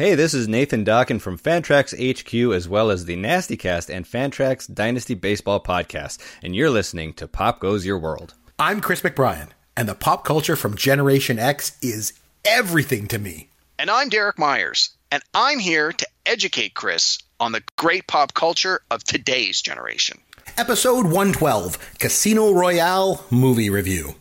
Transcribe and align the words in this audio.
Hey, 0.00 0.14
this 0.14 0.32
is 0.32 0.48
Nathan 0.48 0.82
Dawkin 0.82 1.20
from 1.20 1.36
Fantrax 1.36 1.92
HQ, 1.92 2.54
as 2.56 2.66
well 2.66 2.90
as 2.90 3.04
the 3.04 3.18
Nastycast 3.18 3.94
and 3.94 4.06
Fantrax 4.06 4.72
Dynasty 4.72 5.12
Baseball 5.12 5.62
podcast, 5.62 6.16
and 6.42 6.56
you're 6.56 6.70
listening 6.70 7.12
to 7.12 7.28
Pop 7.28 7.60
Goes 7.60 7.84
Your 7.84 7.98
World. 7.98 8.32
I'm 8.58 8.80
Chris 8.80 9.02
McBrien, 9.02 9.50
and 9.76 9.86
the 9.86 9.94
pop 9.94 10.24
culture 10.24 10.56
from 10.56 10.74
Generation 10.74 11.38
X 11.38 11.76
is 11.82 12.14
everything 12.46 13.08
to 13.08 13.18
me. 13.18 13.50
And 13.78 13.90
I'm 13.90 14.08
Derek 14.08 14.38
Myers, 14.38 14.88
and 15.12 15.22
I'm 15.34 15.58
here 15.58 15.92
to 15.92 16.06
educate 16.24 16.72
Chris 16.72 17.18
on 17.38 17.52
the 17.52 17.62
great 17.76 18.06
pop 18.06 18.32
culture 18.32 18.80
of 18.90 19.04
today's 19.04 19.60
generation. 19.60 20.18
Episode 20.56 21.04
112 21.04 21.98
Casino 21.98 22.54
Royale 22.54 23.22
Movie 23.30 23.68
Review. 23.68 24.14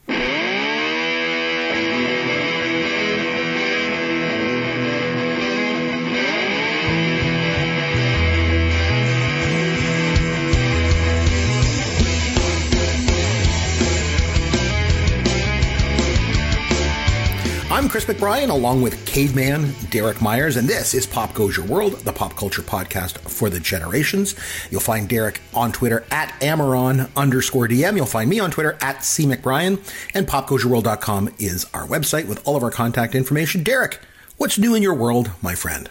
I'm 17.80 17.88
Chris 17.88 18.04
McBrien, 18.04 18.50
along 18.50 18.82
with 18.82 19.06
Caveman 19.06 19.74
Derek 19.90 20.22
Myers, 20.22 20.58
and 20.58 20.68
this 20.68 20.94
is 20.94 21.08
Pop 21.08 21.34
Goes 21.34 21.56
Your 21.56 21.66
World, 21.66 21.94
the 21.94 22.12
pop 22.12 22.36
culture 22.36 22.62
podcast 22.62 23.18
for 23.20 23.50
the 23.50 23.58
generations. 23.58 24.36
You'll 24.70 24.82
find 24.82 25.08
Derek 25.08 25.40
on 25.54 25.72
Twitter 25.72 26.04
at 26.12 26.28
Amaron 26.42 27.10
underscore 27.16 27.70
DM. 27.70 27.96
You'll 27.96 28.06
find 28.06 28.30
me 28.30 28.38
on 28.38 28.52
Twitter 28.52 28.78
at 28.82 29.06
C 29.06 29.26
McBrien, 29.26 29.80
and 30.14 30.28
popgoesyourworld.com 30.28 31.36
is 31.40 31.68
our 31.74 31.88
website 31.88 32.28
with 32.28 32.46
all 32.46 32.58
of 32.58 32.64
our 32.64 32.70
contact 32.70 33.16
information. 33.16 33.64
Derek, 33.64 34.02
what's 34.36 34.60
new 34.60 34.76
in 34.76 34.84
your 34.84 34.94
world, 34.94 35.32
my 35.42 35.56
friend? 35.56 35.90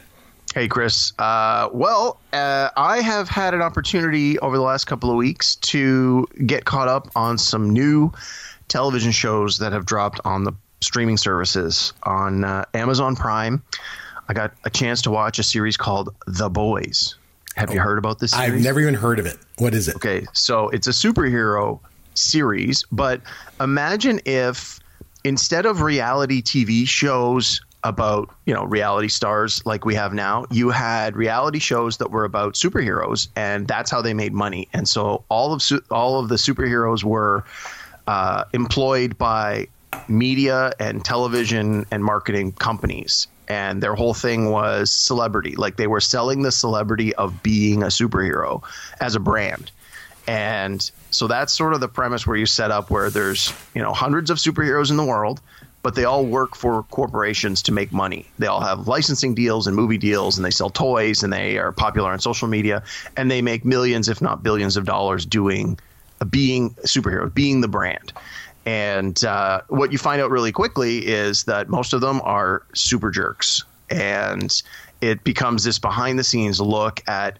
Hey, 0.55 0.69
Chris. 0.69 1.15
Uh, 1.19 1.71
well, 1.73 2.21
uh, 2.35 2.69
I 2.77 3.01
have 3.01 3.31
had 3.31 3.55
an 3.55 3.63
opportunity 3.63 4.39
over 4.41 4.59
the 4.59 4.63
last 4.63 4.85
couple 4.85 5.11
of 5.11 5.17
weeks 5.17 5.57
to 5.57 6.29
get 6.45 6.67
caught 6.67 6.89
up 6.89 7.11
on 7.17 7.39
some 7.39 7.71
new 7.71 8.13
television 8.69 9.11
shows 9.11 9.57
that 9.61 9.73
have 9.73 9.87
dropped 9.87 10.21
on 10.27 10.45
the 10.45 10.53
streaming 10.81 11.17
services 11.17 11.93
on 12.03 12.45
uh, 12.45 12.65
Amazon 12.75 13.17
Prime. 13.17 13.63
I 14.29 14.35
got 14.35 14.53
a 14.65 14.71
chance 14.71 15.03
to 15.03 15.11
watch 15.11 15.39
a 15.39 15.43
series 15.43 15.77
called 15.77 16.15
The 16.27 16.51
Boys. 16.51 17.17
Have 17.57 17.71
oh, 17.71 17.75
you 17.75 17.81
heard 17.81 17.99
about 17.99 18.19
this 18.19 18.33
series? 18.33 18.53
I've 18.53 18.61
never 18.61 18.81
even 18.81 18.95
heard 18.95 19.19
of 19.19 19.27
it. 19.27 19.37
What 19.57 19.75
is 19.75 19.89
it? 19.89 19.97
Okay, 19.97 20.27
so 20.33 20.69
it's 20.69 20.87
a 20.87 20.91
superhero 20.91 21.81
series, 22.15 22.85
but 22.93 23.21
imagine 23.61 24.21
if 24.25 24.79
instead 25.25 25.67
of 25.67 25.83
reality 25.83 26.43
TV 26.43 26.87
shows 26.87 27.61
about, 27.85 28.31
you 28.45 28.55
know, 28.55 28.65
reality 28.65 29.09
stars 29.09 29.65
like 29.65 29.85
we 29.85 29.95
have 29.95 30.13
now, 30.13 30.45
you 30.51 30.71
had 30.71 31.17
reality 31.17 31.59
shows 31.59 31.97
that 31.99 32.11
were 32.11 32.25
about 32.25 32.55
superheroes 32.55 33.29
and 33.37 33.69
that's 33.69 33.91
how 33.91 34.03
they 34.03 34.15
made 34.15 34.33
money. 34.33 34.69
And 34.73 34.89
so 34.89 35.25
all 35.29 35.53
of 35.53 35.63
su- 35.63 35.83
all 35.91 36.19
of 36.19 36.29
the 36.29 36.35
superheroes 36.37 37.05
were 37.05 37.45
uh, 38.07 38.45
employed 38.53 39.17
by 39.17 39.69
media 40.09 40.73
and 40.79 41.05
television 41.05 41.87
and 41.91 42.05
marketing 42.05 42.53
companies. 42.53 43.27
And 43.49 43.83
their 43.83 43.95
whole 43.95 44.15
thing 44.15 44.51
was 44.51 44.93
celebrity. 44.93 45.57
Like 45.57 45.77
they 45.77 45.87
were 45.87 46.01
selling 46.01 46.43
the 46.43 46.53
celebrity 46.53 47.15
of 47.15 47.43
being 47.43 47.83
a 47.83 47.87
superhero 47.87 48.63
as 49.01 49.15
a 49.15 49.21
brand. 49.21 49.71
And 50.27 50.91
so 51.11 51.27
that's 51.27 51.55
sort 51.55 51.73
of 51.73 51.81
the 51.81 51.89
premise 51.89 52.27
where 52.27 52.37
you 52.37 52.45
set 52.45 52.71
up 52.71 52.91
where 52.91 53.09
there's 53.09 53.53
you 53.75 53.83
know 53.83 53.95
hundreds 53.95 54.29
of 54.29 54.37
superheroes 54.37 54.91
in 54.91 54.99
the 54.99 55.05
world 55.05 55.41
but 55.83 55.95
they 55.95 56.05
all 56.05 56.27
work 56.27 56.57
for 56.57 56.83
corporations 56.85 57.63
to 57.63 57.73
make 57.73 57.93
money. 57.93 58.27
They 58.39 58.47
all 58.47 58.61
have 58.61 58.89
licensing 58.89 59.35
deals 59.35 59.67
and 59.67 59.77
movie 59.77 59.97
deals 59.97 60.37
and 60.37 60.45
they 60.45 60.51
sell 60.51 60.71
toys 60.71 61.23
and 61.23 61.33
they 61.33 61.57
are 61.57 61.73
popular 61.73 62.11
on 62.11 62.19
social 62.19 62.49
media 62.49 62.83
and 63.17 63.31
they 63.31 63.43
make 63.43 63.65
millions 63.65 64.09
if 64.09 64.21
not 64.21 64.43
billions 64.43 64.77
of 64.77 64.85
dollars 64.85 65.25
doing 65.25 65.79
being 66.31 66.71
superheroes 66.85 67.33
being 67.33 67.61
the 67.61 67.69
brand 67.69 68.13
and 68.69 69.25
uh, 69.25 69.63
what 69.69 69.93
you 69.93 69.99
find 69.99 70.21
out 70.21 70.31
really 70.31 70.53
quickly 70.53 71.07
is 71.07 71.45
that 71.45 71.71
most 71.71 71.95
of 71.95 72.03
them 72.03 72.21
are 72.23 72.67
super 72.75 73.11
jerks. 73.11 73.65
And 73.89 74.63
it 75.01 75.25
becomes 75.25 75.65
this 75.65 75.79
behind 75.79 76.19
the 76.19 76.25
scenes 76.25 76.61
look 76.61 77.03
at 77.09 77.39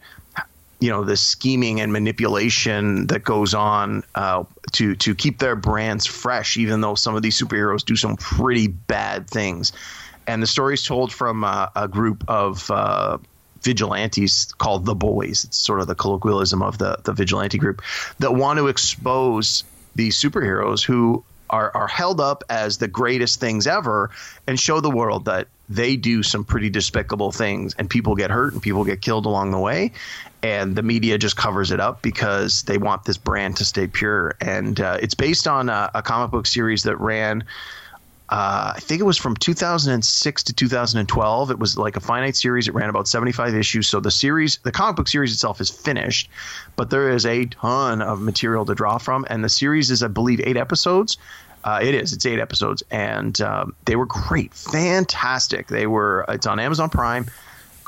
you 0.81 0.89
know 0.89 1.05
the 1.05 1.19
scheming 1.19 1.83
and 1.83 1.93
manipulation 1.93 3.09
that 3.09 3.25
goes 3.25 3.53
on 3.53 4.05
uh, 4.15 4.45
to 4.73 4.97
to 4.97 5.15
keep 5.15 5.39
their 5.39 5.55
brands 5.55 6.07
fresh, 6.07 6.57
even 6.57 6.81
though 6.81 6.95
some 6.95 7.15
of 7.15 7.21
these 7.21 7.39
superheroes 7.39 7.85
do 7.85 7.95
some 7.95 8.17
pretty 8.17 8.69
bad 8.69 9.29
things. 9.29 9.75
And 10.27 10.43
the 10.43 10.47
story 10.47 10.75
is 10.75 10.83
told 10.83 11.13
from 11.13 11.45
uh, 11.45 11.67
a 11.77 11.89
group 11.89 12.25
of 12.27 12.71
uh, 12.71 13.19
vigilantes 13.61 14.51
called 14.55 14.87
the 14.87 14.95
Boys. 14.95 15.45
It's 15.45 15.59
sort 15.59 15.81
of 15.81 15.89
the 15.89 15.95
colloquialism 15.95 16.63
of 16.63 16.79
the 16.79 16.97
the 17.05 17.13
vigilante 17.13 17.59
group 17.59 17.83
that 18.19 18.33
want 18.33 18.59
to 18.61 18.69
expose 18.69 19.65
these 19.99 20.17
superheroes 20.17 20.83
who 20.83 21.25
are, 21.51 21.75
are 21.77 21.89
held 21.89 22.21
up 22.21 22.45
as 22.49 22.79
the 22.79 22.87
greatest 22.87 23.41
things 23.41 23.67
ever 23.67 24.11
and 24.47 24.59
show 24.61 24.81
the 24.81 24.91
world 24.91 25.25
that 25.25 25.49
they 25.69 25.97
do 25.97 26.23
some 26.23 26.45
pretty 26.45 26.71
despicable 26.71 27.33
things 27.33 27.75
and 27.79 27.91
people 27.91 28.15
get 28.15 28.31
hurt 28.31 28.53
and 28.53 28.63
people 28.63 28.85
get 28.85 29.03
killed 29.03 29.27
along 29.27 29.51
the 29.51 29.59
way. 29.59 29.91
And 30.41 30.77
the 30.77 30.85
media 30.85 31.19
just 31.19 31.37
covers 31.37 31.73
it 31.73 31.81
up 31.81 32.01
because 32.01 32.63
they 32.63 32.79
want 32.79 33.05
this 33.05 33.19
brand 33.19 33.57
to 33.57 33.65
stay 33.65 33.89
pure. 33.89 34.37
And 34.41 34.81
uh, 34.81 34.99
it's 35.03 35.15
based 35.15 35.49
on 35.49 35.69
a, 35.69 35.91
a 35.95 36.03
comic 36.03 36.31
book 36.31 36.47
series 36.47 36.85
that 36.85 36.97
ran 37.01 37.43
uh, 38.31 38.75
I 38.77 38.81
think 38.81 39.01
it 39.01 39.05
was 39.05 39.17
from 39.17 39.37
2006 39.37 40.43
to 40.43 40.53
2012. 40.53 41.51
It 41.51 41.59
was 41.59 41.79
like 41.79 41.97
a 41.97 42.01
finite 42.01 42.37
series. 42.37 42.69
It 42.69 42.75
ran 42.75 42.91
about 42.91 43.09
75 43.09 43.55
issues. 43.55 43.89
So 43.89 44.01
the 44.01 44.11
series, 44.11 44.59
the 44.59 44.73
comic 44.73 44.97
book 44.97 45.09
series 45.09 45.33
itself 45.33 45.61
is 45.61 45.71
finished, 45.71 46.29
but 46.77 46.91
there 46.91 47.11
is 47.11 47.25
a 47.25 47.47
ton 47.47 48.03
of 48.03 48.21
material 48.21 48.67
to 48.67 48.75
draw 48.75 48.99
from. 48.99 49.25
And 49.31 49.43
the 49.43 49.49
series 49.49 49.91
is, 49.91 50.03
I 50.03 50.09
believe, 50.09 50.41
eight 50.45 50.59
episodes. 50.59 51.17
Uh, 51.65 51.81
it 51.83 51.95
is. 51.95 52.13
It's 52.13 52.25
eight 52.25 52.39
episodes, 52.39 52.83
and 52.91 53.39
um, 53.41 53.75
they 53.85 53.97
were 53.97 54.07
great, 54.07 54.55
fantastic. 54.55 55.67
They 55.67 55.87
were. 55.89 56.25
It's 56.29 56.47
on 56.47 56.61
Amazon 56.61 56.89
Prime. 56.89 57.27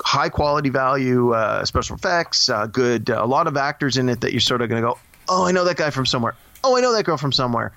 High 0.03 0.29
quality 0.29 0.71
value, 0.71 1.35
uh, 1.35 1.65
special 1.65 1.95
effects, 1.97 2.49
uh, 2.49 2.67
good. 2.67 3.11
a 3.11 3.27
lot 3.27 3.47
of 3.47 3.57
actors 3.57 3.97
in 3.97 4.09
it 4.09 4.23
that 4.23 4.33
you're 4.33 4.41
sort 4.41 4.61
of 4.61 4.69
going 4.69 4.83
to 4.83 4.89
go, 4.89 4.99
oh, 5.29 5.47
I 5.47 5.53
know 5.53 5.65
that 5.65 5.77
guy 5.77 5.91
from 5.91 6.05
somewhere. 6.05 6.35
Oh, 6.65 6.77
I 6.77 6.81
know 6.81 6.93
that 6.93 7.05
girl 7.05 7.17
from 7.17 7.33
somewhere. 7.33 7.73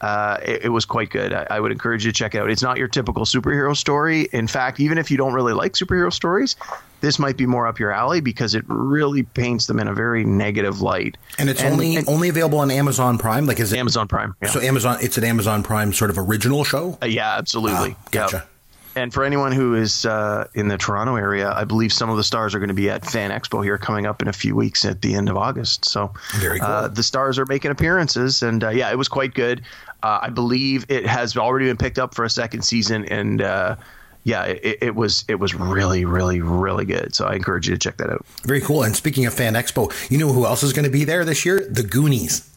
Uh, 0.00 0.38
it, 0.42 0.64
it, 0.66 0.68
was 0.68 0.84
quite 0.84 1.08
good. 1.08 1.32
I, 1.32 1.46
I, 1.50 1.60
would 1.60 1.72
encourage 1.72 2.04
you 2.04 2.12
to 2.12 2.16
check 2.16 2.34
it 2.34 2.38
out. 2.38 2.50
It's 2.50 2.62
not 2.62 2.76
your 2.76 2.88
typical 2.88 3.24
superhero 3.24 3.74
story. 3.76 4.28
In 4.32 4.46
fact, 4.46 4.78
even 4.80 4.98
if 4.98 5.10
you 5.10 5.16
don't 5.16 5.32
really 5.32 5.54
like 5.54 5.72
superhero 5.72 6.12
stories, 6.12 6.56
this 7.00 7.18
might 7.18 7.36
be 7.36 7.46
more 7.46 7.66
up 7.66 7.78
your 7.78 7.90
alley 7.90 8.20
because 8.20 8.54
it 8.54 8.64
really 8.66 9.22
paints 9.22 9.66
them 9.66 9.78
in 9.78 9.88
a 9.88 9.94
very 9.94 10.24
negative 10.24 10.80
light. 10.80 11.16
And 11.38 11.48
it's 11.48 11.62
and, 11.62 11.72
only 11.72 11.96
and, 11.96 12.08
only 12.08 12.28
available 12.28 12.58
on 12.58 12.70
Amazon 12.70 13.18
Prime. 13.18 13.46
Like 13.46 13.60
is 13.60 13.72
it 13.72 13.78
Amazon 13.78 14.08
Prime? 14.08 14.34
Yeah. 14.42 14.48
So 14.48 14.60
Amazon, 14.60 14.98
it's 15.00 15.16
an 15.16 15.24
Amazon 15.24 15.62
Prime 15.62 15.92
sort 15.92 16.10
of 16.10 16.18
original 16.18 16.64
show. 16.64 16.98
Uh, 17.00 17.06
yeah, 17.06 17.36
absolutely. 17.36 17.96
Ah, 17.98 18.08
gotcha. 18.10 18.36
Yep. 18.36 18.48
And 18.96 19.12
for 19.12 19.24
anyone 19.24 19.52
who 19.52 19.74
is 19.74 20.06
uh, 20.06 20.46
in 20.54 20.68
the 20.68 20.78
Toronto 20.78 21.16
area, 21.16 21.52
I 21.52 21.64
believe 21.64 21.92
some 21.92 22.10
of 22.10 22.16
the 22.16 22.24
stars 22.24 22.54
are 22.54 22.58
going 22.58 22.68
to 22.68 22.74
be 22.74 22.88
at 22.90 23.04
Fan 23.04 23.30
Expo 23.30 23.62
here 23.62 23.78
coming 23.78 24.06
up 24.06 24.22
in 24.22 24.28
a 24.28 24.32
few 24.32 24.54
weeks 24.54 24.84
at 24.84 25.02
the 25.02 25.14
end 25.14 25.28
of 25.28 25.36
August. 25.36 25.84
So 25.84 26.12
very 26.36 26.60
cool. 26.60 26.68
Uh, 26.68 26.88
the 26.88 27.02
stars 27.02 27.38
are 27.38 27.46
making 27.46 27.70
appearances, 27.70 28.42
and 28.42 28.62
uh, 28.62 28.68
yeah, 28.70 28.90
it 28.90 28.96
was 28.96 29.08
quite 29.08 29.34
good. 29.34 29.62
Uh, 30.02 30.20
I 30.22 30.30
believe 30.30 30.86
it 30.88 31.06
has 31.06 31.36
already 31.36 31.66
been 31.66 31.76
picked 31.76 31.98
up 31.98 32.14
for 32.14 32.24
a 32.24 32.30
second 32.30 32.62
season, 32.62 33.04
and 33.06 33.42
uh, 33.42 33.76
yeah, 34.22 34.44
it, 34.44 34.78
it, 34.80 34.94
was 34.94 35.24
it 35.28 35.36
was 35.36 35.54
really 35.54 36.04
really 36.04 36.40
really 36.40 36.84
good. 36.84 37.14
So 37.14 37.26
I 37.26 37.34
encourage 37.34 37.68
you 37.68 37.74
to 37.74 37.78
check 37.78 37.96
that 37.96 38.10
out. 38.10 38.24
Very 38.44 38.60
cool. 38.60 38.82
And 38.82 38.94
speaking 38.94 39.26
of 39.26 39.34
Fan 39.34 39.54
Expo, 39.54 39.92
you 40.10 40.18
know 40.18 40.32
who 40.32 40.46
else 40.46 40.62
is 40.62 40.72
going 40.72 40.84
to 40.84 40.90
be 40.90 41.04
there 41.04 41.24
this 41.24 41.44
year? 41.44 41.66
The 41.68 41.82
Goonies. 41.82 42.50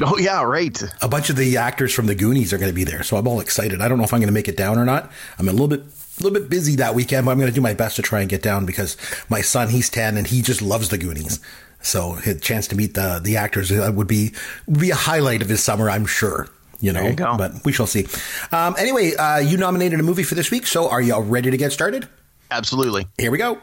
Oh 0.00 0.16
yeah, 0.18 0.42
right. 0.42 0.80
A 1.02 1.08
bunch 1.08 1.30
of 1.30 1.36
the 1.36 1.56
actors 1.56 1.92
from 1.92 2.06
the 2.06 2.14
Goonies 2.14 2.52
are 2.52 2.58
going 2.58 2.70
to 2.70 2.74
be 2.74 2.84
there, 2.84 3.02
so 3.02 3.16
I'm 3.16 3.26
all 3.26 3.40
excited. 3.40 3.80
I 3.80 3.88
don't 3.88 3.98
know 3.98 4.04
if 4.04 4.12
I'm 4.12 4.20
going 4.20 4.28
to 4.28 4.34
make 4.34 4.48
it 4.48 4.56
down 4.56 4.78
or 4.78 4.84
not. 4.84 5.10
I'm 5.38 5.48
a 5.48 5.52
little 5.52 5.68
bit 5.68 5.80
a 5.80 6.22
little 6.22 6.38
bit 6.38 6.48
busy 6.48 6.76
that 6.76 6.94
weekend, 6.94 7.26
but 7.26 7.32
I'm 7.32 7.38
going 7.38 7.50
to 7.50 7.54
do 7.54 7.60
my 7.60 7.74
best 7.74 7.96
to 7.96 8.02
try 8.02 8.20
and 8.20 8.28
get 8.28 8.42
down 8.42 8.66
because 8.66 8.96
my 9.28 9.40
son, 9.40 9.68
he's 9.68 9.88
10 9.90 10.16
and 10.16 10.26
he 10.26 10.42
just 10.42 10.62
loves 10.62 10.88
the 10.88 10.98
Goonies. 10.98 11.40
So 11.80 12.18
a 12.26 12.34
chance 12.34 12.66
to 12.68 12.76
meet 12.76 12.94
the 12.94 13.20
the 13.22 13.36
actors 13.36 13.70
uh, 13.70 13.90
would 13.94 14.08
be 14.08 14.34
would 14.66 14.80
be 14.80 14.90
a 14.90 14.96
highlight 14.96 15.42
of 15.42 15.48
his 15.48 15.62
summer, 15.62 15.90
I'm 15.90 16.06
sure. 16.06 16.48
You 16.80 16.92
know, 16.92 17.02
you 17.08 17.14
but 17.16 17.64
we 17.64 17.72
shall 17.72 17.86
see. 17.88 18.06
Um, 18.52 18.76
anyway, 18.78 19.14
uh, 19.16 19.38
you 19.38 19.56
nominated 19.56 19.98
a 19.98 20.02
movie 20.04 20.22
for 20.22 20.36
this 20.36 20.50
week, 20.50 20.66
so 20.66 20.88
are 20.88 21.00
you 21.00 21.14
all 21.14 21.24
ready 21.24 21.50
to 21.50 21.56
get 21.56 21.72
started? 21.72 22.08
Absolutely. 22.52 23.06
Here 23.18 23.32
we 23.32 23.38
go. 23.38 23.58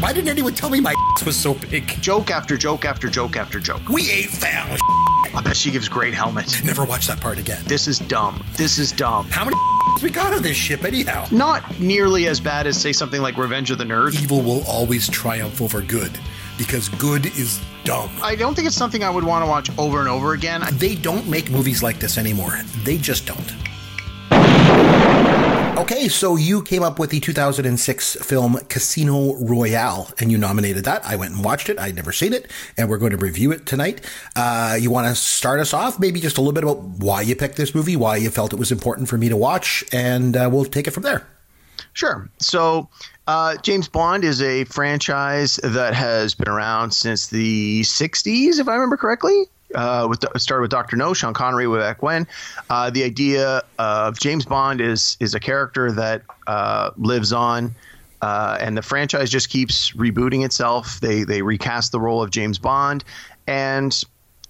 Why 0.00 0.14
didn't 0.14 0.28
anyone 0.30 0.54
tell 0.54 0.70
me 0.70 0.80
my 0.80 0.94
was 1.26 1.36
so 1.36 1.52
big? 1.52 1.86
Joke 2.00 2.30
after 2.30 2.56
joke 2.56 2.86
after 2.86 3.10
joke 3.10 3.36
after 3.36 3.60
joke. 3.60 3.86
We 3.90 4.10
ain't 4.10 4.30
found. 4.30 4.80
I 5.34 5.42
bet 5.44 5.54
she 5.54 5.70
gives 5.70 5.90
great 5.90 6.14
helmets. 6.14 6.64
Never 6.64 6.86
watch 6.86 7.06
that 7.08 7.20
part 7.20 7.38
again. 7.38 7.62
This 7.66 7.86
is 7.86 7.98
dumb. 7.98 8.42
This 8.56 8.78
is 8.78 8.92
dumb. 8.92 9.26
How 9.26 9.44
many 9.44 9.58
we 10.02 10.08
got 10.08 10.32
on 10.32 10.42
this 10.42 10.56
ship 10.56 10.84
anyhow? 10.84 11.26
Not 11.30 11.78
nearly 11.78 12.28
as 12.28 12.40
bad 12.40 12.66
as 12.66 12.80
say 12.80 12.94
something 12.94 13.20
like 13.20 13.36
Revenge 13.36 13.70
of 13.70 13.76
the 13.76 13.84
Nerds. 13.84 14.18
Evil 14.22 14.40
will 14.40 14.64
always 14.66 15.06
triumph 15.06 15.60
over 15.60 15.82
good 15.82 16.18
because 16.56 16.88
good 16.88 17.26
is 17.26 17.60
dumb. 17.84 18.10
I 18.22 18.36
don't 18.36 18.54
think 18.54 18.68
it's 18.68 18.76
something 18.76 19.04
I 19.04 19.10
would 19.10 19.24
want 19.24 19.44
to 19.44 19.50
watch 19.50 19.70
over 19.78 20.00
and 20.00 20.08
over 20.08 20.32
again. 20.32 20.62
They 20.78 20.94
don't 20.94 21.28
make 21.28 21.50
movies 21.50 21.82
like 21.82 21.98
this 21.98 22.16
anymore. 22.16 22.58
They 22.84 22.96
just 22.96 23.26
don't. 23.26 23.54
Okay, 25.90 26.06
so 26.06 26.36
you 26.36 26.62
came 26.62 26.84
up 26.84 27.00
with 27.00 27.10
the 27.10 27.18
2006 27.18 28.14
film 28.22 28.60
Casino 28.68 29.34
Royale 29.38 30.08
and 30.20 30.30
you 30.30 30.38
nominated 30.38 30.84
that. 30.84 31.04
I 31.04 31.16
went 31.16 31.34
and 31.34 31.44
watched 31.44 31.68
it. 31.68 31.80
I'd 31.80 31.96
never 31.96 32.12
seen 32.12 32.32
it, 32.32 32.48
and 32.76 32.88
we're 32.88 32.96
going 32.96 33.10
to 33.10 33.16
review 33.16 33.50
it 33.50 33.66
tonight. 33.66 34.00
Uh, 34.36 34.78
you 34.80 34.88
want 34.88 35.08
to 35.08 35.16
start 35.16 35.58
us 35.58 35.74
off? 35.74 35.98
Maybe 35.98 36.20
just 36.20 36.38
a 36.38 36.42
little 36.42 36.52
bit 36.52 36.62
about 36.62 36.78
why 36.78 37.22
you 37.22 37.34
picked 37.34 37.56
this 37.56 37.74
movie, 37.74 37.96
why 37.96 38.18
you 38.18 38.30
felt 38.30 38.52
it 38.52 38.58
was 38.60 38.70
important 38.70 39.08
for 39.08 39.18
me 39.18 39.28
to 39.30 39.36
watch, 39.36 39.82
and 39.92 40.36
uh, 40.36 40.48
we'll 40.52 40.64
take 40.64 40.86
it 40.86 40.92
from 40.92 41.02
there. 41.02 41.26
Sure. 41.92 42.30
So, 42.38 42.88
uh, 43.26 43.56
James 43.56 43.88
Bond 43.88 44.22
is 44.22 44.40
a 44.40 44.66
franchise 44.66 45.56
that 45.56 45.94
has 45.94 46.36
been 46.36 46.48
around 46.48 46.92
since 46.92 47.26
the 47.26 47.80
60s, 47.80 48.60
if 48.60 48.68
I 48.68 48.74
remember 48.74 48.96
correctly 48.96 49.48
uh, 49.74 50.06
with 50.08 50.24
started 50.40 50.62
with 50.62 50.70
Doctor 50.70 50.96
No, 50.96 51.14
Sean 51.14 51.34
Connery 51.34 51.66
way 51.66 51.78
back 51.78 52.02
when. 52.02 52.26
Uh, 52.68 52.90
the 52.90 53.04
idea 53.04 53.62
of 53.78 54.18
James 54.18 54.44
Bond 54.44 54.80
is 54.80 55.16
is 55.20 55.34
a 55.34 55.40
character 55.40 55.92
that 55.92 56.22
uh, 56.46 56.90
lives 56.96 57.32
on, 57.32 57.74
uh, 58.22 58.58
and 58.60 58.76
the 58.76 58.82
franchise 58.82 59.30
just 59.30 59.48
keeps 59.48 59.92
rebooting 59.92 60.44
itself. 60.44 61.00
They 61.00 61.24
they 61.24 61.42
recast 61.42 61.92
the 61.92 62.00
role 62.00 62.22
of 62.22 62.30
James 62.30 62.58
Bond, 62.58 63.04
and 63.46 64.02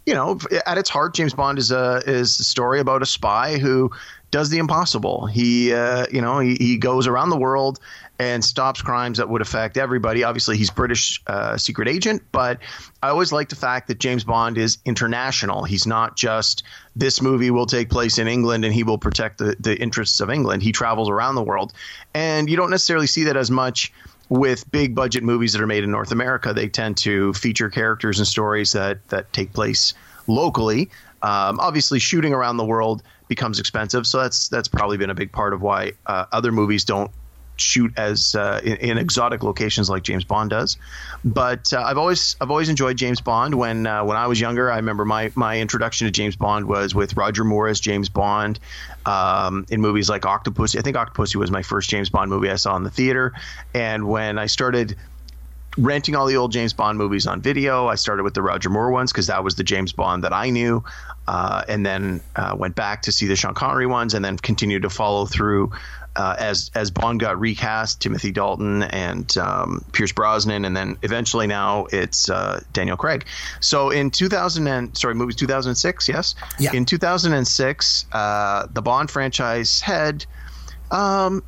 you 0.07 0.15
know, 0.15 0.39
at 0.67 0.79
its 0.79 0.89
heart, 0.89 1.15
James 1.15 1.35
Bond 1.35 1.59
is 1.59 1.71
a 1.71 2.03
is 2.07 2.41
a 2.41 2.45
story 2.45 2.81
about 2.81 3.03
a 3.03 3.07
spy 3.07 3.59
who 3.59 3.91
does 4.31 4.49
the 4.51 4.59
impossible. 4.59 5.27
He, 5.27 5.73
uh, 5.73 6.07
you 6.11 6.21
know, 6.21 6.39
he, 6.39 6.55
he 6.55 6.77
goes 6.77 7.07
around 7.07 7.31
the 7.31 7.37
world 7.37 7.81
and 8.21 8.45
stops 8.45 8.83
crimes 8.83 9.17
that 9.17 9.31
would 9.31 9.41
affect 9.41 9.79
everybody. 9.79 10.25
Obviously, 10.25 10.59
he's 10.59 10.69
British 10.69 11.23
uh, 11.27 11.57
secret 11.57 11.89
agent, 11.89 12.23
but 12.33 12.59
I 13.03 13.09
always 13.09 13.33
like 13.33 13.49
the 13.49 13.57
fact 13.57 13.89
that 13.89 13.99
James 13.99 14.25
Bond 14.25 14.59
is 14.59 14.77
international. 14.85 15.65
He's 15.65 15.87
not 15.87 16.19
just 16.19 16.63
this 16.95 17.23
movie 17.23 17.51
will 17.51 17.65
take 17.65 17.89
place 17.89 18.19
in 18.19 18.29
England 18.29 18.67
and 18.67 18.75
he 18.75 18.83
will 18.83 18.99
protect 18.99 19.39
the, 19.39 19.57
the 19.59 19.75
interests 19.81 20.21
of 20.21 20.29
England. 20.29 20.63
He 20.63 20.71
travels 20.71 21.09
around 21.09 21.35
the 21.35 21.43
world, 21.43 21.73
and 22.13 22.51
you 22.51 22.59
don't 22.59 22.69
necessarily 22.69 23.07
see 23.07 23.25
that 23.25 23.39
as 23.39 23.51
much 23.51 23.91
with 24.29 24.71
big 24.71 24.95
budget 24.95 25.25
movies 25.25 25.55
that 25.55 25.63
are 25.63 25.67
made 25.67 25.83
in 25.83 25.91
North 25.91 26.13
America. 26.13 26.53
They 26.53 26.69
tend 26.69 26.99
to 26.99 27.33
feature 27.33 27.71
characters 27.71 28.19
and 28.19 28.29
stories 28.29 28.73
that 28.73 28.99
that 29.09 29.33
take 29.33 29.55
place 29.55 29.95
locally. 30.27 30.91
Um, 31.23 31.59
obviously, 31.59 31.99
shooting 31.99 32.35
around 32.35 32.59
the 32.59 32.67
world 32.67 33.03
becomes 33.29 33.59
expensive, 33.59 34.07
so 34.07 34.19
that's 34.19 34.49
that's 34.49 34.69
probably 34.69 34.99
been 34.99 35.09
a 35.09 35.15
big 35.15 35.33
part 35.33 35.55
of 35.55 35.63
why 35.63 35.93
uh, 36.05 36.27
other 36.33 36.53
movies 36.53 36.85
don't 36.85 37.11
shoot 37.61 37.93
as 37.97 38.35
uh, 38.35 38.61
in, 38.65 38.77
in, 38.77 38.99
exotic 38.99 39.43
locations 39.43 39.89
like 39.91 40.03
James 40.03 40.25
Bond 40.25 40.51
does. 40.51 40.77
But 41.25 41.73
uh, 41.73 41.83
I've 41.83 41.99
always 41.99 42.37
I've 42.41 42.51
always 42.51 42.69
enjoyed 42.69 42.97
James 42.97 43.21
Bond. 43.21 43.55
When 43.55 43.87
uh, 43.87 44.05
when 44.05 44.17
I 44.17 44.27
was 44.27 44.41
younger, 44.41 44.71
I 44.71 44.77
remember 44.77 45.05
my 45.05 45.33
my 45.35 45.59
introduction 45.59 46.07
to 46.07 46.11
James 46.11 46.37
Bond 46.37 46.67
was 46.67 46.95
with 46.95 47.17
Roger 47.17 47.45
Moore 47.45 47.69
as 47.69 47.81
James 47.81 48.09
Bond 48.09 48.59
um, 49.07 49.67
in 49.69 49.81
movies 49.81 50.09
like 50.09 50.23
Octopussy. 50.23 50.79
I 50.79 50.83
think 50.83 50.97
Octopussy 50.97 51.37
was 51.37 51.51
my 51.51 51.63
first 51.63 51.91
James 51.91 52.11
Bond 52.11 52.31
movie 52.31 52.51
I 52.51 52.57
saw 52.57 52.77
in 52.77 52.85
the 52.85 52.91
theater. 52.91 53.33
And 53.75 54.09
when 54.09 54.39
I 54.39 54.47
started 54.47 54.97
renting 55.79 56.15
all 56.15 56.27
the 56.27 56.37
old 56.37 56.53
James 56.53 56.73
Bond 56.73 56.99
movies 56.99 57.27
on 57.27 57.41
video. 57.41 57.87
I 57.87 57.95
started 57.95 58.23
with 58.23 58.35
the 58.35 58.43
Roger 58.43 58.71
Moore 58.71 58.91
ones 58.91 59.13
because 59.13 59.29
that 59.29 59.45
was 59.45 59.55
the 59.55 59.65
James 59.65 59.93
Bond 59.93 60.25
that 60.25 60.33
I 60.33 60.51
knew, 60.51 60.85
uh, 61.29 61.65
and 61.69 61.85
then 61.85 62.21
uh, 62.37 62.57
went 62.59 62.75
back 62.75 63.03
to 63.03 63.13
see 63.13 63.27
the 63.27 63.37
Sean 63.37 63.55
Connery 63.55 63.87
ones, 63.87 64.15
and 64.15 64.25
then 64.25 64.37
continued 64.37 64.83
to 64.83 64.91
follow 64.91 65.27
through 65.27 65.73
uh, 66.17 66.37
as 66.39 66.71
as 66.75 66.91
Bond 66.91 67.21
got 67.21 67.39
recast, 67.39 68.01
Timothy 68.01 68.33
Dalton 68.33 68.83
and 68.83 69.37
um, 69.39 69.85
Pierce 69.93 70.13
Brosnan, 70.13 70.65
and 70.65 70.77
then 70.77 70.99
eventually 71.03 71.47
now 71.47 71.87
it's 71.93 72.29
uh, 72.29 72.63
Daniel 72.73 72.97
Craig. 72.97 73.27
So 73.61 73.91
in 73.91 74.11
2000 74.11 74.67
and 74.67 74.97
sorry, 74.97 75.15
movie 75.15 75.35
2006, 75.35 76.09
yes, 76.09 76.35
yeah. 76.59 76.73
In 76.73 76.85
2006, 76.85 78.07
uh, 78.13 78.67
the 78.71 78.83
Bond 78.83 79.11
franchise 79.11 79.81
had. 79.81 80.25
Um, 80.91 81.45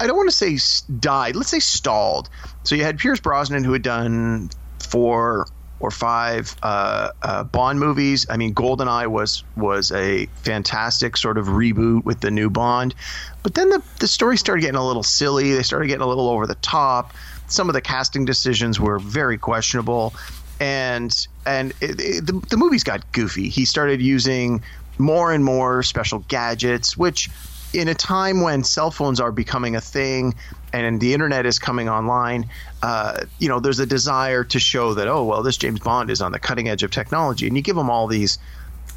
I 0.00 0.06
don't 0.06 0.16
want 0.16 0.30
to 0.30 0.36
say 0.36 0.58
died. 1.00 1.34
Let's 1.34 1.50
say 1.50 1.58
stalled. 1.58 2.30
So 2.62 2.76
you 2.76 2.84
had 2.84 2.98
Pierce 2.98 3.18
Brosnan, 3.18 3.64
who 3.64 3.72
had 3.72 3.82
done 3.82 4.48
four 4.78 5.48
or 5.80 5.90
five 5.90 6.56
uh, 6.62 7.10
uh, 7.22 7.44
Bond 7.44 7.78
movies. 7.78 8.26
I 8.28 8.36
mean, 8.36 8.54
Goldeneye 8.54 9.06
was 9.06 9.44
was 9.56 9.92
a 9.92 10.26
fantastic 10.42 11.16
sort 11.16 11.38
of 11.38 11.46
reboot 11.46 12.04
with 12.04 12.20
the 12.20 12.30
new 12.30 12.50
Bond, 12.50 12.94
but 13.42 13.54
then 13.54 13.70
the 13.70 13.82
the 14.00 14.08
story 14.08 14.36
started 14.36 14.62
getting 14.62 14.76
a 14.76 14.86
little 14.86 15.02
silly. 15.02 15.54
They 15.54 15.62
started 15.62 15.86
getting 15.86 16.02
a 16.02 16.08
little 16.08 16.28
over 16.28 16.46
the 16.46 16.56
top. 16.56 17.12
Some 17.46 17.68
of 17.68 17.74
the 17.74 17.80
casting 17.80 18.24
decisions 18.24 18.78
were 18.78 18.98
very 18.98 19.38
questionable, 19.38 20.14
and 20.60 21.26
and 21.46 21.72
it, 21.80 22.00
it, 22.00 22.26
the 22.26 22.44
the 22.50 22.56
movies 22.56 22.84
got 22.84 23.10
goofy. 23.12 23.48
He 23.48 23.64
started 23.64 24.02
using 24.02 24.62
more 24.98 25.32
and 25.32 25.44
more 25.44 25.82
special 25.82 26.24
gadgets, 26.28 26.96
which 26.96 27.30
in 27.72 27.88
a 27.88 27.94
time 27.94 28.40
when 28.40 28.64
cell 28.64 28.90
phones 28.90 29.20
are 29.20 29.32
becoming 29.32 29.76
a 29.76 29.80
thing 29.80 30.34
and 30.72 31.00
the 31.00 31.12
internet 31.14 31.46
is 31.46 31.58
coming 31.58 31.88
online, 31.88 32.48
uh, 32.82 33.24
you 33.38 33.48
know, 33.48 33.60
there's 33.60 33.78
a 33.78 33.86
desire 33.86 34.44
to 34.44 34.58
show 34.58 34.94
that, 34.94 35.08
oh, 35.08 35.24
well, 35.24 35.42
this 35.42 35.56
James 35.56 35.80
Bond 35.80 36.10
is 36.10 36.20
on 36.20 36.32
the 36.32 36.38
cutting 36.38 36.68
edge 36.68 36.82
of 36.82 36.90
technology. 36.90 37.46
And 37.46 37.56
you 37.56 37.62
give 37.62 37.76
them 37.76 37.90
all 37.90 38.06
these, 38.06 38.38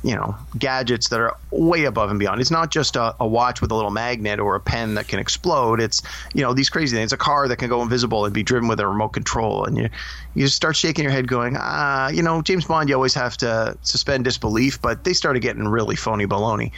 you 0.03 0.15
know, 0.15 0.35
gadgets 0.57 1.09
that 1.09 1.19
are 1.19 1.37
way 1.51 1.83
above 1.83 2.09
and 2.09 2.19
beyond. 2.19 2.39
It's 2.39 2.51
not 2.51 2.71
just 2.71 2.95
a, 2.95 3.15
a, 3.19 3.27
watch 3.27 3.61
with 3.61 3.71
a 3.71 3.75
little 3.75 3.91
magnet 3.91 4.39
or 4.39 4.55
a 4.55 4.59
pen 4.59 4.95
that 4.95 5.07
can 5.07 5.19
explode. 5.19 5.79
It's, 5.81 6.01
you 6.33 6.41
know, 6.41 6.53
these 6.53 6.69
crazy 6.69 6.95
things. 6.95 7.13
A 7.13 7.17
car 7.17 7.47
that 7.47 7.57
can 7.57 7.69
go 7.69 7.81
invisible 7.81 8.25
and 8.25 8.33
be 8.33 8.41
driven 8.41 8.67
with 8.67 8.79
a 8.79 8.87
remote 8.87 9.09
control. 9.09 9.65
And 9.65 9.77
you, 9.77 9.89
you 10.33 10.47
start 10.47 10.75
shaking 10.75 11.03
your 11.03 11.11
head 11.11 11.27
going, 11.27 11.55
ah, 11.59 12.09
you 12.09 12.23
know, 12.23 12.41
James 12.41 12.65
Bond, 12.65 12.89
you 12.89 12.95
always 12.95 13.13
have 13.13 13.35
to 13.37 13.77
suspend 13.81 14.23
disbelief, 14.23 14.81
but 14.81 15.03
they 15.03 15.13
started 15.13 15.41
getting 15.41 15.67
really 15.67 15.95
phony 15.95 16.25
baloney. 16.25 16.71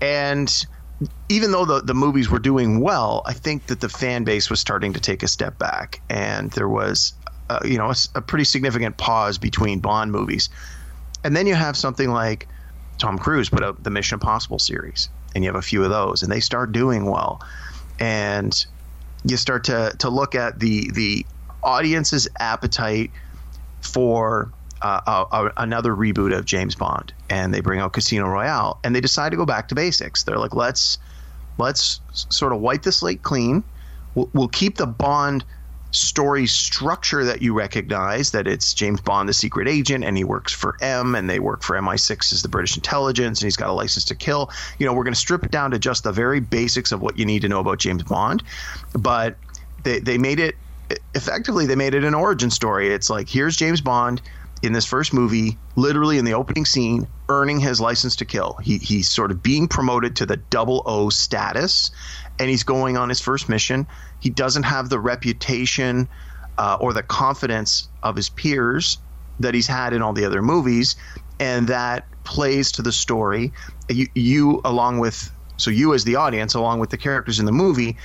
And, 0.00 0.66
even 1.28 1.52
though 1.52 1.64
the, 1.64 1.80
the 1.80 1.94
movies 1.94 2.28
were 2.28 2.38
doing 2.38 2.80
well, 2.80 3.22
I 3.26 3.32
think 3.32 3.66
that 3.66 3.80
the 3.80 3.88
fan 3.88 4.24
base 4.24 4.50
was 4.50 4.60
starting 4.60 4.92
to 4.94 5.00
take 5.00 5.22
a 5.22 5.28
step 5.28 5.58
back, 5.58 6.00
and 6.08 6.50
there 6.52 6.68
was, 6.68 7.12
uh, 7.50 7.60
you 7.64 7.78
know, 7.78 7.90
a, 7.90 7.96
a, 8.16 8.20
pretty 8.20 8.44
significant 8.44 8.96
pause 8.96 9.38
between 9.38 9.78
Bond 9.78 10.10
movies. 10.10 10.48
And 11.22 11.36
then 11.36 11.46
you 11.46 11.54
have 11.54 11.76
something 11.76 12.10
like 12.10 12.48
Tom 12.98 13.18
Cruise 13.18 13.48
put 13.48 13.62
out 13.62 13.82
the 13.82 13.90
Mission 13.90 14.16
Impossible 14.16 14.58
series, 14.58 15.08
and 15.34 15.44
you 15.44 15.50
have 15.50 15.58
a 15.58 15.62
few 15.62 15.84
of 15.84 15.90
those, 15.90 16.22
and 16.22 16.32
they 16.32 16.40
start 16.40 16.72
doing 16.72 17.06
well, 17.06 17.42
and 18.00 18.66
you 19.24 19.36
start 19.36 19.64
to 19.64 19.94
to 19.98 20.08
look 20.08 20.34
at 20.34 20.58
the 20.58 20.90
the 20.92 21.24
audience's 21.62 22.28
appetite 22.38 23.10
for 23.80 24.52
uh, 24.82 25.50
another 25.56 25.94
reboot 25.94 26.36
of 26.36 26.44
James 26.44 26.74
Bond, 26.74 27.12
and 27.30 27.52
they 27.52 27.60
bring 27.60 27.80
out 27.80 27.92
Casino 27.92 28.28
Royale, 28.28 28.78
and 28.84 28.94
they 28.94 29.00
decide 29.00 29.30
to 29.30 29.36
go 29.36 29.46
back 29.46 29.68
to 29.68 29.74
basics. 29.74 30.22
They're 30.22 30.38
like, 30.38 30.54
let's 30.54 30.98
let's 31.58 32.00
sort 32.12 32.52
of 32.52 32.60
wipe 32.60 32.82
the 32.82 32.92
slate 32.92 33.22
clean. 33.22 33.64
We'll, 34.14 34.30
we'll 34.32 34.48
keep 34.48 34.76
the 34.76 34.86
Bond 34.86 35.44
story 35.90 36.46
structure 36.46 37.24
that 37.24 37.40
you 37.40 37.54
recognize 37.54 38.30
that 38.32 38.46
it's 38.46 38.74
James 38.74 39.00
Bond, 39.00 39.28
the 39.28 39.32
secret 39.32 39.68
agent, 39.68 40.04
and 40.04 40.16
he 40.16 40.24
works 40.24 40.52
for 40.52 40.76
M, 40.80 41.14
and 41.14 41.28
they 41.28 41.40
work 41.40 41.62
for 41.62 41.76
MI6 41.76 42.32
as 42.32 42.42
the 42.42 42.48
British 42.48 42.76
intelligence, 42.76 43.40
and 43.40 43.46
he's 43.46 43.56
got 43.56 43.68
a 43.68 43.72
license 43.72 44.04
to 44.06 44.14
kill. 44.14 44.50
You 44.78 44.86
know, 44.86 44.92
we're 44.92 45.04
going 45.04 45.14
to 45.14 45.20
strip 45.20 45.44
it 45.44 45.50
down 45.50 45.70
to 45.70 45.78
just 45.78 46.04
the 46.04 46.12
very 46.12 46.40
basics 46.40 46.92
of 46.92 47.00
what 47.00 47.18
you 47.18 47.24
need 47.24 47.42
to 47.42 47.48
know 47.48 47.60
about 47.60 47.78
James 47.78 48.02
Bond, 48.02 48.42
but 48.94 49.36
they 49.82 49.98
they 50.00 50.18
made 50.18 50.40
it 50.40 50.56
effectively 51.14 51.66
they 51.66 51.76
made 51.76 51.94
it 51.94 52.04
an 52.04 52.14
origin 52.14 52.50
story. 52.50 52.92
It's 52.92 53.10
like 53.10 53.28
here's 53.28 53.56
James 53.56 53.80
Bond 53.80 54.20
in 54.62 54.72
this 54.72 54.84
first 54.84 55.12
movie, 55.12 55.56
literally 55.76 56.18
in 56.18 56.24
the 56.24 56.34
opening 56.34 56.64
scene, 56.64 57.06
earning 57.28 57.60
his 57.60 57.80
license 57.80 58.16
to 58.16 58.24
kill. 58.24 58.58
He, 58.62 58.78
he's 58.78 59.08
sort 59.08 59.30
of 59.30 59.42
being 59.42 59.68
promoted 59.68 60.16
to 60.16 60.26
the 60.26 60.36
double 60.36 60.82
O 60.86 61.10
status, 61.10 61.90
and 62.38 62.50
he's 62.50 62.64
going 62.64 62.96
on 62.96 63.08
his 63.08 63.20
first 63.20 63.48
mission. 63.48 63.86
He 64.20 64.30
doesn't 64.30 64.64
have 64.64 64.88
the 64.88 64.98
reputation 64.98 66.08
uh, 66.58 66.76
or 66.80 66.92
the 66.92 67.02
confidence 67.02 67.88
of 68.02 68.16
his 68.16 68.28
peers 68.28 68.98
that 69.40 69.54
he's 69.54 69.66
had 69.66 69.92
in 69.92 70.02
all 70.02 70.12
the 70.12 70.24
other 70.24 70.42
movies, 70.42 70.96
and 71.38 71.68
that 71.68 72.06
plays 72.24 72.72
to 72.72 72.82
the 72.82 72.92
story. 72.92 73.52
You, 73.88 74.08
you 74.14 74.60
along 74.64 74.98
with 74.98 75.30
so 75.56 75.70
you 75.70 75.92
as 75.92 76.04
the 76.04 76.14
audience, 76.14 76.54
along 76.54 76.78
with 76.78 76.90
the 76.90 76.96
characters 76.96 77.40
in 77.40 77.46
the 77.46 77.52
movie, 77.52 77.96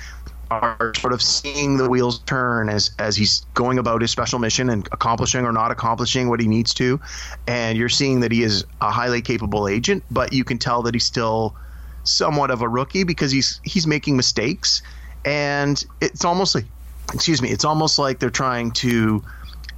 are 0.61 0.93
sort 0.95 1.13
of 1.13 1.21
seeing 1.21 1.77
the 1.77 1.89
wheels 1.89 2.19
turn 2.19 2.69
as 2.69 2.91
as 2.99 3.15
he's 3.15 3.45
going 3.53 3.79
about 3.79 4.01
his 4.01 4.11
special 4.11 4.39
mission 4.39 4.69
and 4.69 4.87
accomplishing 4.91 5.45
or 5.45 5.51
not 5.51 5.71
accomplishing 5.71 6.29
what 6.29 6.39
he 6.39 6.47
needs 6.47 6.73
to. 6.75 6.99
And 7.47 7.77
you're 7.77 7.89
seeing 7.89 8.19
that 8.21 8.31
he 8.31 8.43
is 8.43 8.65
a 8.81 8.91
highly 8.91 9.21
capable 9.21 9.67
agent 9.67 10.03
but 10.11 10.33
you 10.33 10.43
can 10.43 10.57
tell 10.57 10.83
that 10.83 10.93
he's 10.93 11.05
still 11.05 11.55
somewhat 12.03 12.51
of 12.51 12.61
a 12.61 12.69
rookie 12.69 13.03
because 13.03 13.31
he's 13.31 13.59
he's 13.63 13.87
making 13.87 14.15
mistakes. 14.17 14.81
And 15.25 15.83
it's 16.01 16.25
almost 16.25 16.55
like 16.55 16.65
excuse 17.13 17.41
me 17.41 17.49
it's 17.49 17.65
almost 17.65 17.99
like 17.99 18.19
they're 18.19 18.29
trying 18.29 18.71
to 18.71 19.23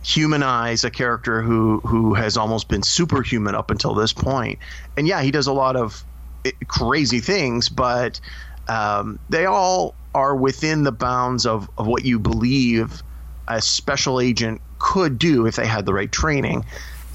humanize 0.03 0.83
a 0.83 0.91
character 0.91 1.41
who 1.41 1.79
who 1.79 2.13
has 2.13 2.37
almost 2.37 2.67
been 2.67 2.83
superhuman 2.83 3.55
up 3.55 3.71
until 3.71 3.93
this 3.93 4.13
point. 4.13 4.59
And 4.97 5.07
yeah 5.07 5.21
he 5.21 5.31
does 5.31 5.47
a 5.47 5.53
lot 5.53 5.75
of 5.75 6.03
eh, 6.45 6.51
crazy 6.67 7.19
things 7.19 7.69
but 7.69 8.19
um, 8.67 9.19
they 9.29 9.45
all 9.45 9.95
are 10.13 10.35
within 10.35 10.83
the 10.83 10.91
bounds 10.91 11.45
of, 11.45 11.69
of 11.77 11.87
what 11.87 12.05
you 12.05 12.19
believe 12.19 13.03
a 13.47 13.61
special 13.61 14.19
agent 14.19 14.61
could 14.79 15.19
do 15.19 15.45
if 15.45 15.55
they 15.55 15.65
had 15.65 15.85
the 15.85 15.93
right 15.93 16.11
training. 16.11 16.65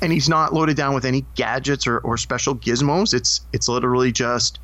And 0.02 0.12
he's 0.12 0.28
not 0.28 0.54
loaded 0.54 0.76
down 0.76 0.94
with 0.94 1.04
any 1.04 1.24
gadgets 1.34 1.86
or, 1.86 1.98
or 1.98 2.16
special 2.16 2.54
gizmos. 2.54 3.12
It's 3.12 3.42
it's 3.52 3.68
literally 3.68 4.12
just 4.12 4.58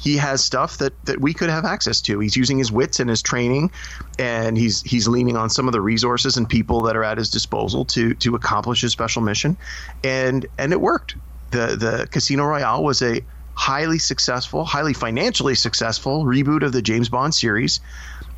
he 0.00 0.16
has 0.16 0.44
stuff 0.44 0.78
that 0.78 0.92
that 1.04 1.20
we 1.20 1.32
could 1.32 1.50
have 1.50 1.64
access 1.64 2.00
to. 2.02 2.18
He's 2.18 2.36
using 2.36 2.58
his 2.58 2.72
wits 2.72 2.98
and 2.98 3.08
his 3.08 3.22
training, 3.22 3.70
and 4.18 4.58
he's 4.58 4.82
he's 4.82 5.06
leaning 5.06 5.36
on 5.36 5.50
some 5.50 5.68
of 5.68 5.72
the 5.72 5.80
resources 5.80 6.36
and 6.36 6.48
people 6.48 6.80
that 6.82 6.96
are 6.96 7.04
at 7.04 7.18
his 7.18 7.30
disposal 7.30 7.84
to 7.86 8.14
to 8.14 8.34
accomplish 8.34 8.80
his 8.80 8.90
special 8.90 9.22
mission, 9.22 9.56
and 10.02 10.46
and 10.58 10.72
it 10.72 10.80
worked. 10.80 11.14
The 11.52 11.76
the 11.76 12.08
Casino 12.10 12.44
Royale 12.44 12.82
was 12.82 13.02
a 13.02 13.20
highly 13.62 14.00
successful, 14.00 14.64
highly 14.64 14.92
financially 14.92 15.54
successful 15.54 16.24
reboot 16.24 16.64
of 16.64 16.72
the 16.72 16.82
James 16.82 17.08
Bond 17.08 17.32
series. 17.32 17.78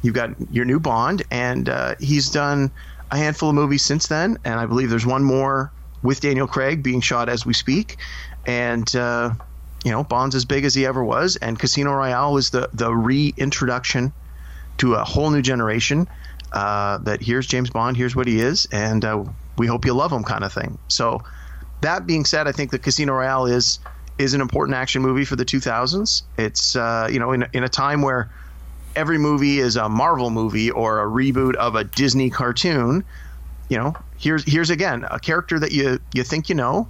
You've 0.03 0.13
got 0.13 0.35
your 0.53 0.67
new 0.67 0.79
Bond, 0.79 1.23
and 1.31 1.67
uh, 1.67 1.95
he's 1.99 2.29
done 2.29 2.71
a 3.11 3.17
handful 3.17 3.49
of 3.49 3.55
movies 3.55 3.83
since 3.83 4.07
then, 4.09 4.37
and 4.45 4.61
I 4.61 4.67
believe 4.67 4.91
there's 4.91 5.07
one 5.07 5.25
more 5.25 5.73
with 6.03 6.21
Daniel 6.21 6.47
Craig 6.47 6.83
being 6.83 7.01
shot 7.01 7.29
as 7.29 7.47
we 7.47 7.55
speak, 7.55 7.97
and. 8.47 8.95
Uh, 8.95 9.35
you 9.85 9.91
know, 9.91 10.03
Bond's 10.03 10.35
as 10.35 10.47
big 10.47 10.65
as 10.65 10.75
he 10.75 10.87
ever 10.87 11.05
was, 11.05 11.37
and 11.37 11.59
Casino 11.59 11.93
Royale 11.93 12.33
was 12.33 12.49
the 12.49 12.71
the 12.73 12.91
reintroduction 12.91 14.15
to 14.79 14.95
a 14.95 15.05
whole 15.05 15.29
new 15.31 15.43
generation. 15.43 16.09
Uh, 16.53 16.97
that 17.05 17.21
here's 17.21 17.47
James 17.47 17.69
Bond, 17.69 17.95
here's 17.95 18.17
what 18.17 18.27
he 18.27 18.41
is, 18.41 18.67
and 18.73 19.05
uh, 19.05 19.23
we 19.59 19.67
hope 19.67 19.85
you 19.85 19.93
love 19.93 20.11
him, 20.11 20.25
kind 20.25 20.43
of 20.43 20.55
thing. 20.55 20.79
So, 20.89 21.23
that 21.83 22.07
being 22.07 22.25
said, 22.25 22.49
I 22.49 22.53
think 22.53 22.71
the 22.71 22.79
Casino 22.79 23.13
Royale 23.13 23.45
is 23.45 23.79
is 24.19 24.35
an 24.35 24.41
important 24.41 24.77
action 24.77 25.03
movie 25.03 25.25
for 25.25 25.37
the 25.37 25.45
2000s. 25.45 26.23
It's 26.39 26.77
uh, 26.77 27.09
you 27.11 27.19
know 27.19 27.33
in 27.33 27.47
in 27.53 27.65
a 27.65 27.69
time 27.69 28.03
where 28.03 28.31
every 28.97 29.19
movie 29.19 29.59
is 29.59 29.77
a 29.77 29.89
Marvel 29.89 30.31
movie 30.31 30.71
or 30.71 31.01
a 31.01 31.07
reboot 31.07 31.55
of 31.57 31.75
a 31.75 31.85
Disney 31.85 32.31
cartoon. 32.31 33.05
You 33.69 33.79
know, 33.79 33.97
here's 34.19 34.45
here's 34.45 34.71
again 34.71 35.07
a 35.11 35.19
character 35.19 35.59
that 35.59 35.73
you 35.73 35.99
you 36.13 36.23
think 36.23 36.49
you 36.49 36.55
know, 36.55 36.89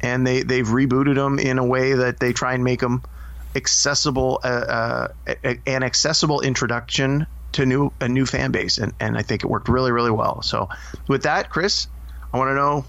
and 0.00 0.26
they 0.26 0.42
they've 0.42 0.66
rebooted 0.66 1.14
them 1.14 1.38
in 1.38 1.58
a 1.58 1.64
way 1.64 1.92
that 1.92 2.20
they 2.20 2.32
try 2.32 2.54
and 2.54 2.64
make 2.64 2.80
them 2.80 3.02
accessible, 3.54 4.40
uh, 4.44 5.08
uh, 5.26 5.54
an 5.66 5.82
accessible 5.82 6.40
introduction 6.40 7.26
to 7.52 7.64
new 7.64 7.92
a 8.00 8.08
new 8.08 8.26
fan 8.26 8.50
base, 8.50 8.78
and 8.78 8.92
and 9.00 9.16
I 9.16 9.22
think 9.22 9.44
it 9.44 9.48
worked 9.48 9.68
really 9.68 9.92
really 9.92 10.10
well. 10.10 10.42
So 10.42 10.68
with 11.08 11.22
that, 11.22 11.50
Chris, 11.50 11.86
I 12.32 12.38
want 12.38 12.50
to 12.50 12.54
know 12.54 12.84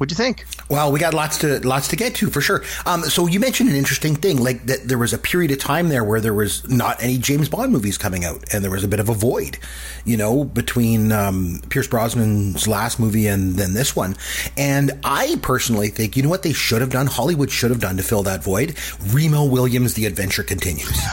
What'd 0.00 0.18
you 0.18 0.24
think? 0.24 0.46
Well, 0.70 0.90
we 0.92 0.98
got 0.98 1.12
lots 1.12 1.36
to 1.40 1.60
lots 1.60 1.88
to 1.88 1.96
get 1.96 2.14
to 2.14 2.30
for 2.30 2.40
sure. 2.40 2.64
Um, 2.86 3.02
so 3.02 3.26
you 3.26 3.38
mentioned 3.38 3.68
an 3.68 3.76
interesting 3.76 4.16
thing, 4.16 4.42
like 4.42 4.64
that 4.64 4.88
there 4.88 4.96
was 4.96 5.12
a 5.12 5.18
period 5.18 5.50
of 5.50 5.58
time 5.58 5.90
there 5.90 6.02
where 6.02 6.22
there 6.22 6.32
was 6.32 6.66
not 6.70 7.02
any 7.02 7.18
James 7.18 7.50
Bond 7.50 7.70
movies 7.70 7.98
coming 7.98 8.24
out, 8.24 8.42
and 8.50 8.64
there 8.64 8.70
was 8.70 8.82
a 8.82 8.88
bit 8.88 8.98
of 8.98 9.10
a 9.10 9.12
void, 9.12 9.58
you 10.06 10.16
know, 10.16 10.44
between 10.44 11.12
um, 11.12 11.60
Pierce 11.68 11.86
Brosnan's 11.86 12.66
last 12.66 12.98
movie 12.98 13.26
and 13.26 13.56
then 13.56 13.74
this 13.74 13.94
one. 13.94 14.16
And 14.56 14.92
I 15.04 15.36
personally 15.42 15.88
think, 15.88 16.16
you 16.16 16.22
know 16.22 16.30
what 16.30 16.44
they 16.44 16.54
should 16.54 16.80
have 16.80 16.88
done? 16.88 17.06
Hollywood 17.06 17.50
should 17.50 17.70
have 17.70 17.80
done 17.80 17.98
to 17.98 18.02
fill 18.02 18.22
that 18.22 18.42
void. 18.42 18.78
Remo 19.12 19.44
Williams' 19.44 19.92
The 19.92 20.06
Adventure 20.06 20.44
Continues. 20.44 20.98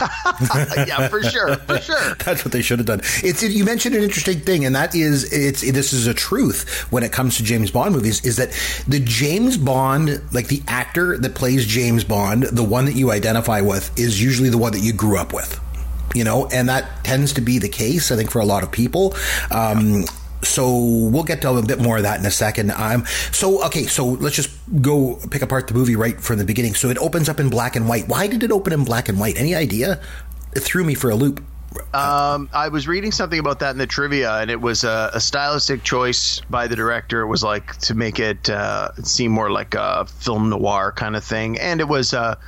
yeah, 0.78 1.08
for 1.08 1.22
sure, 1.22 1.56
for 1.56 1.78
sure. 1.78 2.14
That's 2.24 2.42
what 2.42 2.52
they 2.52 2.62
should 2.62 2.78
have 2.78 2.86
done. 2.86 3.00
It's 3.22 3.42
it, 3.42 3.52
you 3.52 3.66
mentioned 3.66 3.96
an 3.96 4.02
interesting 4.02 4.40
thing, 4.40 4.64
and 4.64 4.74
that 4.74 4.94
is 4.94 5.30
it's 5.30 5.62
it, 5.62 5.72
this 5.72 5.92
is 5.92 6.06
a 6.06 6.14
truth 6.14 6.86
when 6.90 7.02
it 7.02 7.12
comes 7.12 7.36
to 7.36 7.42
James 7.42 7.70
Bond 7.70 7.94
movies. 7.94 8.24
Is 8.24 8.36
that 8.36 8.54
the 8.86 9.00
James 9.00 9.56
Bond, 9.56 10.22
like 10.32 10.48
the 10.48 10.62
actor 10.68 11.18
that 11.18 11.34
plays 11.34 11.66
James 11.66 12.04
Bond, 12.04 12.44
the 12.44 12.64
one 12.64 12.84
that 12.86 12.94
you 12.94 13.10
identify 13.10 13.60
with, 13.60 13.96
is 13.98 14.22
usually 14.22 14.50
the 14.50 14.58
one 14.58 14.72
that 14.72 14.80
you 14.80 14.92
grew 14.92 15.18
up 15.18 15.32
with. 15.32 15.60
You 16.14 16.24
know, 16.24 16.46
and 16.46 16.68
that 16.68 17.04
tends 17.04 17.34
to 17.34 17.40
be 17.40 17.58
the 17.58 17.68
case, 17.68 18.10
I 18.10 18.16
think, 18.16 18.30
for 18.30 18.40
a 18.40 18.44
lot 18.44 18.62
of 18.62 18.72
people. 18.72 19.14
Um, 19.50 20.04
so 20.42 20.78
we'll 21.10 21.24
get 21.24 21.42
to 21.42 21.50
a 21.50 21.62
bit 21.62 21.80
more 21.80 21.96
of 21.96 22.04
that 22.04 22.20
in 22.20 22.26
a 22.26 22.30
second. 22.30 22.70
Um, 22.70 23.04
so 23.32 23.64
okay, 23.66 23.84
so 23.84 24.06
let's 24.06 24.36
just 24.36 24.50
go 24.80 25.18
pick 25.30 25.42
apart 25.42 25.66
the 25.68 25.74
movie 25.74 25.96
right 25.96 26.18
from 26.20 26.38
the 26.38 26.44
beginning. 26.44 26.74
So 26.74 26.88
it 26.88 26.98
opens 26.98 27.28
up 27.28 27.40
in 27.40 27.50
black 27.50 27.76
and 27.76 27.88
white. 27.88 28.08
Why 28.08 28.26
did 28.26 28.42
it 28.42 28.52
open 28.52 28.72
in 28.72 28.84
black 28.84 29.08
and 29.08 29.18
white? 29.18 29.36
Any 29.38 29.54
idea? 29.54 30.00
It 30.54 30.60
threw 30.60 30.84
me 30.84 30.94
for 30.94 31.10
a 31.10 31.14
loop. 31.14 31.42
Um, 31.92 32.48
I 32.52 32.68
was 32.68 32.88
reading 32.88 33.12
something 33.12 33.38
about 33.38 33.60
that 33.60 33.70
in 33.70 33.78
the 33.78 33.86
trivia, 33.86 34.38
and 34.38 34.50
it 34.50 34.60
was 34.60 34.84
a, 34.84 35.10
a 35.14 35.20
stylistic 35.20 35.82
choice 35.82 36.40
by 36.50 36.66
the 36.66 36.76
director. 36.76 37.20
It 37.20 37.26
was 37.26 37.42
like 37.42 37.76
to 37.78 37.94
make 37.94 38.18
it 38.18 38.48
uh, 38.48 38.92
seem 39.02 39.32
more 39.32 39.50
like 39.50 39.74
a 39.74 40.06
film 40.06 40.48
noir 40.48 40.92
kind 40.92 41.16
of 41.16 41.24
thing, 41.24 41.58
and 41.58 41.80
it 41.80 41.88
was 41.88 42.12
a, 42.12 42.38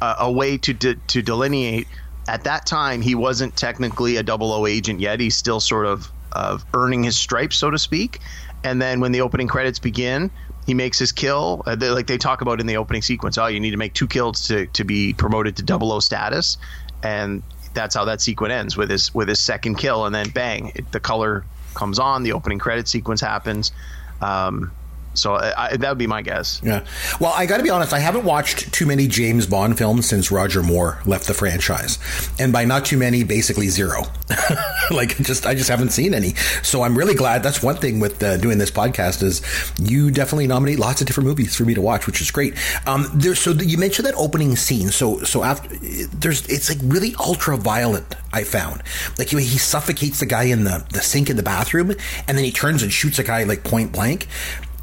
a 0.00 0.30
way 0.30 0.58
to 0.58 0.72
de- 0.72 0.94
to 0.94 1.22
delineate. 1.22 1.88
At 2.28 2.44
that 2.44 2.66
time, 2.66 3.00
he 3.00 3.14
wasn't 3.14 3.56
technically 3.56 4.16
a 4.16 4.22
double 4.22 4.52
O 4.52 4.66
agent 4.66 5.00
yet. 5.00 5.18
He's 5.18 5.36
still 5.36 5.60
sort 5.60 5.86
of 5.86 6.10
of 6.32 6.64
earning 6.74 7.02
his 7.02 7.16
stripes, 7.16 7.56
so 7.56 7.70
to 7.70 7.78
speak. 7.78 8.20
And 8.64 8.82
then 8.82 9.00
when 9.00 9.12
the 9.12 9.20
opening 9.20 9.48
credits 9.48 9.78
begin, 9.78 10.30
he 10.66 10.74
makes 10.74 10.98
his 10.98 11.12
kill. 11.12 11.62
Uh, 11.66 11.76
like 11.80 12.06
they 12.06 12.18
talk 12.18 12.42
about 12.42 12.60
in 12.60 12.66
the 12.66 12.76
opening 12.76 13.02
sequence, 13.02 13.38
oh, 13.38 13.46
you 13.46 13.60
need 13.60 13.70
to 13.70 13.76
make 13.76 13.94
two 13.94 14.06
kills 14.06 14.46
to, 14.48 14.66
to 14.66 14.84
be 14.84 15.14
promoted 15.14 15.56
to 15.56 15.62
double 15.62 15.92
O 15.92 16.00
status. 16.00 16.58
And 17.02 17.42
that's 17.78 17.94
how 17.94 18.04
that 18.06 18.20
sequence 18.20 18.52
ends 18.52 18.76
with 18.76 18.90
his 18.90 19.14
with 19.14 19.28
his 19.28 19.40
second 19.40 19.76
kill, 19.76 20.04
and 20.04 20.14
then 20.14 20.28
bang, 20.30 20.72
it, 20.74 20.90
the 20.92 21.00
color 21.00 21.44
comes 21.74 21.98
on. 21.98 22.24
The 22.24 22.32
opening 22.32 22.58
credit 22.58 22.88
sequence 22.88 23.20
happens. 23.20 23.72
Um, 24.20 24.72
so 25.20 25.34
I, 25.34 25.76
that 25.76 25.88
would 25.88 25.98
be 25.98 26.06
my 26.06 26.22
guess. 26.22 26.60
Yeah. 26.64 26.84
Well, 27.20 27.32
I 27.34 27.46
got 27.46 27.58
to 27.58 27.62
be 27.62 27.70
honest. 27.70 27.92
I 27.92 27.98
haven't 27.98 28.24
watched 28.24 28.72
too 28.72 28.86
many 28.86 29.08
James 29.08 29.46
Bond 29.46 29.78
films 29.78 30.08
since 30.08 30.30
Roger 30.30 30.62
Moore 30.62 31.00
left 31.06 31.26
the 31.26 31.34
franchise, 31.34 31.98
and 32.38 32.52
by 32.52 32.64
not 32.64 32.84
too 32.84 32.98
many, 32.98 33.24
basically 33.24 33.68
zero. 33.68 34.04
like 34.90 35.16
just 35.18 35.46
I 35.46 35.54
just 35.54 35.68
haven't 35.68 35.90
seen 35.90 36.14
any. 36.14 36.34
So 36.62 36.82
I'm 36.82 36.96
really 36.96 37.14
glad. 37.14 37.42
That's 37.42 37.62
one 37.62 37.76
thing 37.76 38.00
with 38.00 38.22
uh, 38.22 38.36
doing 38.36 38.58
this 38.58 38.70
podcast 38.70 39.22
is 39.22 39.42
you 39.78 40.10
definitely 40.10 40.46
nominate 40.46 40.78
lots 40.78 41.00
of 41.00 41.06
different 41.06 41.28
movies 41.28 41.56
for 41.56 41.64
me 41.64 41.74
to 41.74 41.80
watch, 41.80 42.06
which 42.06 42.20
is 42.20 42.30
great. 42.30 42.54
Um, 42.86 43.06
there, 43.14 43.34
so 43.34 43.52
you 43.52 43.78
mentioned 43.78 44.06
that 44.06 44.14
opening 44.16 44.56
scene. 44.56 44.88
So 44.88 45.22
so 45.22 45.44
after 45.44 45.74
there's 45.76 46.46
it's 46.48 46.68
like 46.68 46.78
really 46.82 47.14
ultra 47.18 47.56
violent. 47.56 48.14
I 48.30 48.44
found 48.44 48.82
like 49.18 49.28
he, 49.28 49.36
he 49.38 49.58
suffocates 49.58 50.20
the 50.20 50.26
guy 50.26 50.44
in 50.44 50.64
the 50.64 50.84
the 50.92 51.00
sink 51.00 51.30
in 51.30 51.36
the 51.36 51.42
bathroom, 51.42 51.90
and 52.26 52.36
then 52.36 52.44
he 52.44 52.52
turns 52.52 52.82
and 52.82 52.92
shoots 52.92 53.18
a 53.18 53.24
guy 53.24 53.44
like 53.44 53.64
point 53.64 53.92
blank. 53.92 54.28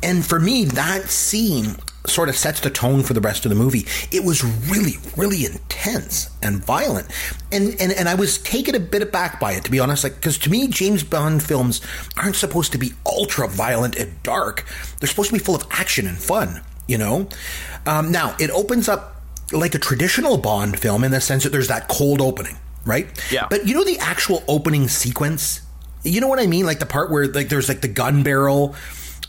And 0.04 0.26
for 0.26 0.40
me, 0.40 0.66
that 0.66 1.10
scene 1.10 1.76
sort 2.08 2.30
of 2.30 2.36
sets 2.36 2.60
the 2.60 2.70
tone 2.70 3.04
for 3.04 3.14
the 3.14 3.22
rest 3.22 3.46
of 3.46 3.50
the 3.50 3.56
movie. 3.56 3.86
It 4.12 4.24
was 4.24 4.44
really, 4.44 4.94
really 5.18 5.46
intense 5.46 6.30
and 6.42 6.64
violent. 6.64 7.08
And 7.52 7.76
and, 7.82 7.92
and 7.92 8.08
I 8.08 8.16
was 8.16 8.38
taken 8.38 8.76
a 8.76 8.80
bit 8.80 9.02
aback 9.02 9.40
by 9.40 9.54
it, 9.54 9.64
to 9.66 9.72
be 9.72 9.80
honest. 9.80 10.04
Like 10.04 10.16
because 10.16 10.38
to 10.40 10.50
me, 10.50 10.68
James 10.68 11.04
Bond 11.04 11.42
films 11.42 11.82
aren't 12.18 12.36
supposed 12.36 12.72
to 12.74 12.78
be 12.78 12.94
ultra 13.06 13.48
violent 13.48 13.96
and 13.96 14.22
dark. 14.24 14.66
They're 15.00 15.10
supposed 15.10 15.30
to 15.30 15.34
be 15.34 15.40
full 15.40 15.56
of 15.56 15.66
action 15.72 16.08
and 16.08 16.18
fun, 16.18 16.62
you 16.88 16.98
know? 16.98 17.28
Um, 17.86 18.12
now, 18.12 18.36
it 18.40 18.50
opens 18.52 18.90
up 18.90 19.16
like 19.52 19.76
a 19.76 19.80
traditional 19.80 20.38
Bond 20.38 20.80
film 20.80 21.04
in 21.04 21.12
the 21.12 21.22
sense 21.22 21.44
that 21.44 21.52
there's 21.52 21.68
that 21.68 21.88
cold 21.88 22.22
opening, 22.22 22.58
right? 22.86 23.08
Yeah. 23.32 23.48
But 23.50 23.68
you 23.68 23.76
know 23.76 23.84
the 23.84 24.00
actual 24.00 24.44
opening 24.48 24.88
sequence? 24.88 25.62
You 26.04 26.22
know 26.22 26.28
what 26.28 26.40
I 26.40 26.48
mean? 26.48 26.66
Like 26.66 26.80
the 26.80 26.86
part 26.86 27.10
where 27.10 27.28
like 27.28 27.50
there's 27.50 27.68
like 27.68 27.82
the 27.82 27.88
gun 27.88 28.24
barrel 28.24 28.76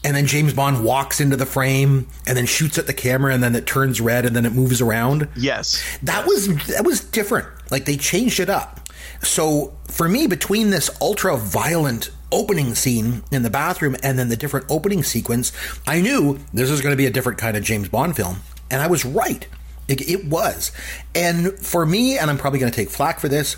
and 0.07 0.15
then 0.15 0.27
James 0.29 0.55
Bond 0.55 0.85
walks 0.85 1.21
into 1.21 1.35
the 1.37 1.45
frame 1.45 2.07
and 2.29 2.39
then 2.39 2.47
shoots 2.47 2.79
at 2.79 2.87
the 2.87 2.95
camera 2.95 3.35
and 3.35 3.43
then 3.43 3.57
it 3.57 3.67
turns 3.67 4.01
red 4.01 4.25
and 4.25 4.37
then 4.37 4.47
it 4.47 4.53
moves 4.53 4.81
around. 4.81 5.29
Yes. 5.35 5.83
That 6.05 6.29
was 6.29 6.47
that 6.69 6.85
was 6.85 7.01
different. 7.01 7.49
Like 7.73 7.87
they 7.87 7.97
changed 7.97 8.39
it 8.39 8.49
up. 8.49 8.89
So 9.23 9.77
for 9.89 10.09
me 10.09 10.29
between 10.29 10.71
this 10.71 10.91
ultra 11.01 11.37
violent 11.37 12.11
opening 12.31 12.77
scene 12.77 13.25
in 13.33 13.43
the 13.43 13.51
bathroom 13.51 13.97
and 14.05 14.17
then 14.17 14.29
the 14.29 14.37
different 14.37 14.67
opening 14.71 15.03
sequence, 15.03 15.53
I 15.89 16.01
knew 16.01 16.39
this 16.55 16.71
was 16.71 16.81
going 16.81 16.93
to 16.93 16.97
be 16.97 17.07
a 17.07 17.11
different 17.11 17.39
kind 17.39 17.57
of 17.57 17.65
James 17.65 17.89
Bond 17.89 18.15
film 18.15 18.37
and 18.71 18.81
I 18.81 18.87
was 18.87 19.05
right. 19.05 19.45
It, 19.89 20.09
it 20.09 20.27
was. 20.27 20.71
And 21.17 21.59
for 21.59 21.85
me 21.85 22.17
and 22.17 22.31
I'm 22.31 22.39
probably 22.39 22.61
going 22.61 22.71
to 22.71 22.77
take 22.77 22.91
flack 22.91 23.19
for 23.19 23.27
this, 23.27 23.57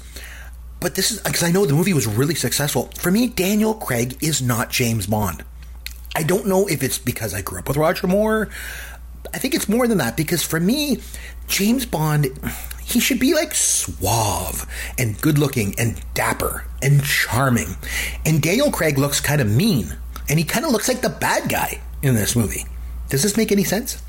but 0.81 0.95
this 0.95 1.11
is 1.11 1.21
because 1.21 1.43
I 1.43 1.50
know 1.50 1.67
the 1.67 1.75
movie 1.75 1.93
was 1.93 2.07
really 2.07 2.35
successful. 2.35 2.90
For 2.97 3.11
me 3.11 3.28
Daniel 3.28 3.75
Craig 3.75 4.17
is 4.23 4.40
not 4.40 4.71
James 4.71 5.07
Bond. 5.07 5.45
I 6.19 6.25
don't 6.25 6.47
know 6.47 6.67
if 6.67 6.83
it's 6.83 6.99
because 6.99 7.33
I 7.33 7.43
grew 7.43 7.61
up 7.61 7.69
with 7.69 7.77
Roger 7.77 8.09
Moore. 8.09 8.49
I 9.33 9.39
think 9.39 9.55
it's 9.55 9.69
more 9.69 9.87
than 9.87 9.99
that 9.99 10.17
because 10.17 10.43
for 10.43 10.59
me, 10.59 10.99
James 11.47 11.87
Bond, 11.87 12.27
he 12.83 12.99
should 12.99 13.21
be 13.21 13.35
like 13.35 13.55
suave 13.55 14.67
and 14.99 15.21
good 15.21 15.39
looking 15.39 15.77
and 15.79 16.03
dapper 16.15 16.65
and 16.83 17.05
charming. 17.05 17.77
And 18.27 18.43
Daniel 18.43 18.73
Craig 18.73 18.99
looks 18.99 19.21
kind 19.21 19.41
of 19.41 19.49
mean 19.49 19.97
and 20.29 20.41
he 20.41 20.45
kind 20.45 20.67
of 20.67 20.73
looks 20.73 20.89
like 20.89 21.03
the 21.03 21.09
bad 21.09 21.49
guy 21.49 21.81
in 22.03 22.17
this 22.17 22.35
movie. 22.35 22.65
Does 23.11 23.23
this 23.23 23.37
make 23.37 23.53
any 23.53 23.63
sense? 23.63 24.03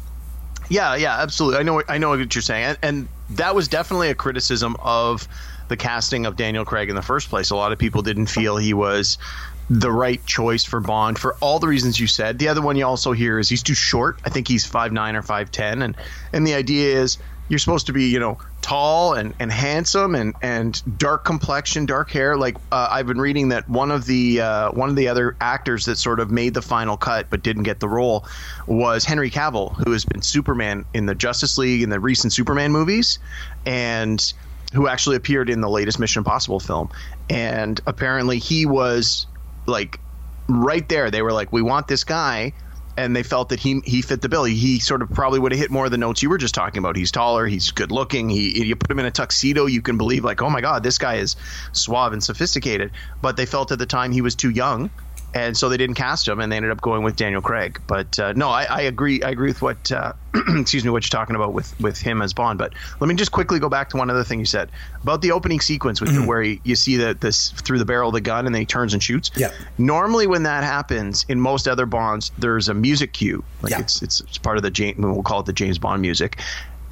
Yeah, 0.67 0.95
yeah, 0.95 1.21
absolutely. 1.21 1.59
I 1.59 1.63
know, 1.63 1.83
I 1.87 1.99
know 1.99 2.09
what 2.09 2.33
you're 2.33 2.41
saying, 2.41 2.63
and, 2.63 2.77
and 2.81 3.07
that 3.31 3.53
was 3.53 3.67
definitely 3.67 4.09
a 4.09 4.15
criticism 4.15 4.75
of 4.79 5.27
the 5.67 5.77
casting 5.77 6.25
of 6.25 6.35
Daniel 6.35 6.65
Craig 6.65 6.89
in 6.89 6.95
the 6.95 7.01
first 7.01 7.29
place. 7.29 7.51
A 7.51 7.55
lot 7.55 7.71
of 7.71 7.77
people 7.77 8.01
didn't 8.01 8.25
feel 8.25 8.57
he 8.57 8.73
was 8.73 9.19
the 9.69 9.91
right 9.91 10.23
choice 10.25 10.65
for 10.65 10.79
Bond 10.79 11.19
for 11.19 11.35
all 11.35 11.59
the 11.59 11.67
reasons 11.67 11.99
you 11.99 12.07
said. 12.07 12.39
The 12.39 12.47
other 12.47 12.61
one 12.61 12.75
you 12.75 12.85
also 12.85 13.11
hear 13.11 13.39
is 13.39 13.49
he's 13.49 13.63
too 13.63 13.75
short. 13.75 14.19
I 14.25 14.29
think 14.29 14.47
he's 14.47 14.65
five 14.65 14.91
nine 14.91 15.15
or 15.15 15.21
five 15.21 15.51
ten, 15.51 15.81
and 15.81 15.95
and 16.33 16.45
the 16.45 16.55
idea 16.55 16.99
is 16.99 17.17
you're 17.49 17.59
supposed 17.59 17.87
to 17.87 17.93
be 17.93 18.05
you 18.05 18.19
know 18.19 18.37
tall 18.61 19.13
and, 19.13 19.33
and 19.39 19.51
handsome 19.51 20.15
and, 20.15 20.35
and 20.41 20.81
dark 20.97 21.25
complexion, 21.25 21.85
dark 21.85 22.11
hair. 22.11 22.37
Like 22.37 22.57
uh, 22.71 22.87
I've 22.91 23.07
been 23.07 23.19
reading 23.19 23.49
that 23.49 23.69
one 23.69 23.91
of 23.91 24.05
the 24.05 24.41
uh, 24.41 24.71
one 24.71 24.89
of 24.89 24.95
the 24.95 25.07
other 25.07 25.35
actors 25.39 25.85
that 25.85 25.97
sort 25.97 26.19
of 26.19 26.31
made 26.31 26.53
the 26.53 26.61
final 26.61 26.97
cut 26.97 27.27
but 27.29 27.43
didn't 27.43 27.63
get 27.63 27.79
the 27.79 27.89
role 27.89 28.25
was 28.67 29.05
Henry 29.05 29.29
Cavill, 29.29 29.75
who 29.83 29.91
has 29.91 30.05
been 30.05 30.21
Superman 30.21 30.85
in 30.93 31.05
the 31.05 31.15
Justice 31.15 31.57
League 31.57 31.81
in 31.81 31.89
the 31.89 31.99
recent 31.99 32.33
Superman 32.33 32.71
movies, 32.71 33.19
and 33.65 34.33
who 34.73 34.87
actually 34.87 35.15
appeared 35.15 35.49
in 35.49 35.61
the 35.61 35.69
latest 35.69 35.99
Mission 35.99 36.21
Impossible 36.21 36.59
film, 36.59 36.89
and 37.29 37.81
apparently 37.87 38.39
he 38.39 38.65
was 38.65 39.25
like 39.69 39.99
right 40.47 40.87
there. 40.89 41.11
They 41.11 41.21
were 41.21 41.31
like, 41.31 41.51
"We 41.53 41.61
want 41.61 41.87
this 41.87 42.03
guy." 42.03 42.53
And 42.97 43.15
they 43.15 43.23
felt 43.23 43.49
that 43.49 43.61
he 43.61 43.81
he 43.85 44.01
fit 44.01 44.21
the 44.21 44.27
bill. 44.27 44.43
He, 44.43 44.79
sort 44.79 45.01
of 45.01 45.09
probably 45.13 45.39
would 45.39 45.53
have 45.53 45.59
hit 45.59 45.71
more 45.71 45.85
of 45.85 45.91
the 45.91 45.97
notes 45.97 46.21
you 46.21 46.29
were 46.29 46.37
just 46.37 46.53
talking 46.53 46.79
about. 46.79 46.97
He's 46.97 47.11
taller, 47.11 47.47
he's 47.47 47.71
good 47.71 47.91
looking. 47.91 48.27
He 48.27 48.65
you 48.65 48.75
put 48.75 48.91
him 48.91 48.99
in 48.99 49.05
a 49.05 49.11
tuxedo, 49.11 49.67
you 49.67 49.81
can 49.81 49.97
believe 49.97 50.25
like, 50.25 50.41
oh 50.41 50.49
my 50.49 50.59
god, 50.59 50.83
this 50.83 50.97
guy 50.97 51.15
is 51.15 51.37
suave 51.71 52.11
and 52.11 52.21
sophisticated. 52.21 52.91
But 53.21 53.37
they 53.37 53.45
felt 53.45 53.71
at 53.71 53.79
the 53.79 53.85
time 53.85 54.11
he 54.11 54.21
was 54.21 54.35
too 54.35 54.49
young 54.49 54.91
and 55.33 55.55
so 55.55 55.69
they 55.69 55.77
didn't 55.77 55.95
cast 55.95 56.27
him, 56.27 56.39
and 56.39 56.51
they 56.51 56.55
ended 56.55 56.71
up 56.71 56.81
going 56.81 57.03
with 57.03 57.15
Daniel 57.15 57.41
Craig. 57.41 57.79
But 57.87 58.17
uh, 58.17 58.33
no, 58.33 58.49
I, 58.49 58.63
I, 58.63 58.81
agree. 58.81 59.21
I 59.21 59.29
agree 59.29 59.49
with 59.49 59.61
what 59.61 59.91
uh, 59.91 60.13
excuse 60.49 60.83
me 60.83 60.89
what 60.89 61.03
you're 61.03 61.19
talking 61.19 61.35
about 61.35 61.53
with 61.53 61.79
with 61.79 61.99
him 61.99 62.21
as 62.21 62.33
Bond. 62.33 62.57
But 62.57 62.73
let 62.99 63.07
me 63.07 63.15
just 63.15 63.31
quickly 63.31 63.59
go 63.59 63.69
back 63.69 63.89
to 63.89 63.97
one 63.97 64.09
other 64.09 64.23
thing 64.23 64.39
you 64.39 64.45
said 64.45 64.69
about 65.03 65.21
the 65.21 65.31
opening 65.31 65.59
sequence 65.59 66.01
with 66.01 66.09
mm-hmm. 66.09 66.21
the, 66.21 66.27
where 66.27 66.41
he, 66.41 66.61
you 66.63 66.75
see 66.75 66.97
that 66.97 67.21
this 67.21 67.51
through 67.51 67.79
the 67.79 67.85
barrel 67.85 68.09
of 68.09 68.13
the 68.13 68.21
gun 68.21 68.45
and 68.45 68.55
then 68.55 68.61
he 68.61 68.65
turns 68.65 68.93
and 68.93 69.03
shoots. 69.03 69.31
Yeah. 69.35 69.51
Normally, 69.77 70.25
when 70.27 70.43
that 70.43 70.63
happens 70.63 71.25
in 71.29 71.39
most 71.39 71.67
other 71.67 71.85
Bonds, 71.85 72.31
there's 72.37 72.69
a 72.69 72.73
music 72.73 73.13
cue. 73.13 73.43
Like 73.61 73.71
yeah. 73.71 73.81
it's, 73.81 74.01
it's 74.01 74.21
it's 74.21 74.37
part 74.37 74.57
of 74.57 74.63
the 74.63 74.71
James. 74.71 74.97
We'll 74.97 75.23
call 75.23 75.41
it 75.41 75.45
the 75.45 75.53
James 75.53 75.77
Bond 75.77 76.01
music, 76.01 76.39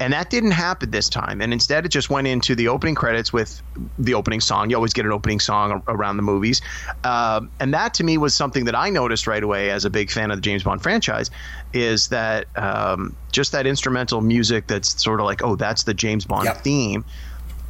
and 0.00 0.12
that 0.12 0.30
didn't 0.30 0.52
happen 0.52 0.90
this 0.90 1.08
time. 1.08 1.40
And 1.40 1.52
instead, 1.52 1.84
it 1.84 1.88
just 1.88 2.08
went 2.08 2.26
into 2.26 2.54
the 2.54 2.68
opening 2.68 2.94
credits 2.94 3.32
with 3.32 3.60
the 3.98 4.14
opening 4.14 4.40
song. 4.40 4.70
You 4.70 4.76
always 4.76 4.92
get 4.92 5.04
an 5.04 5.12
opening 5.12 5.40
song 5.40 5.82
around 5.88 6.16
the 6.16 6.22
movies. 6.22 6.60
Um, 7.04 7.50
and 7.58 7.74
that 7.74 7.94
to 7.94 8.04
me 8.04 8.16
was 8.16 8.34
something 8.34 8.64
that 8.66 8.74
I 8.74 8.90
noticed 8.90 9.26
right 9.26 9.42
away 9.42 9.70
as 9.70 9.84
a 9.84 9.90
big 9.90 10.10
fan 10.10 10.30
of 10.30 10.36
the 10.36 10.42
James 10.42 10.62
Bond 10.62 10.82
franchise 10.82 11.30
is 11.72 12.08
that 12.08 12.46
um, 12.56 13.16
just 13.32 13.52
that 13.52 13.66
instrumental 13.66 14.20
music 14.20 14.68
that's 14.68 15.02
sort 15.02 15.20
of 15.20 15.26
like, 15.26 15.42
oh, 15.42 15.56
that's 15.56 15.82
the 15.82 15.94
James 15.94 16.24
Bond 16.24 16.44
yep. 16.44 16.58
theme. 16.58 17.04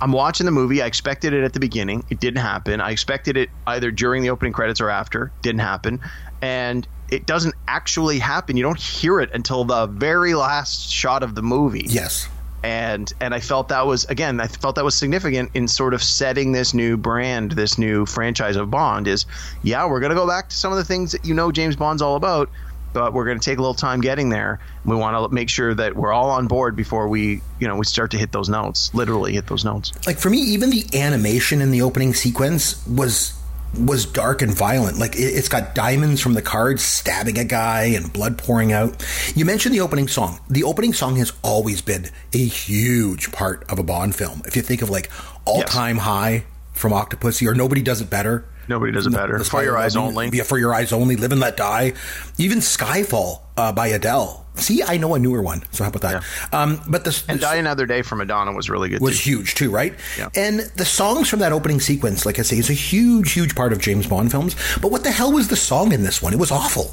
I'm 0.00 0.12
watching 0.12 0.44
the 0.44 0.52
movie. 0.52 0.80
I 0.80 0.86
expected 0.86 1.32
it 1.32 1.42
at 1.42 1.54
the 1.54 1.60
beginning. 1.60 2.04
It 2.08 2.20
didn't 2.20 2.40
happen. 2.40 2.80
I 2.80 2.92
expected 2.92 3.36
it 3.36 3.50
either 3.66 3.90
during 3.90 4.22
the 4.22 4.30
opening 4.30 4.52
credits 4.52 4.80
or 4.80 4.90
after. 4.90 5.32
Didn't 5.42 5.60
happen. 5.60 6.00
And 6.40 6.86
it 7.10 7.26
doesn't 7.26 7.54
actually 7.66 8.18
happen. 8.18 8.56
You 8.56 8.62
don't 8.62 8.80
hear 8.80 9.20
it 9.20 9.30
until 9.32 9.64
the 9.64 9.86
very 9.86 10.34
last 10.34 10.90
shot 10.90 11.22
of 11.22 11.34
the 11.34 11.42
movie. 11.42 11.86
Yes. 11.88 12.28
And 12.62 13.12
and 13.20 13.34
I 13.34 13.40
felt 13.40 13.68
that 13.68 13.86
was 13.86 14.04
again, 14.06 14.40
I 14.40 14.48
felt 14.48 14.74
that 14.76 14.84
was 14.84 14.94
significant 14.94 15.50
in 15.54 15.68
sort 15.68 15.94
of 15.94 16.02
setting 16.02 16.52
this 16.52 16.74
new 16.74 16.96
brand, 16.96 17.52
this 17.52 17.78
new 17.78 18.04
franchise 18.04 18.56
of 18.56 18.70
Bond 18.70 19.06
is 19.06 19.26
yeah, 19.62 19.86
we're 19.88 20.00
gonna 20.00 20.16
go 20.16 20.26
back 20.26 20.48
to 20.48 20.56
some 20.56 20.72
of 20.72 20.78
the 20.78 20.84
things 20.84 21.12
that 21.12 21.24
you 21.24 21.34
know 21.34 21.52
James 21.52 21.76
Bond's 21.76 22.02
all 22.02 22.16
about, 22.16 22.50
but 22.92 23.12
we're 23.12 23.26
gonna 23.26 23.38
take 23.38 23.58
a 23.58 23.60
little 23.60 23.74
time 23.74 24.00
getting 24.00 24.28
there. 24.28 24.58
We 24.84 24.96
want 24.96 25.16
to 25.16 25.32
make 25.32 25.48
sure 25.48 25.72
that 25.74 25.94
we're 25.94 26.12
all 26.12 26.30
on 26.30 26.48
board 26.48 26.74
before 26.74 27.08
we, 27.08 27.42
you 27.60 27.68
know, 27.68 27.76
we 27.76 27.84
start 27.84 28.10
to 28.10 28.18
hit 28.18 28.32
those 28.32 28.48
notes, 28.48 28.92
literally 28.92 29.34
hit 29.34 29.46
those 29.46 29.64
notes. 29.64 29.92
Like 30.04 30.18
for 30.18 30.28
me, 30.28 30.38
even 30.38 30.70
the 30.70 30.84
animation 30.94 31.60
in 31.60 31.70
the 31.70 31.82
opening 31.82 32.12
sequence 32.12 32.84
was 32.88 33.37
was 33.76 34.06
dark 34.06 34.42
and 34.42 34.52
violent. 34.52 34.98
Like 34.98 35.16
it, 35.16 35.34
has 35.34 35.48
got 35.48 35.74
diamonds 35.74 36.20
from 36.20 36.34
the 36.34 36.42
cards 36.42 36.82
stabbing 36.82 37.38
a 37.38 37.44
guy 37.44 37.84
and 37.84 38.12
blood 38.12 38.38
pouring 38.38 38.72
out. 38.72 39.04
You 39.34 39.44
mentioned 39.44 39.74
the 39.74 39.80
opening 39.80 40.08
song. 40.08 40.40
The 40.48 40.64
opening 40.64 40.92
song 40.92 41.16
has 41.16 41.32
always 41.42 41.82
been 41.82 42.10
a 42.32 42.44
huge 42.44 43.32
part 43.32 43.64
of 43.70 43.78
a 43.78 43.82
Bond 43.82 44.14
film. 44.14 44.42
If 44.46 44.56
you 44.56 44.62
think 44.62 44.82
of 44.82 44.90
like 44.90 45.10
All 45.44 45.62
Time 45.62 45.96
yes. 45.96 46.04
High 46.04 46.44
from 46.72 46.92
Octopussy 46.92 47.46
or 47.46 47.54
Nobody 47.54 47.82
Does 47.82 48.00
It 48.00 48.10
Better. 48.10 48.44
Nobody 48.68 48.92
does 48.92 49.06
it 49.06 49.12
better. 49.12 49.38
For 49.42 49.62
your 49.62 49.78
eyes 49.78 49.96
only. 49.96 50.30
Yeah, 50.32 50.42
for 50.42 50.58
your 50.58 50.74
eyes 50.74 50.92
only. 50.92 51.16
Live 51.16 51.32
and 51.32 51.40
let 51.40 51.56
die. 51.56 51.94
Even 52.36 52.58
Skyfall 52.58 53.40
uh, 53.56 53.72
by 53.72 53.88
Adele 53.88 54.46
See, 54.60 54.82
I 54.82 54.96
know 54.96 55.14
a 55.14 55.18
newer 55.18 55.40
one. 55.40 55.62
So 55.70 55.84
how 55.84 55.90
about 55.90 56.02
that? 56.02 56.22
Yeah. 56.52 56.62
Um, 56.62 56.80
but 56.88 57.04
the, 57.04 57.22
and 57.28 57.40
Die 57.40 57.56
Another 57.56 57.86
Day 57.86 58.02
from 58.02 58.18
Madonna 58.18 58.52
was 58.52 58.68
really 58.68 58.88
good. 58.88 59.00
Was 59.00 59.22
too. 59.22 59.30
huge 59.30 59.54
too, 59.54 59.70
right? 59.70 59.94
Yeah. 60.18 60.28
And 60.34 60.60
the 60.76 60.84
songs 60.84 61.28
from 61.28 61.40
that 61.40 61.52
opening 61.52 61.80
sequence, 61.80 62.26
like 62.26 62.38
I 62.38 62.42
say, 62.42 62.58
is 62.58 62.70
a 62.70 62.74
huge, 62.74 63.32
huge 63.32 63.54
part 63.54 63.72
of 63.72 63.80
James 63.80 64.06
Bond 64.06 64.30
films. 64.30 64.56
But 64.80 64.90
what 64.90 65.04
the 65.04 65.10
hell 65.10 65.32
was 65.32 65.48
the 65.48 65.56
song 65.56 65.92
in 65.92 66.02
this 66.02 66.20
one? 66.20 66.32
It 66.32 66.38
was 66.38 66.50
awful. 66.50 66.90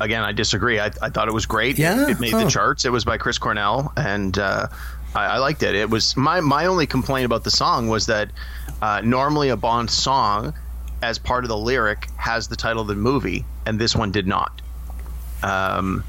Again, 0.00 0.22
I 0.22 0.32
disagree. 0.32 0.78
I, 0.78 0.86
I 1.02 1.10
thought 1.10 1.26
it 1.28 1.34
was 1.34 1.46
great. 1.46 1.76
Yeah, 1.78 2.10
it 2.10 2.20
made 2.20 2.32
the 2.32 2.48
charts. 2.48 2.84
It 2.84 2.90
was 2.90 3.04
by 3.04 3.18
Chris 3.18 3.38
Cornell, 3.38 3.92
and 3.96 4.38
uh, 4.38 4.68
I, 5.18 5.34
I, 5.34 5.38
liked 5.38 5.62
it. 5.62 5.74
It 5.74 5.90
was 5.90 6.16
my 6.16 6.40
my 6.40 6.66
only 6.66 6.86
complaint 6.86 7.26
about 7.26 7.44
the 7.44 7.50
song 7.50 7.88
was 7.88 8.06
that 8.06 8.30
uh, 8.80 9.00
normally 9.04 9.48
a 9.48 9.56
Bond 9.56 9.90
song, 9.90 10.54
as 11.02 11.18
part 11.18 11.44
of 11.44 11.48
the 11.48 11.56
lyric, 11.56 12.08
has 12.16 12.48
the 12.48 12.56
title 12.56 12.82
of 12.82 12.88
the 12.88 12.94
movie, 12.94 13.44
and 13.66 13.78
this 13.78 13.96
one 13.96 14.12
did 14.12 14.26
not. 14.26 14.60
Um, 15.42 16.04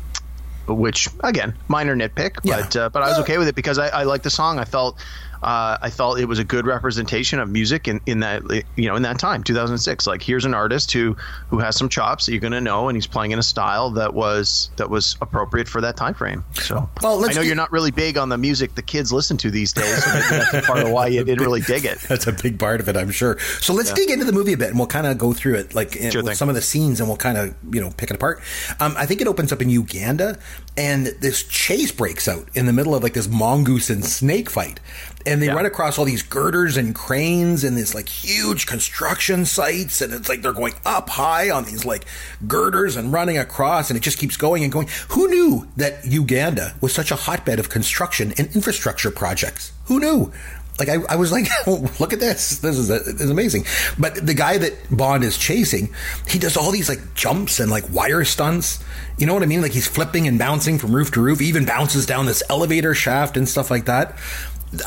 which 0.67 1.09
again, 1.23 1.55
minor 1.67 1.95
nitpick, 1.95 2.37
yeah. 2.43 2.61
but 2.61 2.75
uh, 2.75 2.89
but 2.89 3.03
I 3.03 3.09
was 3.09 3.19
okay 3.19 3.37
with 3.37 3.47
it 3.47 3.55
because 3.55 3.77
I, 3.77 3.87
I 3.87 4.03
liked 4.03 4.23
the 4.23 4.29
song. 4.29 4.59
I 4.59 4.65
felt 4.65 5.03
uh, 5.41 5.77
I 5.81 5.89
felt 5.89 6.19
it 6.19 6.25
was 6.25 6.39
a 6.39 6.43
good 6.43 6.65
representation 6.65 7.39
of 7.39 7.49
music 7.49 7.87
in, 7.87 8.01
in 8.05 8.19
that 8.21 8.43
you 8.75 8.87
know 8.87 8.95
in 8.95 9.03
that 9.03 9.19
time 9.19 9.43
2006 9.43 10.07
like 10.07 10.21
here's 10.21 10.45
an 10.45 10.53
artist 10.53 10.91
who 10.91 11.15
who 11.49 11.59
has 11.59 11.75
some 11.75 11.89
chops 11.89 12.25
that 12.25 12.33
you're 12.33 12.41
going 12.41 12.53
to 12.53 12.61
know 12.61 12.89
and 12.89 12.97
he's 12.97 13.07
playing 13.07 13.31
in 13.31 13.39
a 13.39 13.43
style 13.43 13.91
that 13.91 14.13
was 14.13 14.69
that 14.75 14.89
was 14.89 15.15
appropriate 15.21 15.67
for 15.67 15.81
that 15.81 15.95
time 15.95 16.13
frame. 16.13 16.43
So 16.53 16.89
well, 17.01 17.23
I 17.23 17.33
know 17.33 17.41
you're 17.41 17.55
not 17.55 17.71
really 17.71 17.91
big 17.91 18.17
on 18.17 18.29
the 18.29 18.37
music 18.37 18.75
the 18.75 18.81
kids 18.81 19.13
listen 19.13 19.37
to 19.37 19.51
these 19.51 19.73
days 19.73 20.03
so 20.03 20.11
that's 20.11 20.67
part 20.67 20.79
of 20.79 20.91
why 20.91 21.07
you 21.07 21.23
didn't 21.23 21.43
really 21.43 21.61
dig 21.61 21.85
it. 21.85 21.99
That's 22.09 22.27
a 22.27 22.31
big 22.31 22.57
part 22.57 22.81
of 22.81 22.89
it 22.89 22.97
I'm 22.97 23.11
sure. 23.11 23.37
So 23.61 23.73
let's 23.73 23.89
yeah. 23.89 23.95
dig 23.95 24.09
into 24.09 24.25
the 24.25 24.31
movie 24.31 24.53
a 24.53 24.57
bit 24.57 24.69
and 24.69 24.77
we'll 24.77 24.87
kind 24.87 25.05
of 25.07 25.17
go 25.17 25.33
through 25.33 25.55
it 25.55 25.75
like 25.75 25.93
sure 25.93 26.23
with 26.23 26.37
some 26.37 26.49
of 26.49 26.55
the 26.55 26.61
scenes 26.61 26.99
and 26.99 27.07
we'll 27.07 27.17
kind 27.17 27.37
of 27.37 27.55
you 27.71 27.81
know 27.81 27.91
pick 27.95 28.09
it 28.09 28.15
apart. 28.15 28.41
Um, 28.79 28.93
I 28.97 29.05
think 29.05 29.21
it 29.21 29.27
opens 29.27 29.51
up 29.51 29.61
in 29.61 29.69
Uganda 29.69 30.37
and 30.77 31.07
this 31.07 31.43
chase 31.43 31.91
breaks 31.91 32.27
out 32.27 32.47
in 32.55 32.65
the 32.65 32.73
middle 32.73 32.95
of 32.95 33.03
like 33.03 33.13
this 33.13 33.27
mongoose 33.27 33.89
and 33.89 34.05
snake 34.05 34.49
fight 34.49 34.79
and 35.25 35.41
they 35.41 35.47
yeah. 35.47 35.53
run 35.53 35.65
across 35.65 35.97
all 35.97 36.05
these 36.05 36.23
girders 36.23 36.77
and 36.77 36.95
cranes 36.95 37.63
and 37.63 37.75
this 37.75 37.93
like 37.93 38.07
huge 38.07 38.65
construction 38.65 39.45
sites 39.45 40.01
and 40.01 40.13
it's 40.13 40.29
like 40.29 40.41
they're 40.41 40.53
going 40.53 40.73
up 40.85 41.09
high 41.09 41.49
on 41.49 41.65
these 41.65 41.85
like 41.85 42.05
girders 42.47 42.95
and 42.95 43.11
running 43.11 43.37
across 43.37 43.89
and 43.89 43.97
it 43.97 44.01
just 44.01 44.17
keeps 44.17 44.37
going 44.37 44.63
and 44.63 44.71
going 44.71 44.87
who 45.09 45.27
knew 45.27 45.67
that 45.75 46.05
uganda 46.05 46.73
was 46.81 46.93
such 46.93 47.11
a 47.11 47.15
hotbed 47.15 47.59
of 47.59 47.69
construction 47.69 48.33
and 48.37 48.55
infrastructure 48.55 49.11
projects 49.11 49.73
who 49.85 49.99
knew 49.99 50.31
like 50.79 50.87
I, 50.87 50.95
I 51.09 51.17
was 51.17 51.31
like, 51.31 51.47
oh, 51.67 51.85
look 51.99 52.13
at 52.13 52.19
this. 52.19 52.59
This 52.59 52.77
is, 52.77 52.87
this 52.87 53.05
is 53.05 53.29
amazing. 53.29 53.65
But 53.99 54.25
the 54.25 54.33
guy 54.33 54.57
that 54.57 54.73
Bond 54.89 55.23
is 55.23 55.37
chasing, 55.37 55.93
he 56.27 56.39
does 56.39 56.55
all 56.55 56.71
these 56.71 56.87
like 56.87 57.13
jumps 57.15 57.59
and 57.59 57.69
like 57.69 57.83
wire 57.91 58.23
stunts. 58.23 58.81
You 59.19 59.25
know 59.25 59.33
what 59.33 59.43
I 59.43 59.47
mean? 59.47 59.61
Like 59.61 59.73
he's 59.73 59.87
flipping 59.87 60.27
and 60.27 60.39
bouncing 60.39 60.79
from 60.79 60.95
roof 60.95 61.11
to 61.11 61.21
roof. 61.21 61.41
Even 61.41 61.65
bounces 61.65 62.05
down 62.05 62.25
this 62.25 62.41
elevator 62.49 62.95
shaft 62.95 63.35
and 63.35 63.47
stuff 63.47 63.69
like 63.69 63.85
that. 63.85 64.17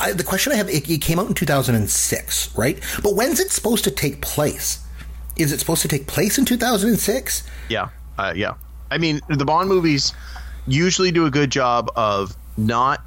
I, 0.01 0.13
the 0.13 0.25
question 0.25 0.53
I 0.53 0.57
have, 0.57 0.69
it, 0.69 0.89
it 0.89 1.03
came 1.03 1.19
out 1.19 1.29
in 1.29 1.35
2006, 1.35 2.57
right? 2.57 2.81
But 3.03 3.15
when's 3.15 3.41
it 3.41 3.51
supposed 3.51 3.85
to 3.85 3.91
take 3.91 4.23
place? 4.23 4.85
Is 5.37 5.53
it 5.53 5.59
supposed 5.59 5.83
to 5.83 5.89
take 5.89 6.07
place 6.07 6.39
in 6.39 6.45
2006? 6.45 7.43
Yeah, 7.69 7.89
uh, 8.19 8.33
yeah. 8.35 8.55
I 8.91 8.99
mean, 8.99 9.21
the 9.29 9.45
Bond 9.45 9.69
movies 9.69 10.13
usually 10.67 11.11
do 11.11 11.27
a 11.27 11.31
good 11.31 11.51
job 11.51 11.91
of 11.97 12.37
not 12.57 13.03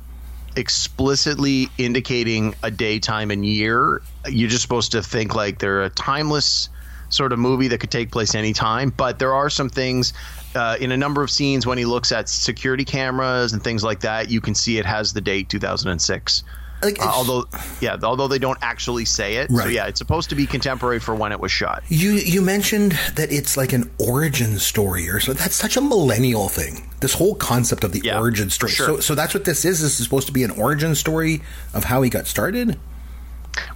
explicitly 0.55 1.69
indicating 1.77 2.55
a 2.63 2.71
day, 2.71 2.99
time, 2.99 3.31
and 3.31 3.45
year. 3.45 4.01
You're 4.27 4.49
just 4.49 4.61
supposed 4.61 4.91
to 4.93 5.01
think 5.01 5.35
like 5.35 5.59
they're 5.59 5.83
a 5.83 5.89
timeless 5.89 6.69
sort 7.15 7.31
of 7.31 7.39
movie 7.39 7.67
that 7.69 7.79
could 7.79 7.91
take 7.91 8.11
place 8.11 8.35
anytime. 8.35 8.91
But 8.95 9.19
there 9.19 9.33
are 9.33 9.49
some 9.49 9.69
things 9.69 10.13
uh, 10.55 10.77
in 10.79 10.91
a 10.91 10.97
number 10.97 11.23
of 11.23 11.31
scenes 11.31 11.65
when 11.65 11.77
he 11.77 11.85
looks 11.85 12.11
at 12.11 12.29
security 12.29 12.85
cameras 12.85 13.53
and 13.53 13.63
things 13.63 13.83
like 13.83 14.01
that. 14.01 14.29
You 14.29 14.41
can 14.41 14.55
see 14.55 14.77
it 14.77 14.85
has 14.85 15.13
the 15.13 15.21
date 15.21 15.49
2006. 15.49 16.43
Like, 16.81 17.01
uh, 17.01 17.09
although, 17.13 17.45
yeah, 17.81 17.97
although 18.03 18.27
they 18.27 18.37
don't 18.37 18.59
actually 18.61 19.05
say 19.05 19.37
it, 19.37 19.49
right. 19.49 19.63
so 19.63 19.69
yeah, 19.69 19.87
it's 19.87 19.97
supposed 19.97 20.29
to 20.29 20.35
be 20.35 20.45
contemporary 20.45 20.99
for 20.99 21.15
when 21.15 21.31
it 21.31 21.39
was 21.39 21.51
shot. 21.51 21.83
You 21.87 22.11
you 22.11 22.41
mentioned 22.41 22.91
that 23.15 23.31
it's 23.31 23.57
like 23.57 23.73
an 23.73 23.89
origin 23.97 24.59
story, 24.59 25.09
or 25.09 25.19
so. 25.19 25.33
That's 25.33 25.55
such 25.55 25.77
a 25.77 25.81
millennial 25.81 26.49
thing. 26.49 26.89
This 26.99 27.13
whole 27.13 27.35
concept 27.35 27.83
of 27.83 27.91
the 27.91 28.01
yeah, 28.03 28.19
origin 28.19 28.49
story. 28.49 28.73
Sure. 28.73 28.87
So, 28.87 28.99
so 28.99 29.15
that's 29.15 29.33
what 29.33 29.45
this 29.45 29.65
is. 29.65 29.81
This 29.81 29.99
is 29.99 30.03
supposed 30.03 30.27
to 30.27 30.33
be 30.33 30.43
an 30.43 30.51
origin 30.51 30.95
story 30.95 31.41
of 31.73 31.85
how 31.85 32.01
he 32.01 32.09
got 32.09 32.27
started. 32.27 32.77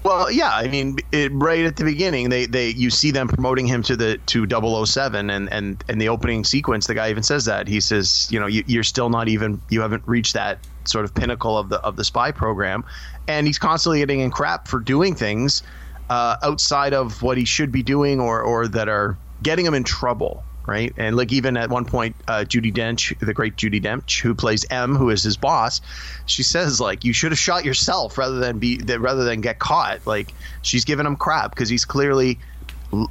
Well, 0.03 0.31
yeah, 0.31 0.51
I 0.51 0.67
mean, 0.67 0.97
it, 1.11 1.31
right 1.33 1.65
at 1.65 1.75
the 1.75 1.83
beginning, 1.83 2.29
they, 2.29 2.45
they 2.45 2.69
you 2.69 2.89
see 2.89 3.11
them 3.11 3.27
promoting 3.27 3.67
him 3.67 3.83
to 3.83 3.95
the 3.95 4.17
to 4.27 4.47
007 4.85 5.29
and 5.29 5.51
and 5.51 5.83
and 5.87 6.01
the 6.01 6.09
opening 6.09 6.43
sequence, 6.43 6.87
the 6.87 6.95
guy 6.95 7.09
even 7.09 7.23
says 7.23 7.45
that. 7.45 7.67
He 7.67 7.79
says, 7.79 8.27
you 8.31 8.39
know, 8.39 8.47
you, 8.47 8.63
you're 8.65 8.83
still 8.83 9.09
not 9.09 9.27
even 9.27 9.61
you 9.69 9.81
haven't 9.81 10.03
reached 10.07 10.33
that 10.33 10.59
sort 10.85 11.05
of 11.05 11.13
pinnacle 11.13 11.57
of 11.57 11.69
the 11.69 11.77
of 11.81 11.95
the 11.95 12.03
spy 12.03 12.31
program, 12.31 12.83
and 13.27 13.47
he's 13.47 13.59
constantly 13.59 13.99
getting 13.99 14.19
in 14.21 14.31
crap 14.31 14.67
for 14.67 14.79
doing 14.79 15.15
things 15.15 15.63
uh, 16.09 16.37
outside 16.43 16.93
of 16.93 17.21
what 17.21 17.37
he 17.37 17.45
should 17.45 17.71
be 17.71 17.83
doing 17.83 18.19
or 18.19 18.41
or 18.41 18.67
that 18.67 18.89
are 18.89 19.17
getting 19.43 19.65
him 19.65 19.73
in 19.73 19.83
trouble 19.83 20.43
right? 20.69 20.93
And 20.97 21.17
like 21.17 21.34
even 21.34 21.58
at 21.58 21.69
one 21.69 21.86
point, 21.86 22.15
uh, 22.27 22.45
Judi 22.47 22.73
Dench, 22.73 23.17
the 23.19 23.34
great 23.34 23.55
Judi 23.55 23.82
Dench, 23.82 24.21
who 24.21 24.36
plays 24.36 24.65
M, 24.69 24.95
who 24.95 25.10
is 25.10 25.23
his 25.23 25.36
boss, 25.36 25.82
she 26.25 26.43
says 26.43 26.79
like 26.79 27.03
you 27.03 27.12
should 27.12 27.32
have 27.32 27.39
shot 27.39 27.65
yourself 27.65 28.17
rather 28.17 28.39
than 28.39 28.60
be 28.60 28.77
rather 28.77 29.23
than 29.23 29.41
get 29.41 29.60
caught. 29.60 30.05
Like 30.05 30.34
she's 30.62 30.86
giving 30.86 31.05
him 31.05 31.15
crap 31.15 31.51
because 31.51 31.69
he's 31.69 31.86
clearly 31.86 32.39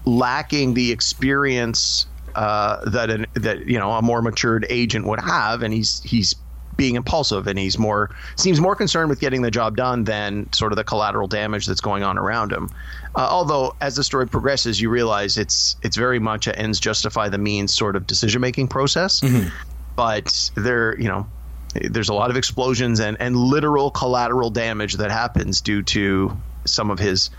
lacking 0.04 0.74
the 0.74 0.90
experience 0.92 2.06
uh, 2.34 2.88
that 2.88 3.10
an, 3.10 3.26
that 3.34 3.66
you 3.66 3.78
know 3.78 3.90
a 3.92 4.02
more 4.02 4.22
matured 4.22 4.66
agent 4.70 5.06
would 5.06 5.20
have, 5.20 5.62
and 5.62 5.74
he's 5.74 6.02
he's 6.02 6.34
being 6.76 6.94
impulsive, 6.94 7.46
and 7.46 7.58
he's 7.58 7.78
more 7.78 8.14
seems 8.36 8.60
more 8.60 8.76
concerned 8.76 9.10
with 9.10 9.20
getting 9.20 9.42
the 9.42 9.50
job 9.50 9.76
done 9.76 10.04
than 10.04 10.50
sort 10.52 10.72
of 10.72 10.76
the 10.76 10.84
collateral 10.84 11.26
damage 11.26 11.66
that's 11.66 11.80
going 11.80 12.02
on 12.02 12.16
around 12.16 12.52
him. 12.52 12.70
Uh, 13.14 13.26
although, 13.30 13.74
as 13.80 13.96
the 13.96 14.04
story 14.04 14.26
progresses, 14.26 14.80
you 14.80 14.90
realize 14.90 15.36
it's 15.36 15.76
it's 15.82 15.96
very 15.96 16.18
much 16.18 16.46
a 16.46 16.58
ends 16.58 16.80
justify 16.80 17.28
the 17.28 17.38
means 17.38 17.74
sort 17.74 17.96
of 17.96 18.06
decision 18.06 18.40
making 18.40 18.68
process. 18.68 19.20
Mm-hmm. 19.20 19.48
But 19.96 20.50
there, 20.54 20.98
you 20.98 21.08
know, 21.08 21.26
there's 21.74 22.08
a 22.08 22.14
lot 22.14 22.30
of 22.30 22.36
explosions 22.36 23.00
and 23.00 23.16
and 23.20 23.36
literal 23.36 23.90
collateral 23.90 24.50
damage 24.50 24.94
that 24.94 25.10
happens 25.10 25.60
due 25.60 25.82
to 25.82 26.36
some 26.64 26.90
of 26.90 26.98
his 26.98 27.30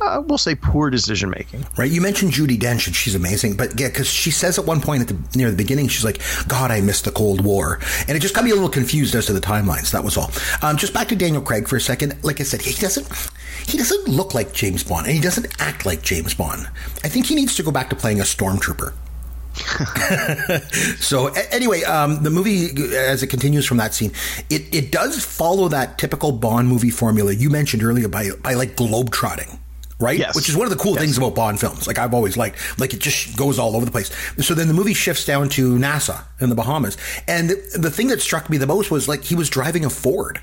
uh, 0.00 0.22
we'll 0.26 0.38
say 0.38 0.54
poor 0.54 0.88
decision 0.88 1.30
making. 1.30 1.66
Right. 1.76 1.90
You 1.90 2.00
mentioned 2.00 2.32
Judi 2.32 2.58
Dench, 2.58 2.86
and 2.86 2.96
she's 2.96 3.14
amazing. 3.14 3.56
But 3.56 3.78
yeah, 3.78 3.88
because 3.88 4.06
she 4.06 4.30
says 4.30 4.58
at 4.58 4.64
one 4.64 4.80
point 4.80 5.02
at 5.02 5.08
the 5.08 5.38
near 5.38 5.50
the 5.50 5.56
beginning, 5.56 5.88
she's 5.88 6.04
like, 6.04 6.20
"God, 6.48 6.70
I 6.70 6.80
missed 6.80 7.04
the 7.04 7.10
Cold 7.10 7.42
War," 7.42 7.80
and 8.08 8.16
it 8.16 8.20
just 8.20 8.34
got 8.34 8.44
me 8.44 8.50
a 8.50 8.54
little 8.54 8.70
confused 8.70 9.14
as 9.14 9.26
to 9.26 9.32
the 9.32 9.40
timelines. 9.40 9.90
That 9.92 10.02
was 10.02 10.16
all. 10.16 10.30
Um, 10.62 10.76
just 10.76 10.94
back 10.94 11.08
to 11.08 11.16
Daniel 11.16 11.42
Craig 11.42 11.68
for 11.68 11.76
a 11.76 11.80
second. 11.80 12.16
Like 12.24 12.40
I 12.40 12.44
said, 12.44 12.62
he 12.62 12.80
doesn't 12.80 13.06
he 13.66 13.78
doesn't 13.78 14.08
look 14.08 14.34
like 14.34 14.52
James 14.52 14.82
Bond, 14.84 15.06
and 15.06 15.14
he 15.14 15.20
doesn't 15.20 15.46
act 15.60 15.86
like 15.86 16.02
James 16.02 16.34
Bond. 16.34 16.68
I 17.04 17.08
think 17.08 17.26
he 17.26 17.34
needs 17.34 17.56
to 17.56 17.62
go 17.62 17.70
back 17.70 17.90
to 17.90 17.96
playing 17.96 18.20
a 18.20 18.24
stormtrooper. 18.24 18.92
so 21.00 21.26
anyway, 21.50 21.82
um, 21.82 22.22
the 22.22 22.30
movie 22.30 22.68
as 22.96 23.22
it 23.22 23.26
continues 23.26 23.66
from 23.66 23.78
that 23.78 23.92
scene, 23.94 24.12
it, 24.48 24.72
it 24.74 24.92
does 24.92 25.24
follow 25.24 25.68
that 25.68 25.98
typical 25.98 26.32
Bond 26.32 26.68
movie 26.68 26.90
formula 26.90 27.32
you 27.32 27.50
mentioned 27.50 27.82
earlier 27.82 28.08
by 28.08 28.30
by 28.42 28.54
like 28.54 28.76
globe 28.76 29.10
trotting 29.10 29.58
right? 30.00 30.18
Yes. 30.18 30.34
Which 30.34 30.48
is 30.48 30.56
one 30.56 30.66
of 30.66 30.70
the 30.70 30.82
cool 30.82 30.92
yes. 30.92 31.02
things 31.02 31.18
about 31.18 31.34
Bond 31.34 31.60
films. 31.60 31.86
Like 31.86 31.98
I've 31.98 32.14
always 32.14 32.36
liked, 32.36 32.80
like 32.80 32.94
it 32.94 33.00
just 33.00 33.36
goes 33.36 33.58
all 33.58 33.76
over 33.76 33.84
the 33.84 33.90
place. 33.90 34.10
So 34.38 34.54
then 34.54 34.66
the 34.66 34.74
movie 34.74 34.94
shifts 34.94 35.24
down 35.24 35.48
to 35.50 35.78
Nassau 35.78 36.18
in 36.40 36.48
the 36.48 36.54
Bahamas. 36.54 36.96
And 37.28 37.50
the, 37.50 37.78
the 37.78 37.90
thing 37.90 38.08
that 38.08 38.20
struck 38.20 38.50
me 38.50 38.56
the 38.56 38.66
most 38.66 38.90
was 38.90 39.08
like 39.08 39.22
he 39.22 39.34
was 39.34 39.50
driving 39.50 39.84
a 39.84 39.90
Ford. 39.90 40.40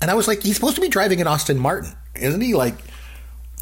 And 0.00 0.10
I 0.10 0.14
was 0.14 0.26
like, 0.26 0.42
he's 0.42 0.54
supposed 0.54 0.76
to 0.76 0.80
be 0.80 0.88
driving 0.88 1.20
an 1.20 1.26
Aston 1.26 1.58
Martin, 1.58 1.94
isn't 2.22 2.40
he? 2.40 2.54
Like, 2.54 2.74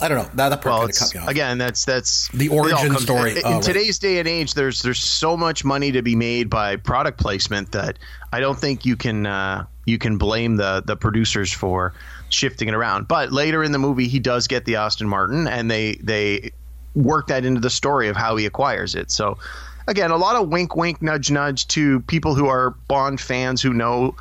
I 0.00 0.08
don't 0.08 0.18
know. 0.18 0.30
That, 0.34 0.48
that 0.50 0.62
part 0.62 0.78
well, 0.78 0.88
cut 0.88 1.14
me 1.14 1.20
off. 1.20 1.28
Again, 1.28 1.58
that's 1.58 1.84
that's 1.84 2.28
the 2.28 2.48
origin 2.48 2.96
story. 2.96 3.32
In, 3.32 3.38
in 3.38 3.42
oh, 3.44 3.60
today's 3.60 3.96
right. 3.96 4.08
day 4.08 4.18
and 4.18 4.28
age, 4.28 4.54
there's 4.54 4.82
there's 4.82 5.02
so 5.02 5.36
much 5.36 5.64
money 5.64 5.92
to 5.92 6.02
be 6.02 6.16
made 6.16 6.48
by 6.48 6.76
product 6.76 7.18
placement 7.18 7.72
that 7.72 7.98
I 8.32 8.40
don't 8.40 8.58
think 8.58 8.86
you 8.86 8.96
can 8.96 9.26
uh, 9.26 9.66
you 9.84 9.98
can 9.98 10.16
blame 10.16 10.56
the 10.56 10.82
the 10.84 10.96
producers 10.96 11.52
for 11.52 11.92
shifting 12.30 12.68
it 12.68 12.74
around. 12.74 13.08
But 13.08 13.32
later 13.32 13.62
in 13.62 13.72
the 13.72 13.78
movie, 13.78 14.08
he 14.08 14.18
does 14.18 14.46
get 14.46 14.64
the 14.64 14.76
Aston 14.76 15.08
Martin, 15.08 15.46
and 15.46 15.70
they 15.70 15.96
they 15.96 16.52
work 16.94 17.28
that 17.28 17.44
into 17.44 17.60
the 17.60 17.70
story 17.70 18.08
of 18.08 18.16
how 18.16 18.36
he 18.36 18.46
acquires 18.46 18.94
it. 18.94 19.10
So 19.10 19.38
again, 19.86 20.10
a 20.10 20.16
lot 20.16 20.36
of 20.36 20.48
wink, 20.48 20.76
wink, 20.76 21.02
nudge, 21.02 21.30
nudge 21.30 21.68
to 21.68 22.00
people 22.00 22.34
who 22.34 22.46
are 22.46 22.70
Bond 22.88 23.20
fans 23.20 23.60
who 23.60 23.72
know 23.72 24.14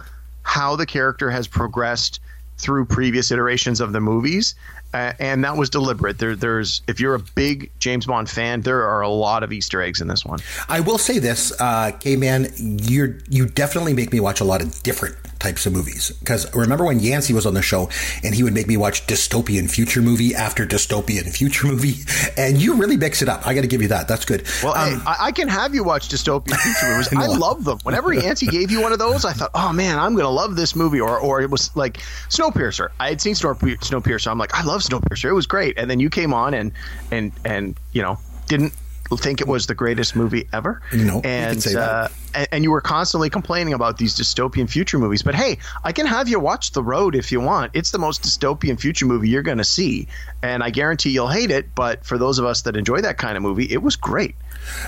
how 0.44 0.76
the 0.76 0.86
character 0.86 1.30
has 1.30 1.48
progressed 1.48 2.20
through 2.60 2.86
previous 2.86 3.32
iterations 3.32 3.82
of 3.82 3.94
the 3.94 4.00
movies. 4.00 4.56
Uh, 4.94 5.14
and 5.20 5.44
that 5.44 5.56
was 5.56 5.70
deliberate. 5.70 6.18
There, 6.18 6.36
there's 6.36 6.82
if 6.88 7.00
you're 7.00 7.16
a 7.16 7.20
big 7.20 7.72
James 7.80 8.06
Bond 8.06 8.30
fan, 8.30 8.62
there 8.62 8.84
are 8.88 9.02
a 9.02 9.10
lot 9.10 9.44
of 9.44 9.52
Easter 9.52 9.82
eggs 9.82 10.02
in 10.02 10.08
this 10.08 10.26
one. 10.26 10.40
I 10.68 10.80
will 10.80 10.98
say 10.98 11.20
this, 11.20 11.54
uh, 11.60 11.92
K-Man, 12.00 12.52
you 12.58 13.20
you 13.30 13.46
definitely 13.46 13.94
make 13.94 14.12
me 14.12 14.20
watch 14.20 14.42
a 14.42 14.44
lot 14.44 14.62
of 14.62 14.82
different 14.84 15.16
types 15.40 15.66
of 15.66 15.74
movies. 15.74 16.12
Because 16.20 16.54
remember 16.54 16.86
when 16.86 17.00
Yancey 17.00 17.34
was 17.34 17.46
on 17.46 17.54
the 17.54 17.62
show 17.62 17.90
and 18.24 18.36
he 18.36 18.44
would 18.44 18.54
make 18.54 18.68
me 18.68 18.78
watch 18.78 19.08
dystopian 19.08 19.70
future 19.70 20.02
movie 20.02 20.36
after 20.36 20.66
dystopian 20.66 21.30
future 21.36 21.68
movie, 21.68 21.96
and 22.38 22.62
you 22.62 22.76
really 22.76 22.98
mix 22.98 23.22
it 23.22 23.30
up. 23.30 23.46
I 23.48 23.54
got 23.54 23.62
to 23.62 23.68
give 23.68 23.82
you 23.82 23.88
that. 23.90 24.08
That's 24.08 24.26
good. 24.26 24.46
Well, 24.64 24.74
um, 24.74 25.02
I, 25.06 25.16
I, 25.20 25.32
can 25.32 25.48
have 25.48 25.74
you 25.74 25.84
watch 25.84 26.10
dystopian 26.10 26.56
future 26.58 26.88
movies. 26.92 27.14
I, 27.16 27.24
I 27.24 27.38
love 27.38 27.64
them. 27.64 27.80
Whenever 27.84 28.14
Yancey 28.14 28.48
gave 28.48 28.72
you 28.72 28.82
one 28.82 28.92
of 28.92 29.00
those, 29.00 29.26
I 29.26 29.34
thought, 29.34 29.52
oh 29.54 29.74
man, 29.74 29.98
I'm 29.98 30.14
going 30.14 30.26
to 30.26 30.30
love 30.30 30.56
this 30.56 30.76
movie. 30.76 31.00
Or, 31.00 31.20
or 31.20 31.42
it 31.42 31.50
was 31.50 31.76
like 31.76 31.98
Snowpiercer. 32.30 32.90
I 33.00 33.10
had 33.10 33.22
seen 33.22 33.34
Snowpiercer. 33.34 34.28
I'm 34.28 34.38
like, 34.38 34.54
I 34.54 34.64
love 34.64 34.82
Snowpiercer. 34.82 35.30
It 35.30 35.34
was 35.34 35.48
great. 35.48 35.78
And 35.78 35.90
then 35.90 36.00
you 36.00 36.10
came 36.10 36.34
on 36.34 36.54
and 36.54 36.72
and 37.12 37.32
and 37.46 37.76
you 37.94 38.02
know 38.02 38.18
didn't 38.48 38.74
think 39.18 39.42
it 39.42 39.48
was 39.48 39.68
the 39.68 39.76
greatest 39.76 40.16
movie 40.16 40.48
ever. 40.54 40.82
No, 40.94 41.22
and 41.24 41.66
uh, 41.68 42.08
and, 42.34 42.48
and, 42.52 42.64
you 42.64 42.72
were 42.72 42.82
constantly 42.82 43.30
complaining 43.30 43.74
about 43.74 43.98
these 43.98 44.16
dystopian 44.16 44.70
future 44.70 45.00
movies. 45.00 45.24
But 45.24 45.36
hey, 45.36 45.58
I 45.84 45.92
can 45.92 46.06
have 46.06 46.30
you 46.30 46.40
watch 46.40 46.72
The 46.72 46.84
Road 46.84 47.16
if 47.16 47.32
you 47.32 47.40
want. 47.40 47.72
It's 47.74 47.92
the 47.92 47.98
most 47.98 48.24
dystopian 48.24 48.80
future 48.80 49.06
movie 49.06 49.30
you're 49.30 49.42
going 49.42 49.58
to 49.58 49.64
see, 49.64 50.08
and 50.44 50.64
I 50.64 50.70
guarantee 50.70 51.10
you'll 51.10 51.28
hate 51.28 51.52
it. 51.52 51.74
But 51.74 52.06
for 52.06 52.18
those 52.18 52.40
of 52.40 52.46
us 52.46 52.62
that 52.64 52.76
enjoy 52.76 53.02
that 53.02 53.18
kind 53.18 53.36
of 53.36 53.44
movie, 53.44 53.66
it 53.72 53.82
was 53.82 53.96
great. 53.96 54.36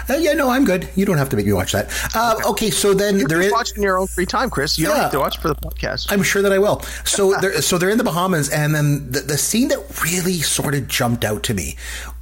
Uh, 0.10 0.18
yeah, 0.20 0.34
no, 0.34 0.50
I'm 0.50 0.66
good. 0.66 0.88
You 0.96 1.06
don't 1.06 1.18
have 1.18 1.30
to 1.30 1.36
make 1.36 1.46
me 1.46 1.54
watch 1.54 1.72
that. 1.72 1.92
Uh, 2.16 2.36
okay, 2.52 2.70
so 2.70 2.94
then 2.94 3.20
you 3.20 3.28
there 3.28 3.42
is 3.42 3.52
watching 3.52 3.82
your 3.82 3.98
own 3.98 4.08
free 4.08 4.26
time, 4.26 4.50
Chris. 4.50 4.78
You 4.78 4.88
yeah, 4.88 4.94
don't 4.94 5.02
have 5.04 5.12
to 5.12 5.20
watch 5.20 5.40
for 5.40 5.48
the 5.48 5.56
podcast. 5.56 6.12
I'm 6.12 6.24
sure 6.24 6.42
that 6.42 6.52
I 6.52 6.60
will. 6.60 6.82
So 7.06 7.34
they're 7.42 7.62
so 7.62 7.78
they're 7.78 7.90
in 7.90 7.98
the 7.98 8.04
Bahamas, 8.04 8.50
and 8.50 8.76
then 8.76 9.12
the, 9.12 9.22
the 9.22 9.38
scene 9.38 9.70
that 9.70 10.04
really 10.04 10.40
sort 10.42 10.76
of 10.76 10.88
jumped 10.88 11.26
out 11.26 11.44
to 11.44 11.54
me 11.54 11.76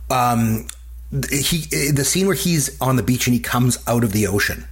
um, 0.09 0.67
he 1.12 1.91
the 1.91 2.06
scene 2.06 2.28
where 2.28 2.36
he's 2.36 2.80
on 2.82 2.95
the 2.95 3.04
beach 3.04 3.28
and 3.28 3.34
he 3.34 3.39
comes 3.39 3.80
out 3.88 4.04
of 4.04 4.12
the 4.12 4.28
ocean 4.28 4.67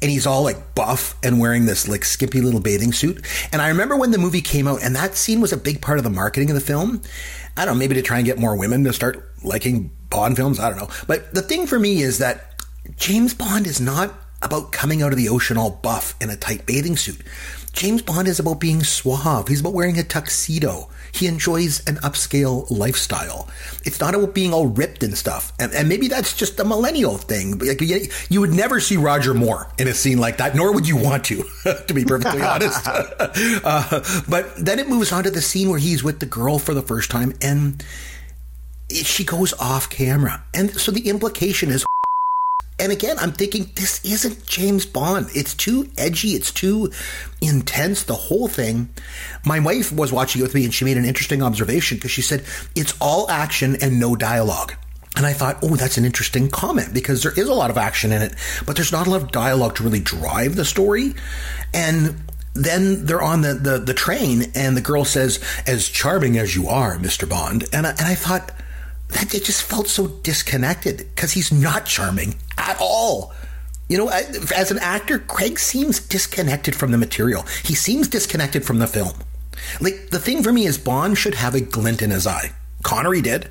and 0.00 0.10
he's 0.10 0.26
all 0.26 0.42
like 0.42 0.74
buff 0.74 1.14
and 1.22 1.40
wearing 1.40 1.66
this 1.66 1.88
like 1.88 2.04
skimpy 2.04 2.40
little 2.40 2.60
bathing 2.60 2.92
suit. 2.92 3.24
And 3.52 3.60
I 3.60 3.68
remember 3.68 3.96
when 3.96 4.10
the 4.10 4.18
movie 4.18 4.40
came 4.40 4.66
out, 4.66 4.82
and 4.82 4.96
that 4.96 5.14
scene 5.14 5.40
was 5.40 5.52
a 5.52 5.56
big 5.56 5.80
part 5.80 5.98
of 5.98 6.04
the 6.04 6.10
marketing 6.10 6.50
of 6.50 6.54
the 6.54 6.60
film. 6.60 7.02
I 7.56 7.64
don't 7.64 7.74
know, 7.74 7.78
maybe 7.78 7.94
to 7.94 8.02
try 8.02 8.18
and 8.18 8.26
get 8.26 8.38
more 8.38 8.56
women 8.56 8.84
to 8.84 8.92
start 8.92 9.30
liking 9.42 9.90
Bond 10.10 10.36
films. 10.36 10.58
I 10.60 10.70
don't 10.70 10.78
know. 10.78 10.88
But 11.06 11.34
the 11.34 11.42
thing 11.42 11.66
for 11.66 11.78
me 11.78 12.02
is 12.02 12.18
that 12.18 12.64
James 12.96 13.34
Bond 13.34 13.66
is 13.66 13.80
not 13.80 14.14
about 14.42 14.72
coming 14.72 15.02
out 15.02 15.12
of 15.12 15.18
the 15.18 15.28
ocean 15.28 15.56
all 15.56 15.70
buff 15.70 16.14
in 16.20 16.30
a 16.30 16.36
tight 16.36 16.66
bathing 16.66 16.96
suit. 16.96 17.20
James 17.74 18.02
Bond 18.02 18.28
is 18.28 18.38
about 18.38 18.60
being 18.60 18.84
suave. 18.84 19.48
He's 19.48 19.60
about 19.60 19.74
wearing 19.74 19.98
a 19.98 20.04
tuxedo. 20.04 20.88
He 21.12 21.26
enjoys 21.26 21.84
an 21.88 21.96
upscale 21.96 22.70
lifestyle. 22.70 23.48
It's 23.84 24.00
not 24.00 24.14
about 24.14 24.32
being 24.32 24.52
all 24.52 24.68
ripped 24.68 25.02
and 25.02 25.18
stuff. 25.18 25.52
And, 25.58 25.72
and 25.74 25.88
maybe 25.88 26.06
that's 26.06 26.36
just 26.36 26.58
a 26.60 26.64
millennial 26.64 27.18
thing. 27.18 27.58
Like, 27.58 27.80
you, 27.80 28.40
would 28.40 28.52
never 28.52 28.78
see 28.78 28.96
Roger 28.96 29.34
Moore 29.34 29.72
in 29.78 29.88
a 29.88 29.94
scene 29.94 30.18
like 30.18 30.36
that, 30.36 30.54
nor 30.54 30.72
would 30.72 30.88
you 30.88 30.96
want 30.96 31.24
to, 31.26 31.44
to 31.86 31.94
be 31.94 32.04
perfectly 32.04 32.42
honest. 32.42 32.80
uh, 32.86 34.22
but 34.28 34.54
then 34.56 34.78
it 34.78 34.88
moves 34.88 35.10
on 35.10 35.24
to 35.24 35.30
the 35.30 35.42
scene 35.42 35.68
where 35.68 35.78
he's 35.78 36.04
with 36.04 36.20
the 36.20 36.26
girl 36.26 36.60
for 36.60 36.74
the 36.74 36.82
first 36.82 37.10
time 37.10 37.34
and 37.42 37.84
she 38.90 39.24
goes 39.24 39.52
off 39.54 39.90
camera. 39.90 40.44
And 40.54 40.70
so 40.70 40.92
the 40.92 41.08
implication 41.08 41.70
is 41.70 41.84
and 42.78 42.90
again, 42.90 43.18
I'm 43.20 43.32
thinking 43.32 43.70
this 43.76 44.04
isn't 44.04 44.46
James 44.46 44.84
Bond. 44.84 45.28
It's 45.34 45.54
too 45.54 45.88
edgy. 45.96 46.30
It's 46.30 46.50
too 46.50 46.90
intense. 47.40 48.02
The 48.02 48.14
whole 48.14 48.48
thing. 48.48 48.88
My 49.44 49.60
wife 49.60 49.92
was 49.92 50.12
watching 50.12 50.40
it 50.40 50.42
with 50.42 50.54
me 50.54 50.64
and 50.64 50.74
she 50.74 50.84
made 50.84 50.96
an 50.96 51.04
interesting 51.04 51.42
observation 51.42 51.98
because 51.98 52.10
she 52.10 52.22
said 52.22 52.44
it's 52.74 52.94
all 53.00 53.30
action 53.30 53.76
and 53.80 54.00
no 54.00 54.16
dialogue. 54.16 54.74
And 55.16 55.24
I 55.24 55.32
thought, 55.32 55.58
oh, 55.62 55.76
that's 55.76 55.96
an 55.98 56.04
interesting 56.04 56.48
comment 56.50 56.92
because 56.92 57.22
there 57.22 57.32
is 57.32 57.48
a 57.48 57.54
lot 57.54 57.70
of 57.70 57.78
action 57.78 58.10
in 58.10 58.20
it, 58.20 58.34
but 58.66 58.74
there's 58.74 58.90
not 58.90 59.06
a 59.06 59.10
lot 59.10 59.22
of 59.22 59.30
dialogue 59.30 59.76
to 59.76 59.84
really 59.84 60.00
drive 60.00 60.56
the 60.56 60.64
story. 60.64 61.14
And 61.72 62.20
then 62.54 63.06
they're 63.06 63.22
on 63.22 63.42
the, 63.42 63.54
the, 63.54 63.78
the 63.78 63.94
train 63.94 64.50
and 64.56 64.76
the 64.76 64.80
girl 64.80 65.04
says, 65.04 65.38
as 65.68 65.88
charming 65.88 66.38
as 66.38 66.56
you 66.56 66.66
are, 66.66 66.96
Mr. 66.96 67.28
Bond. 67.28 67.64
And 67.72 67.86
I, 67.86 67.90
and 67.90 68.02
I 68.02 68.16
thought, 68.16 68.50
that 69.08 69.34
it 69.34 69.44
just 69.44 69.62
felt 69.62 69.88
so 69.88 70.08
disconnected 70.08 70.98
because 70.98 71.32
he's 71.32 71.52
not 71.52 71.86
charming 71.86 72.36
at 72.58 72.76
all. 72.80 73.32
You 73.88 73.98
know, 73.98 74.08
as 74.08 74.70
an 74.70 74.78
actor, 74.78 75.18
Craig 75.18 75.58
seems 75.58 76.00
disconnected 76.00 76.74
from 76.74 76.90
the 76.90 76.98
material. 76.98 77.42
He 77.64 77.74
seems 77.74 78.08
disconnected 78.08 78.64
from 78.64 78.78
the 78.78 78.86
film. 78.86 79.12
Like, 79.80 80.10
the 80.10 80.18
thing 80.18 80.42
for 80.42 80.52
me 80.52 80.66
is 80.66 80.78
Bond 80.78 81.18
should 81.18 81.34
have 81.34 81.54
a 81.54 81.60
glint 81.60 82.02
in 82.02 82.10
his 82.10 82.26
eye. 82.26 82.52
Connery 82.82 83.20
did. 83.20 83.50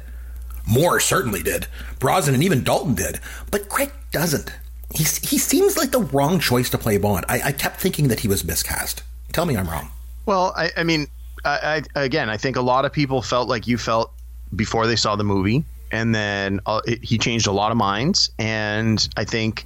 Moore 0.68 1.00
certainly 1.00 1.44
did. 1.44 1.68
Brosnan 2.00 2.36
and 2.36 2.44
even 2.44 2.64
Dalton 2.64 2.96
did. 2.96 3.20
But 3.52 3.70
Craig 3.70 3.92
doesn't. 4.12 4.52
He, 4.94 5.04
he 5.04 5.38
seems 5.38 5.78
like 5.78 5.92
the 5.92 6.02
wrong 6.02 6.40
choice 6.40 6.70
to 6.72 6.78
play 6.78 6.98
Bond. 6.98 7.26
I, 7.30 7.42
I 7.42 7.52
kept 7.52 7.80
thinking 7.80 8.08
that 8.08 8.22
he 8.22 8.28
was 8.28 8.44
miscast. 8.44 9.04
Tell 9.32 9.46
me 9.46 9.56
I'm 9.56 9.70
wrong. 9.70 9.90
Well, 10.26 10.54
I, 10.56 10.72
I 10.78 10.84
mean, 10.84 11.08
I, 11.46 11.84
I, 11.96 12.04
again, 12.04 12.30
I 12.30 12.38
think 12.38 12.56
a 12.56 12.62
lot 12.62 12.86
of 12.86 12.94
people 12.94 13.22
felt 13.22 13.50
like 13.50 13.68
you 13.68 13.78
felt 13.78 14.14
before 14.56 14.88
they 14.88 14.96
saw 14.96 15.16
the 15.16 15.24
movie, 15.24 15.64
and 15.92 16.14
then 16.14 16.60
uh, 16.66 16.82
it, 16.86 17.04
he 17.04 17.18
changed 17.18 17.48
a 17.48 17.52
lot 17.52 17.72
of 17.72 17.78
minds. 17.78 18.32
And 18.40 19.08
I 19.16 19.26
think 19.26 19.66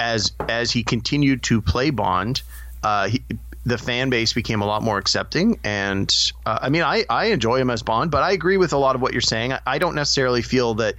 as 0.00 0.32
as 0.48 0.70
he 0.70 0.82
continued 0.82 1.42
to 1.44 1.60
play 1.60 1.90
Bond, 1.90 2.42
uh, 2.82 3.08
he, 3.08 3.22
the 3.64 3.78
fan 3.78 4.08
base 4.08 4.32
became 4.32 4.62
a 4.62 4.66
lot 4.66 4.82
more 4.82 4.98
accepting. 4.98 5.58
And 5.62 6.14
uh, 6.46 6.58
I 6.62 6.68
mean, 6.70 6.82
I, 6.82 7.04
I 7.10 7.26
enjoy 7.26 7.56
him 7.60 7.70
as 7.70 7.82
Bond, 7.82 8.10
but 8.10 8.22
I 8.22 8.32
agree 8.32 8.56
with 8.56 8.72
a 8.72 8.78
lot 8.78 8.94
of 8.94 9.02
what 9.02 9.12
you're 9.12 9.20
saying. 9.20 9.52
I, 9.52 9.60
I, 9.66 9.78
don't 9.78 9.94
necessarily 9.94 10.42
feel 10.42 10.74
that 10.74 10.94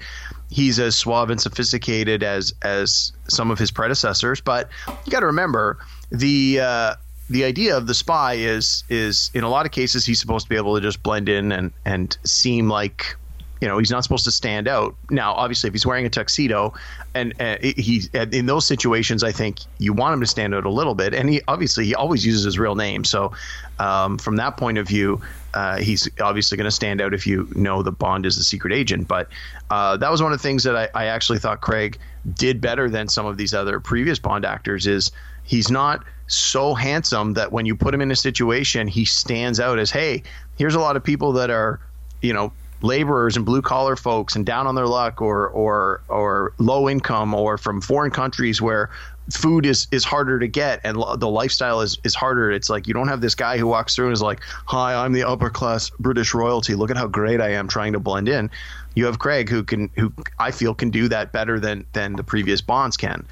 he's 0.49 0.79
as 0.79 0.95
suave 0.95 1.29
and 1.29 1.41
sophisticated 1.41 2.23
as 2.23 2.53
as 2.61 3.11
some 3.27 3.51
of 3.51 3.59
his 3.59 3.71
predecessors. 3.71 4.41
But 4.41 4.69
you 5.05 5.11
got 5.11 5.21
to 5.21 5.27
remember 5.27 5.77
the. 6.11 6.59
Uh, 6.61 6.95
the 7.31 7.43
idea 7.43 7.77
of 7.77 7.85
the 7.85 7.93
spy 7.93 8.33
is 8.33 8.83
is 8.89 9.29
in 9.35 9.43
a 9.43 9.49
lot 9.49 9.67
of 9.67 9.71
cases 9.71 10.03
he's 10.03 10.19
supposed 10.19 10.47
to 10.47 10.49
be 10.49 10.55
able 10.55 10.73
to 10.73 10.81
just 10.81 11.03
blend 11.03 11.29
in 11.29 11.51
and 11.51 11.71
and 11.85 12.17
seem 12.23 12.69
like 12.69 13.15
you 13.61 13.67
know 13.67 13.77
he's 13.77 13.91
not 13.91 14.03
supposed 14.03 14.25
to 14.25 14.31
stand 14.31 14.67
out. 14.67 14.95
Now, 15.09 15.33
obviously, 15.33 15.67
if 15.67 15.73
he's 15.73 15.85
wearing 15.85 16.05
a 16.05 16.09
tuxedo, 16.09 16.73
and 17.13 17.33
uh, 17.41 17.57
he 17.61 18.03
in 18.13 18.45
those 18.45 18.65
situations, 18.65 19.23
I 19.23 19.31
think 19.31 19.59
you 19.79 19.93
want 19.93 20.13
him 20.13 20.21
to 20.21 20.27
stand 20.27 20.55
out 20.55 20.65
a 20.65 20.69
little 20.69 20.95
bit. 20.95 21.13
And 21.13 21.29
he 21.29 21.41
obviously 21.47 21.85
he 21.85 21.95
always 21.95 22.25
uses 22.25 22.43
his 22.43 22.57
real 22.57 22.75
name, 22.75 23.03
so 23.03 23.31
um, 23.79 24.17
from 24.17 24.35
that 24.37 24.57
point 24.57 24.77
of 24.77 24.87
view, 24.87 25.21
uh, 25.53 25.77
he's 25.77 26.09
obviously 26.19 26.57
going 26.57 26.65
to 26.65 26.71
stand 26.71 27.01
out 27.01 27.13
if 27.13 27.25
you 27.27 27.47
know 27.55 27.81
the 27.83 27.91
Bond 27.91 28.25
is 28.25 28.37
the 28.37 28.43
secret 28.43 28.73
agent. 28.73 29.07
But 29.07 29.29
uh, 29.69 29.97
that 29.97 30.11
was 30.11 30.21
one 30.21 30.31
of 30.31 30.37
the 30.37 30.43
things 30.43 30.63
that 30.63 30.75
I, 30.75 30.89
I 30.95 31.05
actually 31.05 31.39
thought 31.39 31.61
Craig 31.61 31.97
did 32.33 32.61
better 32.61 32.89
than 32.89 33.07
some 33.07 33.25
of 33.25 33.37
these 33.37 33.53
other 33.53 33.79
previous 33.79 34.19
Bond 34.19 34.45
actors. 34.45 34.87
Is 34.87 35.11
he's 35.43 35.69
not 35.71 36.03
so 36.27 36.75
handsome 36.75 37.33
that 37.33 37.51
when 37.51 37.65
you 37.65 37.75
put 37.75 37.93
him 37.93 38.01
in 38.01 38.11
a 38.11 38.15
situation, 38.15 38.87
he 38.87 39.03
stands 39.03 39.59
out 39.59 39.79
as, 39.79 39.89
hey, 39.89 40.21
here's 40.57 40.75
a 40.75 40.79
lot 40.79 40.95
of 40.95 41.03
people 41.03 41.33
that 41.33 41.49
are, 41.49 41.79
you 42.21 42.31
know, 42.31 42.53
laborers 42.81 43.35
and 43.35 43.45
blue 43.45 43.61
collar 43.61 43.95
folks 43.95 44.35
and 44.35 44.45
down 44.45 44.67
on 44.67 44.75
their 44.75 44.87
luck 44.87 45.21
or 45.21 45.49
or 45.49 46.01
or 46.07 46.53
low 46.57 46.89
income 46.89 47.33
or 47.33 47.57
from 47.57 47.81
foreign 47.81 48.11
countries 48.11 48.61
where 48.61 48.89
food 49.31 49.65
is 49.65 49.87
is 49.91 50.03
harder 50.03 50.39
to 50.39 50.47
get 50.47 50.79
and 50.83 50.97
the 51.17 51.29
lifestyle 51.29 51.81
is 51.81 51.97
is 52.03 52.15
harder. 52.15 52.51
It's 52.51 52.69
like 52.69 52.87
you 52.87 52.93
don't 52.93 53.07
have 53.07 53.21
this 53.21 53.35
guy 53.35 53.57
who 53.57 53.67
walks 53.67 53.95
through 53.95 54.07
and 54.07 54.13
is 54.13 54.21
like 54.21 54.41
hi 54.65 54.95
i'm 54.95 55.13
the 55.13 55.23
upper 55.23 55.49
class 55.49 55.89
british 55.99 56.33
royalty. 56.33 56.75
Look 56.75 56.89
at 56.89 56.97
how 56.97 57.07
great 57.07 57.41
i 57.41 57.49
am 57.49 57.67
trying 57.67 57.93
to 57.93 57.99
blend 57.99 58.29
in. 58.29 58.49
You 58.95 59.05
have 59.05 59.19
craig 59.19 59.49
who 59.49 59.63
can 59.63 59.89
who 59.95 60.11
i 60.39 60.51
feel 60.51 60.73
can 60.73 60.89
do 60.89 61.07
that 61.09 61.31
better 61.31 61.59
than 61.59 61.85
than 61.93 62.15
the 62.15 62.23
previous 62.23 62.61
bonds 62.61 62.97
can. 62.97 63.25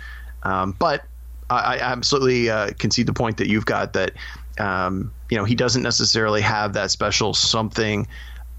Um, 0.44 0.76
but 0.78 1.06
I, 1.50 1.76
I 1.76 1.80
absolutely 1.80 2.50
uh, 2.50 2.72
concede 2.78 3.08
the 3.08 3.14
point 3.14 3.38
that 3.38 3.48
you've 3.48 3.66
got 3.66 3.94
that 3.94 4.12
um, 4.60 5.12
you 5.30 5.38
know 5.38 5.46
he 5.46 5.56
doesn't 5.56 5.84
necessarily 5.84 6.42
have 6.42 6.74
that 6.74 6.92
special 6.92 7.34
something 7.34 8.08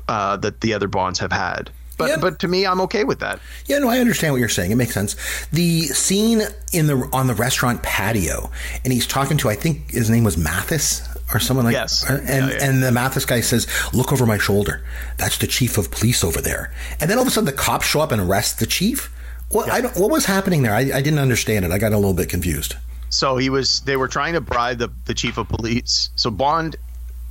uh, 0.08 0.36
that 0.38 0.60
the 0.60 0.74
other 0.74 0.88
bonds 0.88 1.18
have 1.18 1.32
had. 1.32 1.70
But, 1.98 2.10
yeah. 2.10 2.16
but 2.20 2.38
to 2.40 2.48
me, 2.48 2.64
I'm 2.64 2.80
okay 2.82 3.02
with 3.02 3.18
that. 3.20 3.40
Yeah, 3.66 3.78
no, 3.78 3.88
I 3.88 3.98
understand 3.98 4.32
what 4.32 4.38
you're 4.38 4.48
saying. 4.48 4.70
It 4.70 4.76
makes 4.76 4.94
sense. 4.94 5.16
The 5.50 5.82
scene 5.82 6.42
in 6.72 6.86
the 6.86 7.08
on 7.12 7.26
the 7.26 7.34
restaurant 7.34 7.82
patio, 7.82 8.50
and 8.84 8.92
he's 8.92 9.06
talking 9.06 9.36
to 9.38 9.48
I 9.48 9.56
think 9.56 9.90
his 9.90 10.08
name 10.08 10.22
was 10.22 10.38
Mathis 10.38 11.02
or 11.34 11.40
someone 11.40 11.66
like 11.66 11.72
yes, 11.72 12.08
and 12.08 12.26
yeah, 12.26 12.48
yeah. 12.48 12.64
and 12.64 12.82
the 12.82 12.92
Mathis 12.92 13.24
guy 13.24 13.40
says, 13.40 13.66
"Look 13.92 14.12
over 14.12 14.26
my 14.26 14.38
shoulder. 14.38 14.84
That's 15.16 15.38
the 15.38 15.48
chief 15.48 15.76
of 15.76 15.90
police 15.90 16.22
over 16.22 16.40
there." 16.40 16.72
And 17.00 17.10
then 17.10 17.18
all 17.18 17.22
of 17.22 17.28
a 17.28 17.30
sudden, 17.32 17.46
the 17.46 17.52
cops 17.52 17.86
show 17.86 18.00
up 18.00 18.12
and 18.12 18.22
arrest 18.22 18.60
the 18.60 18.66
chief. 18.66 19.12
What, 19.50 19.96
what 19.96 20.10
was 20.10 20.26
happening 20.26 20.62
there? 20.62 20.74
I, 20.74 20.80
I 20.80 21.00
didn't 21.00 21.18
understand 21.18 21.64
it. 21.64 21.70
I 21.70 21.78
got 21.78 21.92
a 21.92 21.96
little 21.96 22.12
bit 22.12 22.28
confused. 22.28 22.76
So 23.10 23.38
he 23.38 23.50
was. 23.50 23.80
They 23.80 23.96
were 23.96 24.08
trying 24.08 24.34
to 24.34 24.40
bribe 24.40 24.78
the 24.78 24.90
the 25.06 25.14
chief 25.14 25.36
of 25.36 25.48
police. 25.48 26.10
So 26.14 26.30
Bond, 26.30 26.76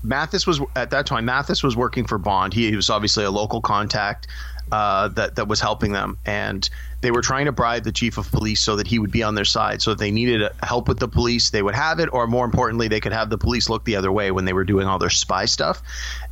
Mathis 0.03 0.45
was 0.45 0.61
at 0.75 0.91
that 0.91 1.05
time. 1.05 1.25
Mathis 1.25 1.63
was 1.63 1.75
working 1.75 2.05
for 2.05 2.17
Bond. 2.17 2.53
He, 2.53 2.69
he 2.69 2.75
was 2.75 2.89
obviously 2.89 3.23
a 3.23 3.31
local 3.31 3.61
contact 3.61 4.27
uh, 4.71 5.07
that 5.09 5.35
that 5.35 5.47
was 5.47 5.59
helping 5.59 5.91
them, 5.91 6.17
and 6.25 6.69
they 7.01 7.11
were 7.11 7.21
trying 7.21 7.45
to 7.45 7.51
bribe 7.51 7.83
the 7.83 7.91
chief 7.91 8.17
of 8.17 8.31
police 8.31 8.59
so 8.59 8.75
that 8.75 8.87
he 8.87 8.99
would 8.99 9.11
be 9.11 9.23
on 9.23 9.35
their 9.35 9.45
side. 9.45 9.81
So 9.81 9.91
if 9.91 9.97
they 9.97 10.11
needed 10.11 10.49
help 10.63 10.87
with 10.87 10.99
the 10.99 11.07
police, 11.07 11.51
they 11.51 11.61
would 11.61 11.75
have 11.75 11.99
it, 11.99 12.09
or 12.11 12.27
more 12.27 12.45
importantly, 12.45 12.87
they 12.87 12.99
could 12.99 13.13
have 13.13 13.29
the 13.29 13.37
police 13.37 13.69
look 13.69 13.83
the 13.85 13.95
other 13.95 14.11
way 14.11 14.31
when 14.31 14.45
they 14.45 14.53
were 14.53 14.63
doing 14.63 14.87
all 14.87 14.99
their 14.99 15.09
spy 15.09 15.45
stuff. 15.45 15.81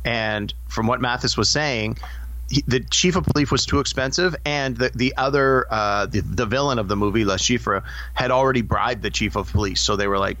And 0.04 0.52
from 0.68 0.86
what 0.86 1.00
Mathis 1.00 1.36
was 1.36 1.48
saying, 1.48 1.98
he, 2.50 2.62
the 2.66 2.80
chief 2.80 3.16
of 3.16 3.24
police 3.24 3.50
was 3.50 3.64
too 3.64 3.80
expensive, 3.80 4.36
and 4.44 4.76
the 4.76 4.90
the 4.94 5.14
other 5.16 5.66
uh, 5.70 6.06
the, 6.06 6.20
the 6.20 6.46
villain 6.46 6.78
of 6.78 6.88
the 6.88 6.96
movie, 6.96 7.24
Le 7.24 7.36
Chiffre, 7.36 7.82
had 8.14 8.30
already 8.30 8.62
bribed 8.62 9.02
the 9.02 9.10
chief 9.10 9.36
of 9.36 9.50
police. 9.52 9.80
So 9.80 9.96
they 9.96 10.08
were 10.08 10.18
like, 10.18 10.36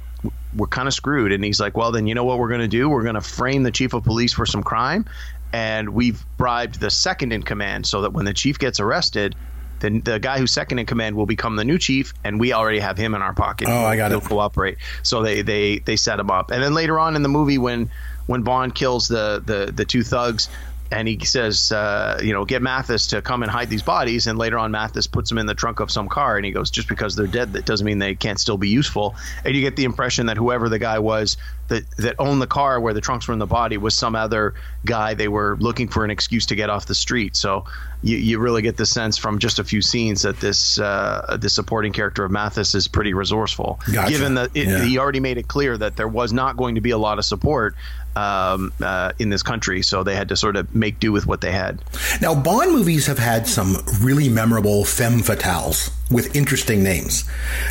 "We're 0.56 0.66
kind 0.66 0.88
of 0.88 0.94
screwed." 0.94 1.32
And 1.32 1.44
he's 1.44 1.60
like, 1.60 1.76
"Well, 1.76 1.92
then 1.92 2.06
you 2.06 2.14
know 2.14 2.24
what 2.24 2.38
we're 2.38 2.48
going 2.48 2.60
to 2.60 2.68
do? 2.68 2.88
We're 2.88 3.02
going 3.02 3.14
to 3.14 3.20
frame 3.20 3.62
the 3.62 3.70
chief 3.70 3.92
of 3.94 4.04
police 4.04 4.32
for 4.32 4.46
some 4.46 4.62
crime, 4.62 5.04
and 5.52 5.90
we've 5.90 6.24
bribed 6.36 6.80
the 6.80 6.90
second 6.90 7.32
in 7.32 7.42
command, 7.42 7.86
so 7.86 8.02
that 8.02 8.12
when 8.12 8.24
the 8.24 8.34
chief 8.34 8.58
gets 8.58 8.80
arrested." 8.80 9.34
Then 9.78 10.00
the 10.00 10.18
guy 10.18 10.38
who's 10.38 10.52
second 10.52 10.78
in 10.78 10.86
command 10.86 11.16
will 11.16 11.26
become 11.26 11.56
the 11.56 11.64
new 11.64 11.76
chief, 11.76 12.14
and 12.24 12.40
we 12.40 12.54
already 12.54 12.78
have 12.78 12.96
him 12.96 13.14
in 13.14 13.20
our 13.20 13.34
pocket. 13.34 13.68
Oh, 13.68 13.84
I 13.84 13.96
got 13.96 14.10
He'll 14.10 14.20
it. 14.20 14.24
cooperate. 14.24 14.78
So 15.02 15.22
they 15.22 15.42
they 15.42 15.80
they 15.80 15.96
set 15.96 16.18
him 16.18 16.30
up, 16.30 16.50
and 16.50 16.62
then 16.62 16.72
later 16.72 16.98
on 16.98 17.14
in 17.14 17.22
the 17.22 17.28
movie, 17.28 17.58
when 17.58 17.90
when 18.24 18.40
Bond 18.40 18.74
kills 18.74 19.06
the 19.06 19.42
the 19.44 19.70
the 19.70 19.84
two 19.84 20.02
thugs, 20.02 20.48
and 20.90 21.08
he 21.08 21.18
says, 21.24 21.72
uh, 21.72 22.20
you 22.22 22.32
know, 22.32 22.44
get 22.44 22.62
Mathis 22.62 23.08
to 23.08 23.22
come 23.22 23.42
and 23.42 23.50
hide 23.50 23.68
these 23.68 23.82
bodies. 23.82 24.26
And 24.26 24.38
later 24.38 24.58
on, 24.58 24.70
Mathis 24.70 25.06
puts 25.06 25.28
them 25.28 25.38
in 25.38 25.46
the 25.46 25.54
trunk 25.54 25.80
of 25.80 25.90
some 25.90 26.08
car, 26.08 26.36
and 26.36 26.46
he 26.46 26.52
goes, 26.52 26.70
just 26.70 26.88
because 26.88 27.16
they're 27.16 27.26
dead, 27.26 27.52
that 27.54 27.64
doesn't 27.64 27.84
mean 27.84 27.98
they 27.98 28.14
can't 28.14 28.38
still 28.38 28.56
be 28.56 28.68
useful. 28.68 29.16
And 29.44 29.54
you 29.54 29.62
get 29.62 29.76
the 29.76 29.84
impression 29.84 30.26
that 30.26 30.36
whoever 30.36 30.68
the 30.68 30.78
guy 30.78 30.98
was 30.98 31.36
that 31.68 31.88
that 31.96 32.14
owned 32.18 32.40
the 32.40 32.46
car 32.46 32.80
where 32.80 32.94
the 32.94 33.00
trunks 33.00 33.26
were 33.26 33.32
in 33.32 33.38
the 33.38 33.46
body 33.46 33.76
was 33.76 33.94
some 33.94 34.14
other 34.14 34.54
guy 34.84 35.14
they 35.14 35.28
were 35.28 35.56
looking 35.58 35.88
for 35.88 36.04
an 36.04 36.10
excuse 36.10 36.46
to 36.46 36.54
get 36.54 36.70
off 36.70 36.86
the 36.86 36.94
street. 36.94 37.34
So 37.36 37.64
you, 38.02 38.16
you 38.16 38.38
really 38.38 38.62
get 38.62 38.76
the 38.76 38.86
sense 38.86 39.18
from 39.18 39.38
just 39.38 39.58
a 39.58 39.64
few 39.64 39.82
scenes 39.82 40.22
that 40.22 40.38
this 40.38 40.78
uh, 40.78 41.36
the 41.40 41.48
supporting 41.48 41.92
character 41.92 42.24
of 42.24 42.30
Mathis 42.30 42.74
is 42.74 42.86
pretty 42.88 43.14
resourceful, 43.14 43.80
gotcha. 43.92 44.10
given 44.10 44.34
that 44.34 44.50
it, 44.54 44.68
yeah. 44.68 44.84
he 44.84 44.98
already 44.98 45.20
made 45.20 45.38
it 45.38 45.48
clear 45.48 45.76
that 45.76 45.96
there 45.96 46.08
was 46.08 46.32
not 46.32 46.56
going 46.56 46.76
to 46.76 46.80
be 46.80 46.90
a 46.90 46.98
lot 46.98 47.18
of 47.18 47.24
support 47.24 47.74
um, 48.16 48.72
uh, 48.82 49.12
in 49.18 49.28
this 49.28 49.42
country, 49.42 49.82
so 49.82 50.02
they 50.02 50.16
had 50.16 50.30
to 50.30 50.36
sort 50.36 50.56
of 50.56 50.74
make 50.74 50.98
do 50.98 51.12
with 51.12 51.26
what 51.26 51.42
they 51.42 51.52
had. 51.52 51.82
Now, 52.20 52.34
Bond 52.34 52.72
movies 52.72 53.06
have 53.06 53.18
had 53.18 53.46
some 53.46 53.76
really 54.00 54.28
memorable 54.28 54.84
femme 54.84 55.20
fatales 55.20 55.92
with 56.10 56.34
interesting 56.34 56.82
names, 56.82 57.28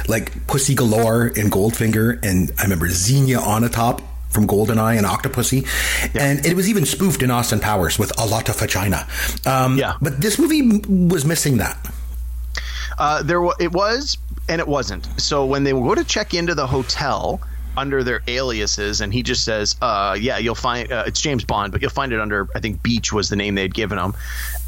like 0.08 0.48
Pussy 0.48 0.76
Galore 0.76 1.28
in 1.28 1.50
Goldfinger, 1.50 2.24
and 2.24 2.52
I 2.60 2.64
remember 2.64 2.88
Xenia 2.90 3.40
Onatopp 3.40 4.02
from 4.30 4.48
Goldeneye 4.48 4.98
and 4.98 5.08
Octopussy, 5.08 5.66
yeah. 6.14 6.24
and 6.24 6.46
it 6.46 6.56
was 6.56 6.70
even 6.70 6.86
spoofed 6.86 7.24
in 7.24 7.32
Austin 7.32 7.60
Powers 7.60 7.98
with 7.98 8.18
a 8.20 8.26
lot 8.26 8.48
of 8.48 8.60
vagina. 8.60 9.08
Um, 9.46 9.78
yeah, 9.78 9.94
but 10.02 10.22
this 10.22 10.38
movie 10.38 10.80
was 10.88 11.26
missing 11.26 11.58
that. 11.58 11.78
Uh, 12.98 13.24
there, 13.24 13.44
it 13.60 13.72
was, 13.72 14.18
and 14.48 14.62
it 14.62 14.68
wasn't. 14.68 15.08
So 15.20 15.46
when 15.46 15.64
they 15.64 15.72
go 15.72 15.96
to 15.96 16.04
check 16.04 16.34
into 16.34 16.54
the 16.54 16.68
hotel 16.68 17.42
under 17.78 18.04
their 18.04 18.22
aliases, 18.28 19.02
and 19.02 19.14
he 19.14 19.24
just 19.24 19.44
says, 19.44 19.76
uh, 19.82 20.18
"Yeah, 20.20 20.38
you'll 20.38 20.56
find 20.56 20.92
uh, 20.92 21.04
it's 21.08 21.22
James 21.22 21.44
Bond, 21.44 21.72
but 21.72 21.82
you'll 21.82 21.92
find 21.92 22.14
it 22.14 22.20
under 22.20 22.48
I 22.56 22.60
think 22.60 22.82
Beech 22.84 23.12
was 23.12 23.30
the 23.30 23.36
name 23.36 23.56
they'd 23.56 23.74
given 23.74 23.98
him," 23.98 24.14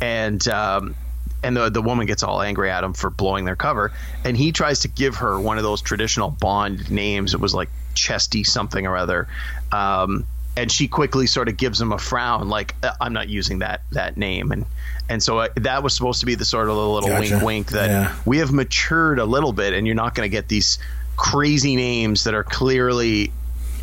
and 0.02 0.46
um, 0.48 0.96
and 1.43 1.56
the 1.56 1.70
the 1.70 1.82
woman 1.82 2.06
gets 2.06 2.24
all 2.24 2.41
angry 2.41 2.70
at 2.70 2.84
him 2.84 2.93
for 2.93 3.10
blowing 3.10 3.46
their 3.46 3.56
cover, 3.56 3.91
and 4.24 4.36
he 4.36 4.52
tries 4.52 4.82
to 4.82 4.88
give 4.88 5.15
her 5.17 5.39
one 5.39 5.58
of 5.58 5.63
those 5.63 5.82
traditional 5.82 6.30
Bond 6.30 6.89
names. 6.91 7.34
It 7.34 7.39
was 7.39 7.54
like 7.54 7.70
Chesty 7.93 8.43
something 8.43 8.86
or 8.86 8.98
other. 8.98 9.28
Um, 9.72 10.26
and 10.58 10.72
she 10.72 10.88
quickly 10.88 11.28
sort 11.28 11.48
of 11.50 11.56
gives 11.56 11.80
him 11.80 11.91
a 11.91 12.00
frown, 12.00 12.50
like 12.50 12.74
uh, 12.82 12.91
I'm 13.00 13.13
not 13.13 13.30
using 13.30 13.60
that 13.60 13.82
that 13.91 14.17
name, 14.17 14.52
and 14.52 14.65
and 15.08 15.22
so 15.22 15.39
uh, 15.39 15.50
that 15.58 15.84
was 15.84 15.96
supposed 15.96 16.20
to 16.22 16.26
be 16.26 16.36
the 16.36 16.46
sort 16.46 16.67
of 16.67 16.76
a 16.76 16.80
little 16.80 17.10
gotcha. 17.10 17.36
wink, 17.36 17.43
wink 17.43 17.67
that 17.72 17.89
yeah. 17.89 18.15
we 18.26 18.39
have 18.39 18.52
matured 18.52 19.20
a 19.20 19.26
little 19.26 19.54
bit, 19.54 19.74
and 19.74 19.86
you're 19.86 19.96
not 19.96 20.15
going 20.15 20.26
to 20.26 20.32
get 20.32 20.48
these 20.48 20.80
crazy 21.17 21.75
names 21.75 22.23
that 22.23 22.34
are 22.34 22.43
clearly, 22.43 23.32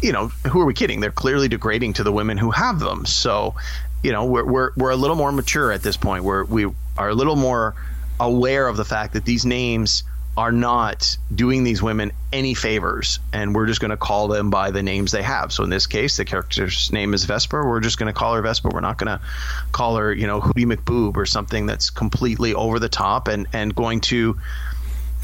you 0.01 0.13
know, 0.13 0.29
who 0.51 0.61
are 0.61 0.65
we 0.65 0.75
kidding? 0.75 1.01
They're 1.01 1.11
clearly 1.11 1.49
degrading 1.49 1.95
to 1.95 2.05
the 2.05 2.13
women 2.13 2.39
who 2.39 2.51
have 2.51 2.79
them. 2.79 3.05
So, 3.05 3.55
you 4.03 4.13
know, 4.13 4.25
we're 4.25 4.45
we're 4.45 4.71
we're 4.77 4.91
a 4.91 4.97
little 4.97 5.17
more 5.17 5.33
mature 5.33 5.73
at 5.73 5.83
this 5.83 5.97
point. 5.97 6.25
We're 6.25 6.45
we 6.45 6.67
are 6.97 7.09
a 7.09 7.15
little 7.15 7.37
more 7.37 7.75
aware 8.21 8.69
of 8.69 8.77
the 8.77 8.85
fact 8.85 9.15
that 9.15 9.25
these 9.25 9.45
names 9.45 10.05
are 10.37 10.53
not 10.53 11.17
doing 11.33 11.63
these 11.63 11.81
women 11.81 12.13
any 12.33 12.55
favors, 12.55 13.21
and 13.33 13.55
we're 13.55 13.67
just 13.67 13.81
going 13.81 13.93
to 13.93 13.97
call 13.97 14.27
them 14.27 14.51
by 14.51 14.73
the 14.73 14.83
names 14.83 15.13
they 15.13 15.23
have. 15.23 15.53
So 15.53 15.63
in 15.63 15.71
this 15.71 15.87
case, 15.87 16.17
the 16.17 16.25
character's 16.25 16.93
name 16.93 17.15
is 17.15 17.25
Vesper. 17.25 17.69
We're 17.69 17.81
just 17.81 17.99
going 17.99 18.13
to 18.13 18.19
call 18.19 18.35
her 18.35 18.43
Vesper. 18.43 18.71
We're 18.73 18.81
not 18.81 18.99
going 18.99 19.17
to 19.17 19.25
call 19.71 19.97
her, 19.97 20.13
you 20.13 20.27
know, 20.27 20.41
Hootie 20.41 20.67
McBoob 20.67 21.17
or 21.17 21.27
something 21.27 21.67
that's 21.67 21.91
completely 21.91 22.53
over 22.53 22.79
the 22.81 22.89
top 22.89 23.29
and 23.29 23.47
and 23.53 23.75
going 23.75 24.01
to 24.03 24.39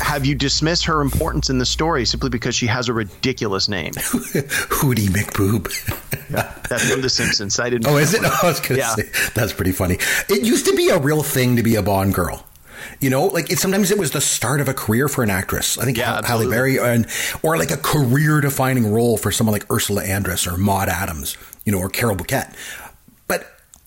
have 0.00 0.26
you 0.26 0.34
dismissed 0.34 0.84
her 0.86 1.00
importance 1.00 1.50
in 1.50 1.58
the 1.58 1.66
story 1.66 2.04
simply 2.04 2.30
because 2.30 2.54
she 2.54 2.66
has 2.66 2.88
a 2.88 2.92
ridiculous 2.92 3.68
name? 3.68 3.92
Hootie 3.94 5.08
McBoob. 5.08 5.68
yeah, 6.30 6.52
that's 6.68 6.90
from 6.90 7.00
The 7.00 7.08
Simpsons. 7.08 7.58
I 7.60 7.70
didn't. 7.70 7.86
Oh, 7.86 7.96
is 7.96 8.14
it? 8.14 8.22
Oh, 8.24 8.38
I 8.42 8.46
was 8.46 8.60
going 8.60 8.74
to 8.74 8.78
yeah. 8.78 8.94
say 8.94 9.30
that's 9.34 9.52
pretty 9.52 9.72
funny. 9.72 9.98
It 10.28 10.42
used 10.42 10.66
to 10.66 10.74
be 10.74 10.88
a 10.88 10.98
real 10.98 11.22
thing 11.22 11.56
to 11.56 11.62
be 11.62 11.76
a 11.76 11.82
Bond 11.82 12.14
girl. 12.14 12.46
You 12.98 13.10
know, 13.10 13.26
like 13.26 13.50
it, 13.50 13.58
sometimes 13.58 13.90
it 13.90 13.98
was 13.98 14.10
the 14.10 14.20
start 14.20 14.60
of 14.60 14.68
a 14.68 14.74
career 14.74 15.08
for 15.08 15.22
an 15.22 15.30
actress. 15.30 15.78
I 15.78 15.84
think 15.84 15.98
yeah, 15.98 16.24
Halle 16.24 16.48
Berry, 16.48 16.78
and 16.78 17.06
or 17.42 17.58
like 17.58 17.70
a 17.70 17.76
career-defining 17.76 18.90
role 18.90 19.16
for 19.16 19.30
someone 19.30 19.52
like 19.52 19.70
Ursula 19.70 20.02
Andress 20.02 20.50
or 20.50 20.56
Maud 20.56 20.88
Adams, 20.88 21.36
you 21.64 21.72
know, 21.72 21.78
or 21.78 21.88
Carole 21.90 22.16
Bouquet. 22.16 22.44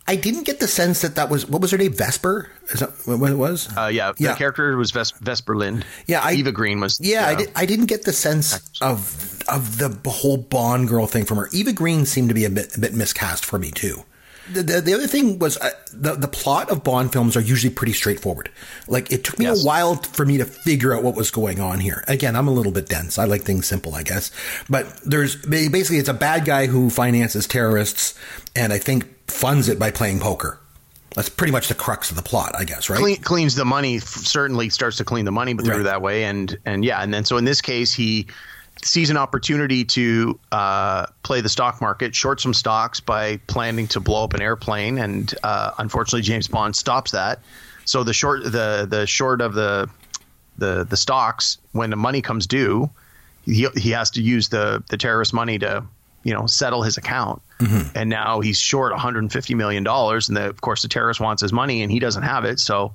I 0.08 0.16
didn't 0.18 0.44
get 0.44 0.60
the 0.60 0.68
sense 0.68 1.02
that 1.02 1.16
that 1.16 1.30
was 1.30 1.48
what 1.48 1.62
was 1.62 1.72
her 1.72 1.78
name 1.78 1.94
Vesper 1.94 2.52
is 2.70 2.82
that 2.82 2.90
what 3.06 3.32
it 3.32 3.36
was? 3.36 3.70
Uh, 3.76 3.88
yeah, 3.88 4.14
yeah. 4.18 4.32
The 4.32 4.38
character 4.38 4.76
was 4.76 4.92
Ves- 4.92 5.12
Vesper 5.22 5.56
Lynd. 5.56 5.86
Yeah, 6.08 6.22
I, 6.22 6.34
Eva 6.34 6.52
Green 6.52 6.80
was. 6.80 7.00
Yeah, 7.02 7.26
I, 7.28 7.36
did, 7.36 7.52
I 7.56 7.66
didn't 7.66 7.86
get 7.86 8.04
the 8.04 8.14
sense 8.14 8.60
of 8.82 9.42
of 9.48 9.78
the 9.78 9.98
whole 10.10 10.38
Bond 10.38 10.88
girl 10.88 11.08
thing 11.08 11.26
from 11.26 11.38
her. 11.38 11.50
Eva 11.54 11.74
Green 11.74 12.06
seemed 12.06 12.30
to 12.30 12.36
be 12.36 12.46
a 12.46 12.50
bit 12.50 12.76
a 12.76 12.80
bit 12.80 12.94
miscast 12.94 13.46
for 13.46 13.60
me 13.60 13.72
too. 13.72 14.04
The, 14.52 14.62
the, 14.62 14.82
the, 14.82 14.94
other 14.94 15.08
thing 15.08 15.40
was 15.40 15.58
uh, 15.58 15.70
the 15.94 16.16
the 16.16 16.28
plot 16.28 16.70
of 16.70 16.84
Bond 16.84 17.14
films 17.14 17.38
are 17.38 17.42
usually 17.42 17.74
pretty 17.74 17.94
straightforward. 17.94 18.50
Like 18.88 19.12
it 19.12 19.24
took 19.24 19.40
me 19.40 19.46
yes. 19.46 19.64
a 19.64 19.66
while 19.66 19.96
for 19.96 20.26
me 20.26 20.38
to 20.38 20.46
figure 20.46 20.94
out 20.94 21.02
what 21.02 21.16
was 21.16 21.32
going 21.32 21.62
on 21.62 21.80
here. 21.80 22.04
Again, 22.08 22.36
I'm 22.36 22.48
a 22.48 22.52
little 22.52 22.72
bit 22.74 22.90
dense. 22.90 23.18
I 23.18 23.24
like 23.24 23.44
things 23.44 23.68
simple, 23.68 23.96
I 23.96 24.04
guess. 24.04 24.32
But 24.70 24.88
there's 25.06 25.38
basically 25.46 25.98
it's 25.98 26.10
a 26.10 26.14
bad 26.14 26.44
guy 26.44 26.66
who 26.66 26.90
finances 26.90 27.48
terrorists, 27.48 28.20
and 28.56 28.74
I 28.74 28.80
think 28.80 29.08
funds 29.30 29.70
it 29.70 29.80
by 29.80 29.92
playing 29.92 30.20
poker. 30.20 30.60
That's 31.16 31.30
pretty 31.30 31.52
much 31.54 31.68
the 31.68 31.76
crux 31.76 32.10
of 32.10 32.16
the 32.16 32.24
plot, 32.24 32.56
I 32.58 32.64
guess, 32.64 32.90
right? 32.90 33.00
Clean, 33.00 33.18
cleans 33.18 33.56
the 33.56 33.66
money. 33.66 34.00
Certainly 34.00 34.70
starts 34.70 34.98
to 34.98 35.06
clean 35.06 35.26
the 35.26 35.32
money 35.32 35.54
through 35.54 35.76
Right. 35.76 35.84
that 35.84 36.02
way, 36.02 36.26
and 36.26 36.58
and 36.66 36.84
yeah, 36.84 37.02
and 37.02 37.14
then 37.14 37.24
so 37.24 37.38
in 37.38 37.46
this 37.46 37.62
case 37.62 37.94
he 37.94 38.28
sees 38.86 39.10
an 39.10 39.18
opportunity 39.18 39.84
to 39.86 40.40
uh, 40.52 41.06
play 41.24 41.42
the 41.42 41.50
stock 41.50 41.82
market, 41.82 42.16
short 42.16 42.42
some 42.42 42.54
stocks 42.54 43.00
by 43.00 43.38
planning 43.48 43.88
to 43.88 44.00
blow 44.00 44.24
up 44.24 44.34
an 44.34 44.42
airplane, 44.42 44.98
and 44.98 45.34
uh, 45.44 45.72
unfortunately 45.78 46.22
James 46.22 46.48
Bond 46.48 46.76
stops 46.76 47.12
that. 47.12 47.40
So 47.86 48.04
the 48.04 48.14
short 48.14 48.44
the 48.44 48.88
the 48.90 49.06
short 49.08 49.42
of 49.42 49.54
the 49.54 49.90
the 50.58 50.86
the 50.90 50.98
stocks 50.98 51.58
when 51.72 51.90
the 51.90 51.96
money 51.96 52.22
comes 52.22 52.48
due, 52.48 52.90
he 53.46 53.68
he 53.76 53.92
has 53.92 54.10
to 54.12 54.22
use 54.22 54.50
the 54.50 54.84
the 54.90 54.98
terrorist 54.98 55.34
money 55.34 55.60
to 55.60 55.84
you 56.24 56.34
know 56.34 56.46
settle 56.46 56.84
his 56.84 56.98
account, 56.98 57.42
and 57.96 58.10
now 58.10 58.40
he's 58.40 58.58
short 58.60 58.92
150 58.92 59.56
million 59.56 59.84
dollars, 59.84 60.30
and 60.30 60.38
the, 60.38 60.50
of 60.50 60.62
course 60.62 60.82
the 60.82 60.88
terrorist 60.88 61.20
wants 61.20 61.42
his 61.42 61.52
money 61.52 61.82
and 61.82 61.92
he 61.92 62.00
doesn't 62.00 62.24
have 62.24 62.46
it, 62.46 62.60
so 62.60 62.94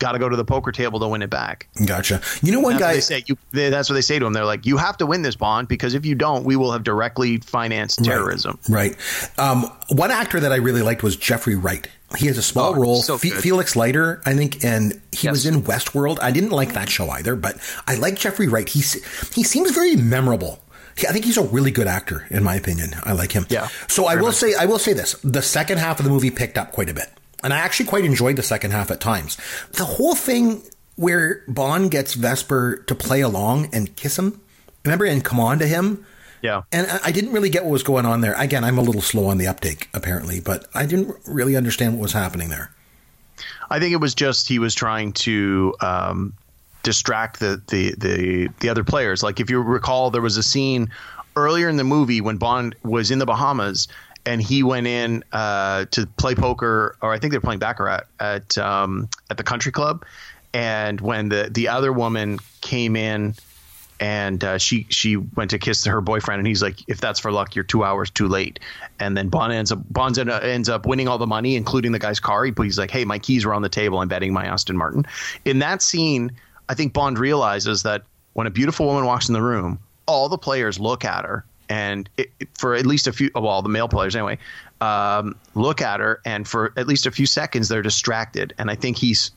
got 0.00 0.12
to 0.12 0.18
go 0.18 0.28
to 0.28 0.34
the 0.36 0.44
poker 0.44 0.72
table 0.72 0.98
to 0.98 1.06
win 1.06 1.22
it 1.22 1.30
back. 1.30 1.68
Gotcha. 1.86 2.20
You 2.42 2.50
know, 2.50 2.58
one 2.60 2.72
That's 2.72 2.82
what 2.82 2.88
guy. 2.88 2.94
they 2.94 3.00
say. 3.00 3.24
You, 3.26 3.38
they, 3.52 3.70
that's 3.70 3.88
what 3.88 3.94
they 3.94 4.00
say 4.00 4.18
to 4.18 4.26
him. 4.26 4.32
They're 4.32 4.44
like, 4.44 4.66
you 4.66 4.76
have 4.78 4.96
to 4.96 5.06
win 5.06 5.22
this 5.22 5.36
bond 5.36 5.68
because 5.68 5.94
if 5.94 6.04
you 6.04 6.16
don't, 6.16 6.42
we 6.44 6.56
will 6.56 6.72
have 6.72 6.82
directly 6.82 7.36
financed 7.38 8.04
terrorism. 8.04 8.58
Right. 8.68 8.96
Um, 9.38 9.70
one 9.90 10.10
actor 10.10 10.40
that 10.40 10.50
I 10.52 10.56
really 10.56 10.82
liked 10.82 11.04
was 11.04 11.14
Jeffrey 11.16 11.54
Wright. 11.54 11.86
He 12.18 12.26
has 12.26 12.36
a 12.38 12.42
small 12.42 12.70
Oh, 12.74 12.80
role. 12.80 13.02
so 13.02 13.16
Fe- 13.18 13.30
Felix 13.30 13.76
Leiter, 13.76 14.20
I 14.26 14.34
think, 14.34 14.64
and 14.64 15.00
he 15.12 15.28
Yes. 15.28 15.30
was 15.32 15.46
in 15.46 15.62
Westworld. 15.62 16.18
I 16.20 16.32
didn't 16.32 16.50
like 16.50 16.72
that 16.72 16.88
show 16.88 17.08
either, 17.10 17.36
but 17.36 17.56
I 17.86 17.94
like 17.94 18.16
Jeffrey 18.16 18.48
Wright. 18.48 18.68
He's 18.68 18.94
he 19.32 19.44
seems 19.44 19.70
very 19.70 19.94
memorable. 19.94 20.58
I 21.08 21.12
think 21.12 21.24
he's 21.24 21.36
a 21.38 21.42
really 21.44 21.70
good 21.70 21.86
actor, 21.86 22.26
in 22.28 22.42
my 22.42 22.56
opinion. 22.56 22.90
I 23.04 23.12
like 23.12 23.30
him. 23.32 23.46
Yeah, 23.48 23.68
So 23.88 24.06
I 24.06 24.16
will 24.16 24.26
much. 24.26 24.34
say, 24.34 24.54
I 24.54 24.66
will 24.66 24.80
say 24.80 24.92
this: 24.92 25.14
the 25.22 25.40
second 25.40 25.78
half 25.78 26.00
of 26.00 26.04
the 26.04 26.10
movie 26.10 26.30
picked 26.32 26.58
up 26.58 26.72
quite 26.72 26.90
a 26.90 26.94
bit, 26.94 27.08
and 27.42 27.52
I 27.52 27.58
actually 27.58 27.86
quite 27.86 28.04
enjoyed 28.04 28.36
the 28.36 28.42
second 28.42 28.70
half 28.72 28.90
at 28.90 29.00
times. 29.00 29.36
The 29.72 29.84
whole 29.84 30.14
thing 30.14 30.62
where 30.96 31.42
Bond 31.48 31.90
gets 31.90 32.14
Vesper 32.14 32.84
to 32.86 32.94
play 32.94 33.20
along 33.20 33.68
and 33.72 33.94
kiss 33.96 34.18
him, 34.18 34.40
remember, 34.84 35.04
and 35.04 35.24
come 35.24 35.40
on 35.40 35.58
to 35.58 35.66
him. 35.66 36.04
Yeah. 36.42 36.62
And 36.72 36.86
I- 37.04 37.12
didn't 37.12 37.32
really 37.32 37.50
get 37.50 37.64
what 37.64 37.70
was 37.72 37.82
going 37.82 38.06
on 38.06 38.20
there. 38.22 38.34
Again, 38.34 38.64
I'm 38.64 38.78
a 38.78 38.82
little 38.82 39.02
slow 39.02 39.26
on 39.26 39.38
the 39.38 39.46
uptake, 39.46 39.88
apparently, 39.92 40.40
but 40.40 40.66
I 40.74 40.86
didn't 40.86 41.14
really 41.26 41.56
understand 41.56 41.94
what 41.94 42.02
was 42.02 42.12
happening 42.12 42.48
there. 42.48 42.70
I 43.70 43.78
think 43.78 43.92
it 43.92 44.00
was 44.00 44.14
just 44.14 44.48
he 44.48 44.58
was 44.58 44.74
trying 44.74 45.12
to 45.12 45.74
um, 45.80 46.32
distract 46.82 47.40
the, 47.40 47.62
the 47.68 47.94
the 47.96 48.48
the 48.60 48.68
other 48.68 48.84
players. 48.84 49.22
Like 49.22 49.38
if 49.38 49.48
you 49.48 49.60
recall, 49.60 50.10
there 50.10 50.22
was 50.22 50.36
a 50.36 50.42
scene 50.42 50.90
earlier 51.36 51.68
in 51.68 51.76
the 51.76 51.84
movie 51.84 52.20
when 52.20 52.36
Bond 52.36 52.74
was 52.82 53.10
in 53.10 53.18
the 53.18 53.26
Bahamas 53.26 53.86
and 54.26 54.40
he 54.40 54.62
went 54.62 54.86
in 54.86 55.24
uh, 55.32 55.86
to 55.92 56.06
play 56.06 56.34
poker, 56.34 56.96
or 57.00 57.12
I 57.12 57.18
think 57.18 57.32
they're 57.32 57.40
playing 57.40 57.60
baccarat 57.60 58.02
at 58.18 58.58
um, 58.58 59.08
at 59.30 59.36
the 59.36 59.42
country 59.42 59.72
club. 59.72 60.04
And 60.52 61.00
when 61.00 61.28
the 61.28 61.48
the 61.50 61.68
other 61.68 61.92
woman 61.92 62.38
came 62.60 62.96
in 62.96 63.34
and 64.00 64.42
uh, 64.42 64.58
she 64.58 64.86
she 64.88 65.16
went 65.16 65.50
to 65.50 65.58
kiss 65.58 65.84
her 65.84 66.00
boyfriend, 66.00 66.40
and 66.40 66.46
he's 66.46 66.62
like, 66.62 66.78
"If 66.88 67.00
that's 67.00 67.20
for 67.20 67.30
luck, 67.30 67.54
you're 67.54 67.64
two 67.64 67.84
hours 67.84 68.10
too 68.10 68.28
late." 68.28 68.58
And 68.98 69.16
then 69.16 69.28
Bond 69.28 69.52
ends 69.52 69.70
up 69.70 69.80
Bond 69.90 70.18
end- 70.18 70.30
ends 70.30 70.68
up 70.68 70.86
winning 70.86 71.06
all 71.06 71.18
the 71.18 71.26
money, 71.26 71.54
including 71.54 71.92
the 71.92 71.98
guy's 71.98 72.18
car. 72.18 72.44
He, 72.44 72.52
he's 72.56 72.78
like, 72.78 72.90
"Hey, 72.90 73.04
my 73.04 73.18
keys 73.18 73.44
were 73.44 73.54
on 73.54 73.62
the 73.62 73.68
table. 73.68 73.98
I'm 73.98 74.08
betting 74.08 74.32
my 74.32 74.46
Aston 74.46 74.76
Martin." 74.76 75.06
In 75.44 75.58
that 75.58 75.82
scene, 75.82 76.32
I 76.68 76.74
think 76.74 76.94
Bond 76.94 77.18
realizes 77.18 77.82
that 77.82 78.02
when 78.32 78.46
a 78.46 78.50
beautiful 78.50 78.86
woman 78.86 79.04
walks 79.04 79.28
in 79.28 79.34
the 79.34 79.42
room, 79.42 79.78
all 80.06 80.28
the 80.28 80.38
players 80.38 80.80
look 80.80 81.04
at 81.04 81.24
her, 81.24 81.44
and 81.70 82.10
it, 82.18 82.30
for 82.58 82.74
at 82.74 82.84
least 82.84 83.06
a 83.06 83.12
few, 83.12 83.30
well, 83.34 83.62
the 83.62 83.68
male 83.68 83.88
players 83.88 84.14
anyway, 84.14 84.36
um, 84.80 85.36
look 85.54 85.80
at 85.80 86.00
her, 86.00 86.20
and 86.26 86.46
for 86.46 86.72
at 86.76 86.86
least 86.86 87.06
a 87.06 87.10
few 87.10 87.26
seconds, 87.26 87.68
they're 87.68 87.80
distracted. 87.80 88.52
And 88.58 88.70
I 88.70 88.74
think 88.74 88.98
he's 88.98 89.30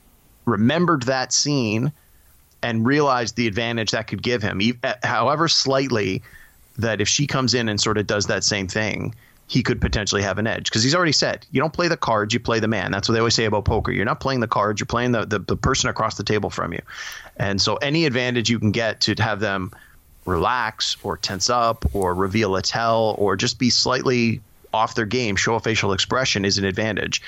remembered 0.46 1.04
that 1.04 1.32
scene 1.32 1.94
and 2.64 2.86
realized 2.86 3.36
the 3.36 3.48
advantage 3.48 3.92
that 3.92 4.08
could 4.08 4.24
give 4.24 4.42
him, 4.42 4.62
e- 4.62 4.74
however 5.04 5.48
slightly, 5.48 6.24
that 6.78 7.00
if 7.00 7.08
she 7.08 7.28
comes 7.28 7.54
in 7.54 7.70
and 7.70 7.80
sort 7.80 7.98
of 7.98 8.08
does 8.08 8.26
that 8.26 8.44
same 8.44 8.68
thing, 8.68 9.14
he 9.48 9.62
could 9.62 9.80
potentially 9.80 10.24
have 10.24 10.40
an 10.40 10.48
edge. 10.48 10.64
Because 10.64 10.82
he's 10.82 10.96
already 10.96 11.12
said, 11.12 11.46
you 11.52 11.62
don't 11.62 11.74
play 11.74 11.88
the 11.88 11.98
cards, 11.98 12.34
you 12.34 12.40
play 12.40 12.60
the 12.60 12.68
man. 12.68 12.92
That's 12.92 13.08
what 13.08 13.14
they 13.14 13.20
always 13.20 13.36
say 13.36 13.46
about 13.46 13.66
poker. 13.66 13.92
You're 13.92 14.06
not 14.06 14.22
playing 14.22 14.40
the 14.40 14.48
cards, 14.48 14.80
you're 14.80 14.88
playing 14.88 15.12
the, 15.12 15.26
the, 15.26 15.40
the 15.40 15.58
person 15.58 15.90
across 15.90 16.16
the 16.16 16.24
table 16.24 16.50
from 16.50 16.74
you. 16.74 16.82
And 17.38 17.62
so 17.62 17.76
any 17.76 18.06
advantage 18.06 18.50
you 18.50 18.58
can 18.58 18.72
get 18.72 19.02
to 19.02 19.14
have 19.20 19.40
them 19.40 19.72
relax 20.26 20.98
or 21.04 21.18
tense 21.18 21.50
up 21.50 21.86
or 21.94 22.14
reveal 22.14 22.56
a 22.56 22.62
tell 22.62 23.16
or 23.18 23.36
just 23.36 23.60
be 23.60 23.70
slightly 23.70 24.42
off 24.74 24.96
their 24.96 25.06
game, 25.06 25.36
show 25.36 25.56
a 25.56 25.60
facial 25.60 25.94
expression 25.94 26.46
is 26.46 26.58
an 26.58 26.66
advantage. 26.66 27.22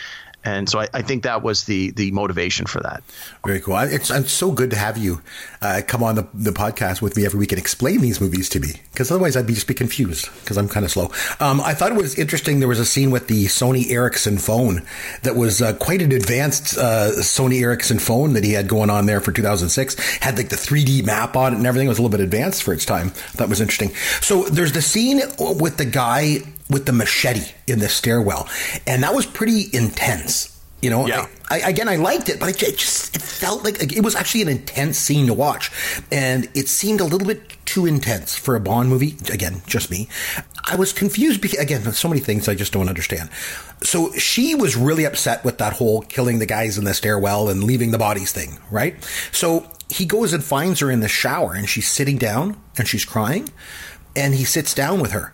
And 0.45 0.69
so 0.69 0.79
I, 0.79 0.87
I 0.93 1.01
think 1.01 1.23
that 1.23 1.41
was 1.41 1.63
the 1.63 1.89
the 1.91 2.11
motivation 2.11 2.67
for 2.67 2.79
that. 2.81 3.03
Very 3.45 3.59
cool. 3.59 3.77
It's, 3.79 4.11
it's 4.11 4.31
so 4.31 4.51
good 4.51 4.69
to 4.69 4.75
have 4.75 4.97
you 4.97 5.21
uh, 5.61 5.81
come 5.87 6.03
on 6.03 6.15
the, 6.15 6.27
the 6.33 6.51
podcast 6.51 7.01
with 7.01 7.17
me 7.17 7.25
every 7.25 7.39
week 7.39 7.51
and 7.51 7.59
explain 7.59 7.99
these 8.01 8.21
movies 8.21 8.47
to 8.49 8.59
me, 8.59 8.81
because 8.91 9.11
otherwise 9.11 9.35
I'd 9.35 9.47
be 9.47 9.55
just 9.55 9.67
be 9.67 9.73
confused 9.73 10.29
because 10.41 10.57
I'm 10.57 10.69
kind 10.69 10.85
of 10.85 10.91
slow. 10.91 11.11
Um, 11.39 11.59
I 11.61 11.73
thought 11.73 11.91
it 11.91 11.97
was 11.97 12.17
interesting. 12.17 12.59
There 12.59 12.67
was 12.67 12.79
a 12.79 12.85
scene 12.85 13.09
with 13.09 13.27
the 13.27 13.45
Sony 13.45 13.89
Ericsson 13.89 14.37
phone 14.37 14.85
that 15.23 15.35
was 15.35 15.61
uh, 15.61 15.73
quite 15.73 16.03
an 16.03 16.11
advanced 16.11 16.77
uh, 16.77 17.11
Sony 17.17 17.61
Ericsson 17.61 17.97
phone 17.97 18.33
that 18.33 18.43
he 18.43 18.53
had 18.53 18.67
going 18.67 18.91
on 18.91 19.07
there 19.07 19.21
for 19.21 19.31
2006. 19.31 19.99
Had 20.19 20.37
like 20.37 20.49
the 20.49 20.55
3D 20.55 21.03
map 21.05 21.35
on 21.35 21.53
it 21.53 21.57
and 21.57 21.65
everything. 21.65 21.87
It 21.87 21.89
was 21.89 21.97
a 21.97 22.03
little 22.03 22.15
bit 22.15 22.23
advanced 22.23 22.61
for 22.61 22.73
its 22.73 22.85
time. 22.85 23.13
That 23.37 23.49
was 23.49 23.61
interesting. 23.61 23.95
So 24.21 24.43
there's 24.43 24.73
the 24.73 24.81
scene 24.83 25.21
with 25.39 25.77
the 25.77 25.85
guy 25.85 26.43
with 26.69 26.85
the 26.85 26.91
machete 26.93 27.53
in 27.67 27.79
the 27.79 27.89
stairwell, 27.89 28.47
and 28.87 29.03
that 29.03 29.13
was 29.13 29.25
pretty 29.25 29.69
intense. 29.73 30.51
You 30.81 30.89
know, 30.91 31.07
Yeah. 31.07 31.27
I, 31.49 31.59
again, 31.59 31.87
I 31.87 31.95
liked 31.95 32.27
it, 32.29 32.39
but 32.39 32.49
it, 32.49 32.61
it 32.61 32.77
just 32.77 33.15
it 33.15 33.21
felt 33.21 33.63
like, 33.63 33.79
like 33.79 33.93
it 33.95 34.03
was 34.03 34.15
actually 34.15 34.41
an 34.43 34.49
intense 34.49 34.97
scene 34.97 35.27
to 35.27 35.33
watch, 35.33 35.71
and 36.11 36.47
it 36.53 36.67
seemed 36.67 37.01
a 37.01 37.03
little 37.05 37.27
bit 37.27 37.55
too 37.65 37.85
intense 37.85 38.35
for 38.35 38.55
a 38.55 38.59
Bond 38.59 38.89
movie. 38.89 39.15
Again, 39.31 39.61
just 39.67 39.89
me. 39.89 40.07
I 40.67 40.75
was 40.75 40.91
confused 40.93 41.41
because 41.41 41.59
again, 41.59 41.83
there's 41.83 41.97
so 41.97 42.07
many 42.09 42.19
things 42.21 42.47
I 42.47 42.55
just 42.55 42.73
don't 42.73 42.89
understand. 42.89 43.29
So 43.83 44.11
she 44.13 44.55
was 44.55 44.75
really 44.75 45.05
upset 45.05 45.43
with 45.45 45.59
that 45.59 45.73
whole 45.73 46.01
killing 46.01 46.39
the 46.39 46.45
guys 46.47 46.77
in 46.77 46.83
the 46.85 46.93
stairwell 46.93 47.49
and 47.49 47.63
leaving 47.63 47.91
the 47.91 47.97
bodies 47.99 48.31
thing, 48.31 48.57
right? 48.71 48.95
So 49.31 49.67
he 49.89 50.05
goes 50.05 50.33
and 50.33 50.43
finds 50.43 50.79
her 50.81 50.89
in 50.91 50.99
the 50.99 51.07
shower, 51.07 51.53
and 51.53 51.69
she's 51.69 51.87
sitting 51.87 52.17
down 52.17 52.59
and 52.77 52.87
she's 52.87 53.05
crying, 53.05 53.49
and 54.15 54.33
he 54.33 54.43
sits 54.43 54.73
down 54.73 54.99
with 54.99 55.11
her, 55.11 55.33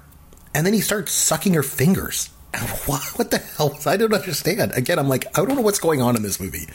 and 0.53 0.65
then 0.65 0.73
he 0.73 0.81
starts 0.81 1.11
sucking 1.11 1.53
her 1.53 1.63
fingers. 1.63 2.29
What, 2.85 3.01
what 3.17 3.31
the 3.31 3.37
hell? 3.37 3.77
I 3.85 3.95
don't 3.95 4.13
understand. 4.13 4.71
Again, 4.75 4.99
I'm 4.99 5.07
like, 5.07 5.25
I 5.37 5.45
don't 5.45 5.55
know 5.55 5.61
what's 5.61 5.79
going 5.79 6.01
on 6.01 6.15
in 6.17 6.21
this 6.23 6.39
movie. 6.39 6.67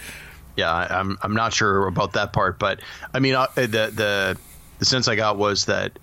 Yeah, 0.57 0.73
I- 0.73 0.99
I'm 0.99 1.19
I'm 1.23 1.35
not 1.35 1.53
sure 1.53 1.87
about 1.87 2.15
that 2.15 2.33
part, 2.33 2.59
but 2.59 2.81
I 3.13 3.19
mean, 3.19 3.35
uh, 3.35 3.47
the 3.57 3.67
the 3.93 4.39
the 4.79 4.85
sense 4.87 5.07
I 5.07 5.17
got 5.17 5.37
was 5.37 5.67
that 5.67 5.99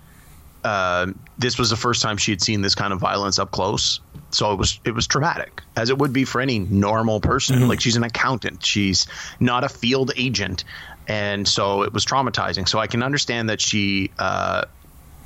uh, 0.63 1.07
this 1.39 1.57
was 1.57 1.69
the 1.71 1.75
first 1.75 2.01
time 2.03 2.17
she 2.17 2.31
had 2.31 2.41
seen 2.41 2.62
this 2.62 2.75
kind 2.75 2.93
of 2.93 2.99
violence 2.99 3.39
up 3.39 3.49
close. 3.51 3.99
So 4.29 4.51
it 4.53 4.57
was 4.59 4.79
it 4.86 4.91
was 4.91 5.07
traumatic, 5.07 5.62
as 5.75 5.89
it 5.89 5.97
would 5.97 6.13
be 6.13 6.23
for 6.23 6.39
any 6.39 6.59
normal 6.59 7.19
person. 7.19 7.67
Like 7.67 7.81
she's 7.81 7.95
an 7.95 8.03
accountant, 8.03 8.63
she's 8.63 9.07
not 9.39 9.63
a 9.63 9.69
field 9.69 10.12
agent, 10.15 10.63
and 11.07 11.47
so 11.47 11.81
it 11.81 11.93
was 11.93 12.05
traumatizing. 12.05 12.67
So 12.69 12.77
I 12.77 12.86
can 12.88 13.01
understand 13.01 13.49
that 13.49 13.59
she. 13.59 14.12
Uh, 14.19 14.65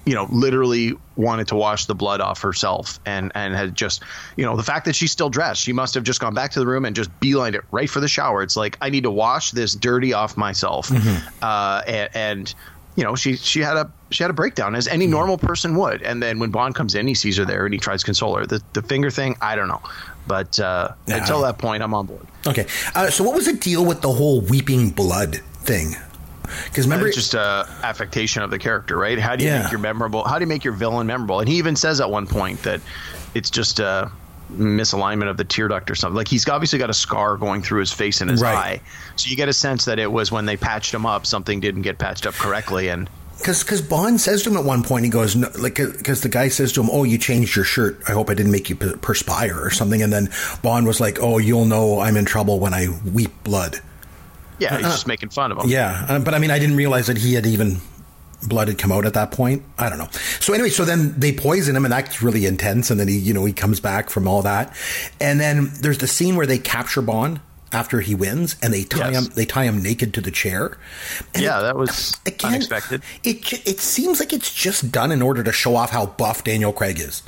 you 0.07 0.13
know, 0.13 0.25
literally 0.31 0.93
wanted 1.17 1.49
to 1.49 1.55
wash 1.55 1.85
the 1.85 1.93
blood 1.93 2.21
off 2.21 2.41
herself 2.41 2.97
and, 3.05 3.29
and 3.35 3.53
had 3.53 3.75
just, 3.75 4.01
you 4.37 4.45
know, 4.45 4.55
the 4.55 4.63
fact 4.63 4.85
that 4.85 4.95
she's 4.95 5.11
still 5.11 5.29
dressed, 5.29 5.61
she 5.61 5.73
must 5.73 5.93
have 5.93 6.05
just 6.05 6.21
gone 6.21 6.33
back 6.33 6.49
to 6.49 6.59
the 6.61 6.65
room 6.65 6.85
and 6.85 6.95
just 6.95 7.11
beelined 7.19 7.55
it 7.55 7.63
right 7.71 7.89
for 7.89 7.99
the 7.99 8.07
shower. 8.07 8.41
It's 8.41 8.55
like, 8.55 8.77
I 8.79 8.89
need 8.89 9.03
to 9.03 9.11
wash 9.11 9.51
this 9.51 9.75
dirty 9.75 10.13
off 10.13 10.37
myself. 10.37 10.89
Uh, 11.43 11.81
and, 11.85 12.09
and, 12.13 12.55
you 12.95 13.03
know, 13.03 13.15
she, 13.15 13.35
she 13.35 13.59
had 13.59 13.75
a, 13.75 13.91
she 14.09 14.23
had 14.23 14.31
a 14.31 14.33
breakdown 14.33 14.75
as 14.75 14.87
any 14.87 15.07
normal 15.07 15.37
person 15.37 15.75
would. 15.75 16.01
And 16.03 16.23
then 16.23 16.39
when 16.39 16.51
Bond 16.51 16.73
comes 16.73 16.95
in, 16.95 17.05
he 17.05 17.13
sees 17.13 17.35
her 17.35 17.43
there 17.43 17.65
and 17.65 17.73
he 17.73 17.79
tries 17.79 17.99
to 17.99 18.05
console 18.05 18.37
her. 18.37 18.45
The, 18.45 18.63
the 18.71 18.81
finger 18.81 19.11
thing, 19.11 19.35
I 19.41 19.57
don't 19.57 19.67
know. 19.67 19.81
But 20.25 20.57
uh, 20.57 20.93
until 21.07 21.41
that 21.41 21.57
point, 21.57 21.83
I'm 21.83 21.93
on 21.93 22.05
board. 22.05 22.25
Okay. 22.47 22.65
Uh, 22.95 23.09
so 23.09 23.25
what 23.25 23.35
was 23.35 23.45
the 23.45 23.53
deal 23.53 23.85
with 23.85 23.99
the 24.01 24.11
whole 24.13 24.39
weeping 24.39 24.89
blood 24.91 25.41
thing? 25.63 25.95
Because 26.65 26.86
uh, 26.86 26.89
remember, 26.89 27.07
it's 27.07 27.15
just 27.15 27.33
a 27.33 27.67
affectation 27.83 28.41
of 28.43 28.49
the 28.51 28.60
character, 28.60 28.97
right? 28.97 29.19
How 29.19 29.36
do 29.36 29.43
you 29.43 29.49
Yeah. 29.51 29.63
make 29.63 29.71
your 29.71 29.79
memorable? 29.79 30.23
How 30.23 30.38
do 30.39 30.43
you 30.43 30.47
make 30.47 30.63
your 30.63 30.73
villain 30.73 31.07
memorable? 31.07 31.39
And 31.39 31.47
he 31.49 31.57
even 31.57 31.75
says 31.75 31.99
at 32.01 32.10
one 32.10 32.27
point 32.27 32.63
that 32.63 32.81
it's 33.33 33.49
just 33.49 33.79
a 33.79 34.12
misalignment 34.52 35.29
of 35.29 35.37
the 35.37 35.43
tear 35.43 35.67
duct 35.67 35.91
or 35.91 35.95
something. 35.95 36.15
Like 36.15 36.27
he's 36.27 36.48
obviously 36.48 36.79
got 36.79 36.89
a 36.89 36.93
scar 36.93 37.37
going 37.37 37.62
through 37.62 37.81
his 37.81 37.91
face 37.91 38.21
and 38.21 38.29
his 38.31 38.41
Right. 38.41 38.56
eye, 38.56 38.81
so 39.15 39.29
you 39.29 39.35
get 39.35 39.50
a 39.50 39.54
sense 39.54 39.85
that 39.85 40.00
it 40.00 40.12
was 40.12 40.31
when 40.31 40.45
they 40.45 40.56
patched 40.58 40.93
him 40.93 41.06
up, 41.06 41.25
something 41.25 41.60
didn't 41.60 41.81
get 41.81 41.98
patched 41.98 42.25
up 42.25 42.33
correctly, 42.35 42.87
and 42.87 43.10
because 43.37 43.62
because 43.63 43.81
Bond 43.83 44.19
says 44.19 44.41
to 44.43 44.50
him 44.50 44.58
at 44.58 44.63
one 44.63 44.81
point, 44.83 45.04
he 45.04 45.12
goes 45.12 45.35
no, 45.35 45.50
like 45.60 45.75
because 45.75 46.21
the 46.21 46.29
guy 46.29 46.48
says 46.48 46.71
to 46.73 46.81
him, 46.81 46.89
"Oh, 46.91 47.04
you 47.04 47.17
changed 47.19 47.56
your 47.56 47.65
shirt. 47.65 48.00
I 48.08 48.13
hope 48.13 48.29
I 48.29 48.33
didn't 48.33 48.52
make 48.52 48.69
you 48.69 48.75
perspire 48.75 49.60
or 49.62 49.69
something." 49.69 50.02
And 50.02 50.12
then 50.12 50.29
Bond 50.63 50.87
was 50.87 51.00
like, 51.00 51.19
"Oh, 51.21 51.37
you'll 51.37 51.65
know 51.65 52.00
I'm 52.00 52.17
in 52.17 52.25
trouble 52.25 52.60
when 52.60 52.73
I 52.73 52.87
weep 53.13 53.31
blood." 53.43 53.81
Yeah, 54.60 54.77
he's 54.77 54.85
just 54.87 55.08
making 55.08 55.29
fun 55.29 55.51
of 55.51 55.60
him. 55.60 55.69
Yeah, 55.69 56.05
uh, 56.08 56.19
but 56.19 56.33
I 56.33 56.39
mean, 56.39 56.51
I 56.51 56.60
didn't 56.60 56.75
realize 56.77 57.08
that 57.08 57.17
he 57.17 57.33
had 57.33 57.45
even 57.45 57.77
blood 58.43 58.67
had 58.67 58.77
come 58.77 58.91
out 58.91 59.05
at 59.05 59.13
that 59.15 59.31
point. 59.31 59.63
I 59.79 59.89
don't 59.89 59.97
know. 59.97 60.10
So 60.39 60.53
anyway, 60.53 60.69
so 60.69 60.85
then 60.85 61.13
they 61.19 61.31
poison 61.33 61.75
him, 61.75 61.85
and 61.85 61.91
that's 61.91 62.21
really 62.21 62.45
intense. 62.45 62.91
And 62.91 62.99
then 62.99 63.08
he, 63.08 63.17
you 63.17 63.33
know, 63.33 63.45
he 63.45 63.53
comes 63.53 63.79
back 63.79 64.10
from 64.10 64.27
all 64.27 64.41
that, 64.43 64.75
and 65.19 65.39
then 65.39 65.71
there's 65.81 65.97
the 65.97 66.08
scene 66.08 66.35
where 66.35 66.45
they 66.45 66.60
capture 66.60 67.01
Bond, 67.01 67.39
after 67.73 67.99
he 67.99 68.15
wins, 68.15 68.55
and 68.62 68.73
they 68.73 68.83
tie 68.83 69.10
Yes. 69.12 69.25
him 69.27 69.33
they 69.35 69.45
tie 69.45 69.65
him 69.65 69.81
naked 69.83 70.13
to 70.13 70.21
the 70.21 70.31
chair. 70.31 70.77
And 71.33 71.43
Yeah, 71.43 71.60
it- 71.60 71.63
that 71.63 71.75
was 71.75 72.15
again, 72.25 72.51
unexpected. 72.53 73.01
It 73.23 73.67
it 73.67 73.79
seems 73.79 74.19
like 74.21 74.31
it's 74.31 74.53
just 74.53 74.91
done 74.91 75.12
in 75.12 75.21
order 75.21 75.43
to 75.43 75.51
show 75.51 75.75
off 75.75 75.89
how 75.89 76.05
buff 76.05 76.43
Daniel 76.45 76.71
Craig 76.71 76.99
is. 76.99 77.23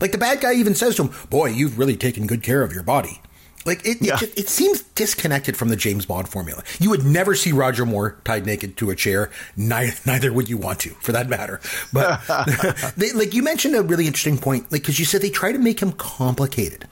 Like 0.00 0.10
the 0.10 0.18
bad 0.18 0.40
guy 0.40 0.54
even 0.54 0.74
says 0.74 0.96
to 0.96 1.04
him, 1.04 1.10
"Boy, 1.30 1.50
you've 1.50 1.78
really 1.78 1.96
taken 1.96 2.26
good 2.26 2.42
care 2.42 2.62
of 2.62 2.72
your 2.72 2.82
body." 2.82 3.20
Like 3.64 3.86
it, 3.86 3.98
Yeah. 4.02 4.18
it, 4.20 4.38
it 4.38 4.48
seems 4.48 4.82
disconnected 4.94 5.56
from 5.56 5.68
the 5.68 5.76
James 5.76 6.04
Bond 6.06 6.28
formula. 6.28 6.62
You 6.78 6.90
would 6.90 7.04
never 7.04 7.34
see 7.34 7.50
Roger 7.52 7.86
Moore 7.86 8.16
tied 8.24 8.44
naked 8.44 8.76
to 8.78 8.90
a 8.90 8.94
chair. 8.96 9.30
Neither, 9.56 9.94
neither 10.06 10.32
would 10.32 10.48
you 10.48 10.58
want 10.58 10.80
to, 10.80 10.90
for 11.00 11.12
that 11.12 11.28
matter. 11.28 11.60
But 11.92 12.20
they, 12.96 13.12
like 13.12 13.32
you 13.34 13.42
mentioned 13.42 13.74
a 13.74 13.82
really 13.82 14.06
interesting 14.06 14.38
point, 14.38 14.70
like 14.70 14.82
because 14.82 14.98
you 14.98 15.04
said 15.04 15.22
they 15.22 15.30
try 15.30 15.52
to 15.52 15.58
make 15.58 15.80
him 15.80 15.92
complicated 15.92 16.86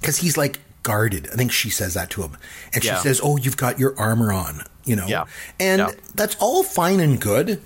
because 0.00 0.16
he's 0.18 0.36
like 0.36 0.60
guarded. 0.82 1.28
I 1.30 1.36
think 1.36 1.52
she 1.52 1.68
says 1.70 1.94
that 1.94 2.08
to 2.10 2.22
him, 2.22 2.36
and 2.72 2.82
she 2.82 2.88
Yeah. 2.88 3.00
says, 3.00 3.20
"Oh, 3.22 3.36
you've 3.36 3.56
got 3.58 3.78
your 3.78 3.98
armor 3.98 4.32
on," 4.32 4.62
you 4.84 4.96
know. 4.96 5.06
Yeah. 5.06 5.24
And 5.60 5.80
Yeah. 5.80 5.90
that's 6.14 6.36
all 6.40 6.62
fine 6.62 7.00
and 7.00 7.20
good, 7.20 7.60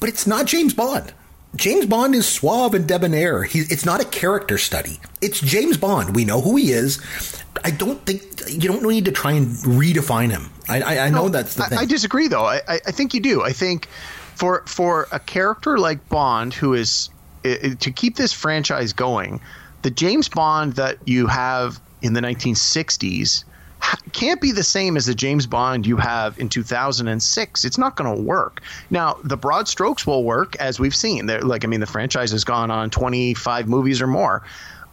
but 0.00 0.08
it's 0.10 0.26
not 0.26 0.44
James 0.46 0.74
Bond. 0.74 1.14
James 1.54 1.86
Bond 1.86 2.14
is 2.14 2.28
suave 2.28 2.74
and 2.74 2.86
debonair. 2.86 3.44
He, 3.44 3.60
it's 3.60 3.86
not 3.86 4.02
a 4.02 4.04
character 4.04 4.58
study. 4.58 5.00
It's 5.22 5.40
James 5.40 5.78
Bond. 5.78 6.14
We 6.14 6.26
know 6.26 6.42
who 6.42 6.56
he 6.56 6.72
is. 6.72 6.98
I 7.64 7.70
don't 7.70 8.04
think 8.06 8.22
you 8.48 8.68
don't 8.68 8.82
need 8.82 9.04
to 9.06 9.12
try 9.12 9.32
and 9.32 9.48
redefine 9.48 10.30
him. 10.30 10.50
I, 10.68 10.80
I, 10.80 10.98
I 11.06 11.10
know 11.10 11.28
that's 11.28 11.54
the 11.54 11.64
I, 11.64 11.68
thing. 11.68 11.78
I 11.78 11.84
disagree, 11.84 12.28
though. 12.28 12.44
I, 12.44 12.60
I, 12.68 12.78
think 12.78 13.14
you 13.14 13.20
do. 13.20 13.42
I 13.42 13.52
think 13.52 13.86
for 14.34 14.62
for 14.66 15.08
a 15.12 15.18
character 15.18 15.78
like 15.78 16.08
Bond, 16.08 16.54
who 16.54 16.74
is 16.74 17.10
to 17.42 17.92
keep 17.92 18.16
this 18.16 18.32
franchise 18.32 18.92
going, 18.92 19.40
the 19.82 19.90
James 19.90 20.28
Bond 20.28 20.74
that 20.74 20.98
you 21.06 21.26
have 21.26 21.80
in 22.02 22.12
the 22.12 22.20
1960s 22.20 23.44
can't 24.12 24.40
be 24.40 24.52
the 24.52 24.62
same 24.62 24.96
as 24.96 25.06
the 25.06 25.14
James 25.14 25.46
Bond 25.46 25.86
you 25.86 25.96
have 25.96 26.38
in 26.38 26.48
2006. 26.48 27.64
It's 27.64 27.78
not 27.78 27.96
going 27.96 28.16
to 28.16 28.22
work. 28.22 28.62
Now, 28.90 29.18
the 29.22 29.36
broad 29.36 29.68
strokes 29.68 30.06
will 30.06 30.24
work, 30.24 30.56
as 30.56 30.80
we've 30.80 30.94
seen. 30.94 31.26
They're, 31.26 31.42
like, 31.42 31.64
I 31.64 31.68
mean, 31.68 31.80
the 31.80 31.86
franchise 31.86 32.32
has 32.32 32.44
gone 32.44 32.70
on 32.70 32.90
25 32.90 33.68
movies 33.68 34.00
or 34.00 34.06
more, 34.06 34.42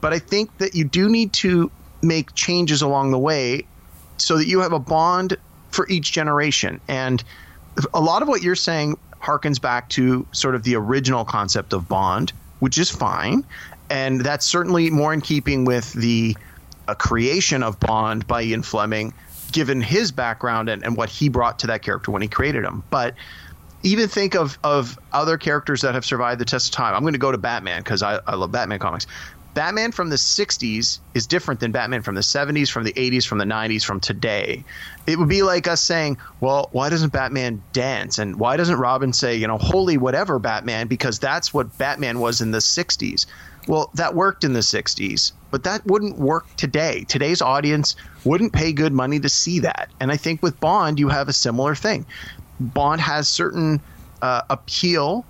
but 0.02 0.14
I 0.14 0.20
think 0.20 0.58
that 0.58 0.76
you 0.76 0.84
do 0.84 1.10
need 1.10 1.34
to 1.34 1.72
make 2.04 2.34
changes 2.36 2.82
along 2.82 3.12
the 3.12 3.20
way 3.20 3.66
so 4.18 4.38
that 4.38 4.48
you 4.48 4.60
have 4.60 4.74
a 4.74 4.80
bond 4.80 5.38
for 5.72 5.88
each 5.90 6.12
generation. 6.12 6.80
And 6.88 7.24
a 7.94 8.02
lot 8.02 8.22
of 8.22 8.28
what 8.28 8.42
you're 8.42 8.56
saying 8.56 8.98
harkens 9.22 9.60
back 9.60 9.90
to 9.90 10.28
sort 10.32 10.54
of 10.56 10.64
the 10.64 10.76
original 10.76 11.26
concept 11.26 11.74
of 11.74 11.88
bond, 11.88 12.34
which 12.60 12.78
is 12.78 12.90
fine. 12.90 13.44
And 13.90 14.22
that's 14.22 14.46
certainly 14.46 14.90
more 14.90 15.14
in 15.14 15.22
keeping 15.22 15.66
with 15.66 15.94
the 15.94 16.36
uh, 16.88 16.96
creation 16.96 17.64
of 17.64 17.80
Bond 17.80 18.28
by 18.28 18.44
Ian 18.44 18.64
Fleming, 18.64 19.14
given 19.52 19.82
his 19.82 20.12
background 20.12 20.70
and, 20.70 20.84
and 20.84 20.98
what 20.98 21.10
he 21.10 21.30
brought 21.30 21.60
to 21.60 21.68
that 21.68 21.82
character 21.82 22.12
when 22.12 22.22
he 22.22 22.28
created 22.28 22.64
him. 22.64 22.84
But 22.90 23.16
even 23.84 24.08
think 24.08 24.36
of, 24.36 24.58
of 24.64 24.98
other 25.12 25.38
characters 25.38 25.82
that 25.82 25.94
have 25.94 26.06
survived 26.06 26.40
the 26.40 26.46
test 26.46 26.68
of 26.68 26.72
time. 26.72 26.96
I'm 26.96 27.02
going 27.02 27.14
to 27.14 27.20
go 27.20 27.32
to 27.32 27.38
Batman 27.38 27.84
because 27.84 28.02
I, 28.02 28.20
I 28.26 28.36
love 28.36 28.52
Batman 28.52 28.80
comics. 28.80 29.08
Batman 29.54 29.92
from 29.92 30.10
the 30.10 30.16
60s 30.16 31.00
is 31.14 31.28
different 31.28 31.60
than 31.60 31.72
Batman 31.72 32.02
from 32.02 32.16
the 32.16 32.22
70s, 32.22 32.70
from 32.70 32.84
the 32.84 32.94
80s, 32.94 33.28
from 33.28 33.38
the 33.38 33.46
90s, 33.46 33.84
from 33.84 34.00
today. 34.00 34.64
It 35.06 35.20
would 35.20 35.30
be 35.30 35.44
like 35.44 35.68
us 35.68 35.82
saying, 35.82 36.18
well, 36.40 36.70
why 36.72 36.90
doesn't 36.90 37.14
Batman 37.14 37.62
dance? 37.72 38.18
And 38.18 38.40
why 38.40 38.58
doesn't 38.58 38.78
Robin 38.78 39.14
say, 39.14 39.36
you 39.36 39.48
know, 39.48 39.58
holy 39.58 39.98
whatever, 39.98 40.40
Batman? 40.40 40.88
Because 40.88 41.20
that's 41.20 41.54
what 41.54 41.78
Batman 41.78 42.20
was 42.20 42.42
in 42.42 42.52
the 42.52 42.60
60s. 42.60 43.28
Well, 43.68 43.92
that 43.94 44.16
worked 44.16 44.44
in 44.44 44.54
the 44.54 44.60
60s, 44.60 45.32
but 45.52 45.64
that 45.64 45.86
wouldn't 45.86 46.18
work 46.18 46.46
today. 46.58 47.06
Today's 47.08 47.42
audience 47.42 47.96
wouldn't 48.26 48.54
pay 48.54 48.74
good 48.74 48.92
money 48.92 49.20
to 49.20 49.30
see 49.30 49.60
that. 49.60 49.90
And 50.00 50.12
I 50.12 50.18
think 50.18 50.42
with 50.42 50.60
Bond, 50.60 51.00
you 51.00 51.10
have 51.10 51.30
a 51.30 51.34
similar 51.34 51.76
thing. 51.76 52.06
Bond 52.60 53.00
has 53.02 53.28
certain 53.28 53.82
uh, 54.22 54.42
appeal 54.50 55.26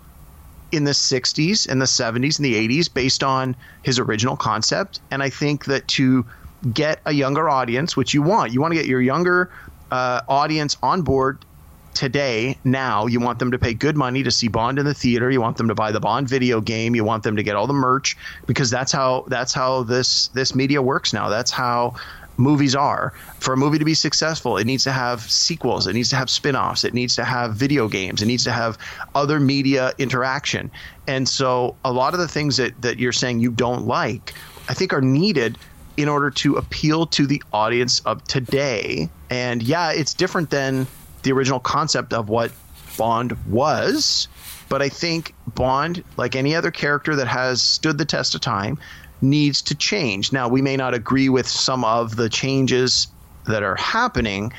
in 0.73 0.83
the 0.83 0.91
60s 0.91 1.67
and 1.67 1.81
the 1.81 1.85
70s 1.85 2.37
and 2.37 2.45
the 2.45 2.67
80s 2.67 2.93
based 2.93 3.23
on 3.23 3.55
his 3.83 3.99
original 3.99 4.35
concept. 4.35 4.99
And 5.11 5.21
I 5.21 5.29
think 5.29 5.65
that 5.65 5.87
to 5.89 6.25
get 6.73 6.99
a 7.05 7.11
younger 7.11 7.49
audience, 7.49 7.95
which 7.95 8.13
you 8.13 8.21
want, 8.21 8.53
you 8.53 8.61
want 8.61 8.73
to 8.73 8.79
get 8.79 8.87
your 8.87 9.01
younger 9.01 9.51
uh, 9.91 10.21
audience 10.27 10.77
on 10.81 11.01
board 11.01 11.45
today, 11.93 12.57
now. 12.63 13.05
You 13.05 13.19
want 13.19 13.39
them 13.39 13.51
to 13.51 13.59
pay 13.59 13.73
good 13.73 13.95
money 13.95 14.23
to 14.23 14.31
see 14.31 14.47
Bond 14.47 14.79
in 14.79 14.85
the 14.85 14.93
theater. 14.93 15.29
You 15.29 15.41
want 15.41 15.57
them 15.57 15.67
to 15.67 15.75
buy 15.75 15.91
the 15.91 15.99
Bond 15.99 16.27
video 16.27 16.59
game. 16.59 16.95
You 16.95 17.03
want 17.03 17.23
them 17.23 17.35
to 17.35 17.43
get 17.43 17.55
all 17.55 17.67
the 17.67 17.73
merch 17.73 18.17
because 18.47 18.69
that's 18.69 18.91
how 18.91 19.25
that's 19.27 19.53
how 19.53 19.83
this 19.83 20.29
this 20.29 20.55
media 20.55 20.81
works 20.81 21.13
now. 21.13 21.29
That's 21.29 21.51
how 21.51 21.95
movies 22.37 22.75
are. 22.75 23.13
For 23.39 23.53
a 23.53 23.57
movie 23.57 23.79
to 23.79 23.85
be 23.85 23.93
successful, 23.93 24.57
it 24.57 24.65
needs 24.65 24.83
to 24.85 24.91
have 24.91 25.21
sequels, 25.21 25.87
it 25.87 25.93
needs 25.93 26.09
to 26.09 26.15
have 26.15 26.29
spin-offs, 26.29 26.83
it 26.83 26.93
needs 26.93 27.15
to 27.15 27.23
have 27.23 27.55
video 27.55 27.87
games, 27.87 28.21
it 28.21 28.25
needs 28.25 28.43
to 28.45 28.51
have 28.51 28.77
other 29.15 29.39
media 29.39 29.93
interaction. 29.97 30.71
And 31.07 31.27
so 31.27 31.75
a 31.85 31.91
lot 31.91 32.13
of 32.13 32.19
the 32.19 32.27
things 32.27 32.57
that, 32.57 32.81
that 32.81 32.99
you're 32.99 33.11
saying 33.11 33.39
you 33.39 33.51
don't 33.51 33.85
like, 33.85 34.33
I 34.69 34.73
think 34.73 34.93
are 34.93 35.01
needed 35.01 35.57
in 35.97 36.09
order 36.09 36.31
to 36.31 36.55
appeal 36.55 37.05
to 37.05 37.27
the 37.27 37.41
audience 37.53 37.99
of 38.01 38.23
today. 38.23 39.09
And 39.29 39.61
yeah, 39.61 39.91
it's 39.91 40.13
different 40.13 40.49
than 40.49 40.87
the 41.21 41.31
original 41.31 41.59
concept 41.59 42.13
of 42.13 42.29
what 42.29 42.51
Bond 42.97 43.31
was, 43.47 44.27
but 44.69 44.81
I 44.81 44.89
think 44.89 45.33
Bond, 45.55 46.03
like 46.17 46.35
any 46.35 46.55
other 46.55 46.71
character 46.71 47.15
that 47.15 47.27
has 47.27 47.61
stood 47.61 47.97
the 47.97 48.05
test 48.05 48.33
of 48.33 48.41
time, 48.41 48.77
needs 49.23 49.61
to 49.63 49.75
change. 49.75 50.31
Now, 50.31 50.47
we 50.47 50.61
may 50.61 50.77
not 50.77 50.93
agree 50.93 51.29
with 51.29 51.47
some 51.47 51.83
of 51.83 52.15
the 52.15 52.29
changes 52.29 53.07
that 53.47 53.63
are 53.63 53.75
happening, 53.75 54.53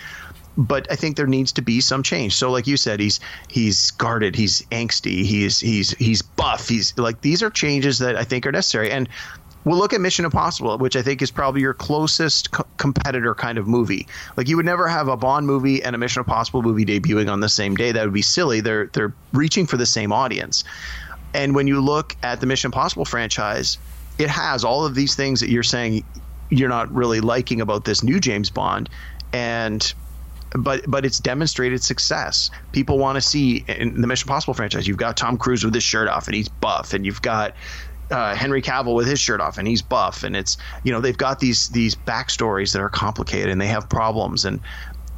but 0.57 0.91
I 0.91 0.97
think 0.97 1.17
there 1.17 1.27
needs 1.27 1.53
to 1.53 1.63
be 1.63 1.81
some 1.81 2.03
change. 2.03 2.35
So, 2.35 2.51
like 2.51 2.67
you 2.67 2.77
said, 2.77 2.99
he's 3.01 3.21
he's 3.49 3.91
guarded, 3.93 4.35
he's 4.35 4.63
angsty, 4.73 5.25
he's 5.25 5.61
he's 5.61 5.91
he's 5.93 6.23
buff. 6.23 6.69
He's 6.69 6.97
like 6.99 7.21
these 7.21 7.43
are 7.43 7.51
changes 7.51 7.99
that 7.99 8.17
I 8.17 8.25
think 8.25 8.47
are 8.47 8.53
necessary. 8.53 8.91
And 8.91 9.09
we'll 9.65 9.79
look 9.79 9.93
at 9.93 10.01
Mission 10.01 10.25
Impossible, 10.25 10.79
which 10.79 10.97
I 10.97 11.03
think 11.03 11.23
is 11.23 11.31
probably 11.31 11.61
your 11.61 11.75
closest 11.75 12.53
co- 12.53 12.67
competitor 12.77 13.35
kind 13.35 13.59
of 13.59 13.67
movie. 13.67 14.07
Like 14.37 14.49
you 14.49 14.57
would 14.57 14.67
never 14.67 14.89
have 14.89 15.09
a 15.09 15.17
Bond 15.17 15.47
movie 15.47 15.83
and 15.83 15.95
a 15.95 15.99
Mission 15.99 16.21
Impossible 16.21 16.63
movie 16.63 16.85
debuting 16.85 17.31
on 17.31 17.41
the 17.41 17.49
same 17.49 17.75
day. 17.75 17.93
That 17.93 18.05
would 18.05 18.15
be 18.15 18.23
silly. 18.23 18.61
They're 18.61 18.87
they're 18.87 19.15
reaching 19.33 19.67
for 19.67 19.77
the 19.77 19.87
same 19.87 20.13
audience. 20.13 20.65
And 21.35 21.55
when 21.55 21.67
you 21.67 21.81
look 21.81 22.17
at 22.23 22.41
the 22.41 22.47
Mission 22.47 22.69
Impossible 22.69 23.05
franchise, 23.05 23.77
it 24.19 24.29
has 24.29 24.65
all 24.65 24.85
of 24.85 24.95
these 24.95 25.15
things 25.15 25.41
that 25.41 25.51
you're 25.51 25.63
saying 25.63 26.05
you're 26.51 26.69
not 26.69 26.93
really 26.93 27.21
liking 27.21 27.61
about 27.61 27.85
this 27.85 28.03
new 28.03 28.21
James 28.21 28.51
Bond, 28.51 28.89
and 29.33 29.95
but 30.53 30.83
but 30.87 31.05
it's 31.05 31.19
demonstrated 31.19 31.83
success. 31.83 32.51
People 32.73 32.99
want 32.99 33.17
to 33.17 33.21
see 33.21 33.65
in 33.69 34.01
the 34.01 34.07
Mission 34.07 34.29
Impossible 34.29 34.55
franchise. 34.55 34.87
You've 34.87 34.97
got 34.97 35.17
Tom 35.17 35.37
Cruise 35.37 35.65
with 35.65 35.75
his 35.75 35.83
shirt 35.83 36.09
off 36.09 36.27
and 36.27 36.35
he's 36.35 36.49
buff, 36.49 36.95
and 36.95 37.05
you've 37.05 37.23
got 37.23 37.55
uh, 38.11 38.35
Henry 38.35 38.63
Cavill 38.63 38.95
with 38.95 39.07
his 39.07 39.19
shirt 39.19 39.41
off 39.41 39.59
and 39.59 39.67
he's 39.67 39.83
buff, 39.83 40.23
and 40.23 40.37
it's 40.37 40.57
you 40.85 40.93
know 40.93 41.01
they've 41.01 41.17
got 41.17 41.41
these 41.41 41.69
these 41.69 41.95
backstories 41.95 42.73
that 42.73 42.81
are 42.81 42.91
complicated 42.91 43.51
and 43.51 43.61
they 43.61 43.67
have 43.67 43.89
problems, 43.89 44.45
and 44.45 44.61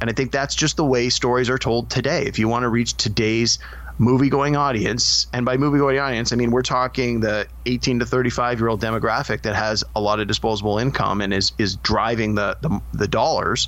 and 0.01 0.09
I 0.09 0.13
think 0.13 0.31
that's 0.31 0.55
just 0.55 0.77
the 0.77 0.85
way 0.85 1.09
stories 1.09 1.49
are 1.49 1.57
told 1.57 1.89
today. 1.89 2.23
If 2.23 2.39
you 2.39 2.47
want 2.47 2.63
to 2.63 2.69
reach 2.69 2.95
today's 2.97 3.59
movie 3.97 4.29
going 4.29 4.55
audience, 4.55 5.27
and 5.33 5.45
by 5.45 5.57
movie 5.57 5.79
going 5.79 5.97
audience, 5.99 6.31
I 6.31 6.35
mean 6.35 6.51
we're 6.51 6.61
talking 6.61 7.19
the 7.19 7.47
18 7.65 7.99
to 7.99 8.05
35 8.05 8.59
year 8.59 8.69
old 8.69 8.81
demographic 8.81 9.41
that 9.41 9.55
has 9.55 9.83
a 9.95 10.01
lot 10.01 10.19
of 10.19 10.27
disposable 10.27 10.77
income 10.77 11.21
and 11.21 11.33
is 11.33 11.51
is 11.57 11.75
driving 11.77 12.35
the 12.35 12.57
the, 12.61 12.79
the 12.93 13.07
dollars. 13.07 13.67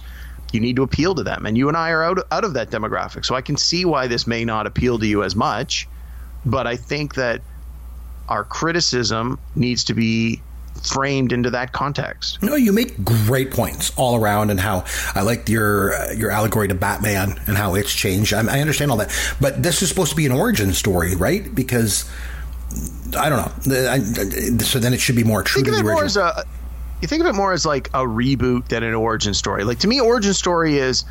You 0.51 0.59
need 0.59 0.75
to 0.77 0.83
appeal 0.83 1.13
to 1.15 1.23
them, 1.23 1.45
and 1.45 1.57
you 1.57 1.67
and 1.67 1.77
I 1.77 1.91
are 1.91 2.03
out 2.03 2.19
out 2.31 2.43
of 2.43 2.53
that 2.53 2.69
demographic, 2.69 3.25
so 3.25 3.35
I 3.35 3.41
can 3.41 3.57
see 3.57 3.85
why 3.85 4.07
this 4.07 4.25
may 4.25 4.45
not 4.45 4.67
appeal 4.67 4.99
to 4.99 5.05
you 5.05 5.23
as 5.23 5.35
much. 5.35 5.87
But 6.45 6.67
I 6.67 6.75
think 6.75 7.15
that 7.15 7.41
our 8.29 8.43
criticism 8.43 9.39
needs 9.55 9.83
to 9.85 9.93
be 9.93 10.41
framed 10.79 11.31
into 11.31 11.49
that 11.51 11.71
context. 11.71 12.41
No, 12.41 12.55
you 12.55 12.71
make 12.73 13.03
great 13.03 13.51
points 13.51 13.91
all 13.97 14.15
around, 14.15 14.49
and 14.49 14.59
how 14.59 14.85
I 15.15 15.21
like 15.21 15.47
your 15.49 15.93
uh, 15.93 16.11
your 16.13 16.31
allegory 16.31 16.67
to 16.67 16.75
Batman 16.75 17.39
and 17.47 17.57
how 17.57 17.75
it's 17.75 17.93
changed. 17.93 18.33
I, 18.33 18.39
I 18.57 18.59
understand 18.61 18.91
all 18.91 18.97
that, 18.97 19.11
but 19.41 19.61
this 19.63 19.81
is 19.81 19.89
supposed 19.89 20.11
to 20.11 20.15
be 20.17 20.25
an 20.25 20.31
origin 20.31 20.73
story, 20.73 21.15
right? 21.15 21.53
Because 21.53 22.09
I 23.17 23.29
don't 23.29 23.39
know. 23.39 23.51
The- 23.73 23.89
I- 23.91 24.63
so 24.63 24.79
then 24.79 24.93
it 24.93 24.99
should 24.99 25.15
be 25.15 25.23
more 25.23 25.43
true 25.43 25.61
think 25.63 25.67
to 25.67 25.71
the 25.71 25.79
it 25.79 25.83
more 25.83 26.03
original. 26.03 26.27
as 26.27 26.37
a 26.37 26.43
you 27.01 27.07
think 27.07 27.21
of 27.21 27.27
it 27.27 27.33
more 27.33 27.53
as 27.53 27.65
like 27.65 27.87
a 27.89 28.01
reboot 28.05 28.67
than 28.67 28.83
an 28.83 28.93
origin 28.93 29.33
story. 29.33 29.63
Like 29.63 29.79
to 29.79 29.87
me, 29.87 29.99
origin 30.01 30.33
story 30.33 30.77
is 30.77 31.05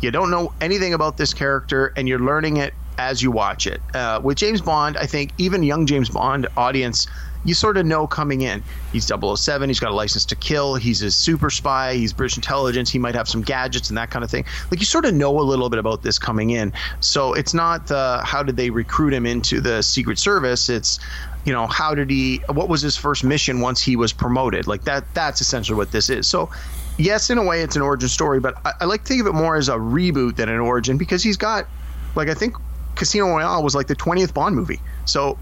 you 0.00 0.10
don't 0.10 0.30
know 0.30 0.52
anything 0.60 0.94
about 0.94 1.16
this 1.16 1.32
character 1.32 1.92
and 1.96 2.08
you're 2.08 2.18
learning 2.18 2.56
it 2.56 2.74
as 2.98 3.22
you 3.22 3.30
watch 3.30 3.66
it. 3.66 3.80
Uh, 3.94 4.20
with 4.22 4.36
James 4.36 4.60
Bond, 4.60 4.96
I 4.96 5.06
think 5.06 5.30
even 5.38 5.62
young 5.62 5.86
James 5.86 6.08
Bond 6.08 6.48
audience, 6.56 7.06
you 7.48 7.54
sort 7.54 7.76
of 7.76 7.86
know 7.86 8.06
coming 8.06 8.42
in. 8.42 8.62
He's 8.92 9.06
007, 9.06 9.68
he's 9.68 9.80
got 9.80 9.90
a 9.90 9.94
license 9.94 10.24
to 10.26 10.36
kill, 10.36 10.74
he's 10.74 11.02
a 11.02 11.10
super 11.10 11.50
spy, 11.50 11.94
he's 11.94 12.12
British 12.12 12.36
intelligence, 12.36 12.90
he 12.90 12.98
might 12.98 13.14
have 13.14 13.28
some 13.28 13.42
gadgets 13.42 13.88
and 13.88 13.98
that 13.98 14.10
kind 14.10 14.24
of 14.24 14.30
thing. 14.30 14.44
Like 14.70 14.80
you 14.80 14.86
sort 14.86 15.04
of 15.04 15.14
know 15.14 15.38
a 15.38 15.42
little 15.42 15.68
bit 15.70 15.78
about 15.78 16.02
this 16.02 16.18
coming 16.18 16.50
in. 16.50 16.72
So 17.00 17.32
it's 17.34 17.54
not 17.54 17.86
the 17.86 18.20
how 18.24 18.42
did 18.42 18.56
they 18.56 18.70
recruit 18.70 19.12
him 19.12 19.26
into 19.26 19.60
the 19.60 19.82
Secret 19.82 20.18
Service, 20.18 20.68
it's 20.68 21.00
you 21.44 21.52
know 21.52 21.66
how 21.66 21.94
did 21.94 22.10
he 22.10 22.38
what 22.52 22.68
was 22.68 22.82
his 22.82 22.96
first 22.96 23.24
mission 23.24 23.60
once 23.60 23.80
he 23.80 23.96
was 23.96 24.12
promoted 24.12 24.66
like 24.66 24.82
that 24.84 25.04
that's 25.14 25.40
essentially 25.40 25.76
what 25.76 25.92
this 25.92 26.10
is 26.10 26.26
so 26.26 26.50
yes, 26.98 27.30
in 27.30 27.38
a 27.38 27.44
way, 27.44 27.62
it's 27.62 27.76
an 27.76 27.82
origin 27.82 28.08
story, 28.08 28.40
but 28.40 28.54
I, 28.66 28.72
I 28.80 28.84
like 28.84 29.02
to 29.04 29.08
think 29.08 29.20
of 29.22 29.26
it 29.28 29.32
more 29.34 29.56
as 29.56 29.68
a 29.68 29.76
reboot 29.76 30.36
than 30.36 30.48
an 30.48 30.60
origin 30.60 30.98
because 30.98 31.22
he's 31.22 31.36
got, 31.36 31.66
like, 32.14 32.28
I 32.28 32.34
think 32.34 32.56
Casino 32.96 33.28
Royale 33.28 33.62
was 33.62 33.74
like 33.74 33.86
the 33.86 33.94
twentieth 33.94 34.34
Bond 34.34 34.54
movie, 34.54 34.80
so 35.04 35.38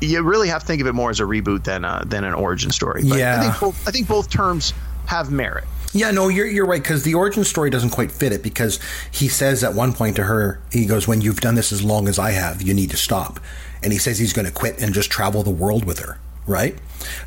you 0.00 0.22
really 0.22 0.48
have 0.48 0.62
to 0.62 0.66
think 0.66 0.80
of 0.80 0.86
it 0.86 0.94
more 0.94 1.10
as 1.10 1.20
a 1.20 1.24
reboot 1.24 1.64
than 1.64 1.84
a, 1.84 2.02
than 2.06 2.24
an 2.24 2.34
origin 2.34 2.70
story. 2.70 3.02
But 3.08 3.18
Yeah. 3.18 3.38
I 3.38 3.42
think 3.42 3.60
both, 3.60 3.88
I 3.88 3.90
think 3.90 4.08
both 4.08 4.30
terms 4.30 4.72
have 5.06 5.30
merit. 5.30 5.64
Yeah, 5.92 6.12
no, 6.12 6.28
you're 6.28 6.46
you're 6.46 6.66
right 6.66 6.80
because 6.80 7.02
the 7.02 7.14
origin 7.14 7.42
story 7.42 7.68
doesn't 7.68 7.90
quite 7.90 8.12
fit 8.12 8.30
it 8.32 8.44
because 8.44 8.78
he 9.10 9.26
says 9.26 9.64
at 9.64 9.74
one 9.74 9.92
point 9.92 10.14
to 10.16 10.22
her, 10.24 10.60
he 10.70 10.86
goes, 10.86 11.08
"When 11.08 11.20
you've 11.20 11.40
done 11.40 11.56
this 11.56 11.72
as 11.72 11.82
long 11.82 12.06
as 12.06 12.16
I 12.16 12.30
have, 12.30 12.62
you 12.62 12.74
need 12.74 12.90
to 12.90 12.96
stop," 12.96 13.40
and 13.82 13.92
he 13.92 13.98
says 13.98 14.16
he's 14.18 14.32
going 14.32 14.46
to 14.46 14.52
quit 14.52 14.80
and 14.80 14.94
just 14.94 15.10
travel 15.10 15.42
the 15.42 15.50
world 15.50 15.84
with 15.84 15.98
her, 15.98 16.18
right? 16.46 16.76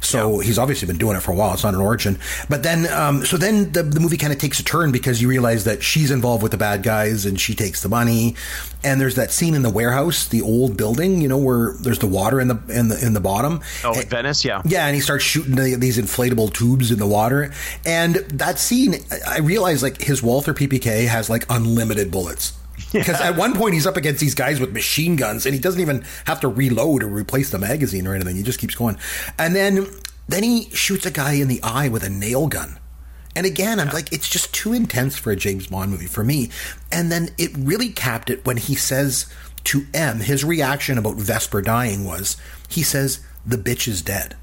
So 0.02 0.38
he's 0.40 0.60
obviously 0.60 0.88
been 0.88 1.00
doing 1.00 1.18
it 1.18 1.22
for 1.22 1.32
a 1.32 1.36
while. 1.36 1.54
It's 1.54 1.64
not 1.64 1.74
an 1.74 1.80
origin, 1.82 2.20
but 2.48 2.62
then 2.62 2.86
um, 2.94 3.26
so 3.26 3.38
then 3.38 3.72
the 3.72 3.82
the 3.82 4.00
movie 4.00 4.18
kind 4.18 4.32
of 4.32 4.38
takes 4.38 4.60
a 4.60 4.64
turn 4.64 4.92
because 4.92 5.20
you 5.22 5.28
realize 5.28 5.64
that 5.64 5.82
she's 5.82 6.12
involved 6.12 6.44
with 6.44 6.52
the 6.52 6.60
bad 6.60 6.84
guys 6.84 7.26
and 7.26 7.40
she 7.42 7.56
takes 7.56 7.82
the 7.82 7.90
money, 7.90 8.36
and 8.84 9.02
there's 9.02 9.16
that 9.16 9.32
scene 9.32 9.56
in 9.56 9.64
the 9.64 9.72
warehouse, 9.72 10.28
the 10.28 10.44
old 10.44 10.78
building, 10.78 11.22
you 11.22 11.28
know, 11.28 11.40
where 11.40 11.74
there's 11.80 11.98
the 12.00 12.08
water 12.08 12.40
in 12.40 12.50
the 12.50 12.60
in 12.70 12.90
the 12.90 13.04
in 13.04 13.14
the 13.14 13.20
bottom. 13.20 13.62
Oh, 13.84 13.94
And- 13.94 14.08
Venice, 14.10 14.46
yeah. 14.46 14.62
yeah, 14.64 14.86
and 14.86 14.94
he 14.94 15.02
starts 15.02 15.24
shooting 15.24 15.56
the, 15.56 15.76
these 15.76 15.98
inflatable 15.98 16.54
tubes 16.54 16.92
in 16.92 17.00
the 17.00 17.08
water. 17.08 17.52
And 17.84 18.16
that 18.16 18.60
scene, 18.60 18.96
I 19.28 19.40
realize 19.40 19.82
like 19.82 20.02
his 20.02 20.22
Walther 20.22 20.54
PPK 20.54 21.08
has 21.08 21.32
like 21.32 21.46
unlimited 21.50 22.12
bullets. 22.12 22.54
Because 23.04 23.20
at 23.20 23.36
one 23.36 23.56
point 23.56 23.74
he's 23.74 23.88
up 23.88 23.98
against 23.98 24.22
these 24.22 24.36
guys 24.36 24.60
with 24.60 24.72
machine 24.72 25.16
guns, 25.16 25.46
and 25.46 25.56
he 25.56 25.60
doesn't 25.60 25.82
even 25.82 26.06
have 26.26 26.40
to 26.42 26.48
reload 26.48 27.04
or 27.04 27.08
replace 27.08 27.50
the 27.50 27.58
magazine 27.58 28.06
or 28.06 28.14
anything. 28.14 28.36
He 28.36 28.44
just 28.44 28.60
keeps 28.60 28.76
going, 28.76 28.98
and 29.38 29.56
then 29.56 29.88
then 30.28 30.44
he 30.44 30.70
shoots 30.70 31.06
a 31.06 31.12
guy 31.12 31.34
in 31.34 31.48
the 31.48 31.62
eye 31.64 31.90
with 31.90 32.04
a 32.04 32.10
nail 32.10 32.48
gun. 32.48 32.80
And 33.36 33.46
again, 33.46 33.80
I'm 33.80 33.90
like, 33.90 34.14
it's 34.14 34.30
just 34.30 34.54
too 34.54 34.74
intense 34.74 35.18
for 35.18 35.32
a 35.32 35.36
James 35.36 35.68
Bond 35.68 35.92
movie 35.92 36.06
for 36.06 36.24
me. 36.24 36.50
And 36.92 37.12
then 37.12 37.30
it 37.38 37.52
really 37.58 37.90
capped 37.90 38.30
it 38.30 38.46
when 38.46 38.58
he 38.58 38.76
says 38.76 39.26
to 39.66 39.86
M, 39.94 40.20
his 40.20 40.44
reaction 40.44 40.98
about 40.98 41.16
Vesper 41.16 41.62
dying 41.62 42.06
was, 42.06 42.38
he 42.70 42.84
says, 42.84 43.22
the 43.46 43.58
bitch 43.58 43.88
is 43.88 44.02
dead. 44.02 44.36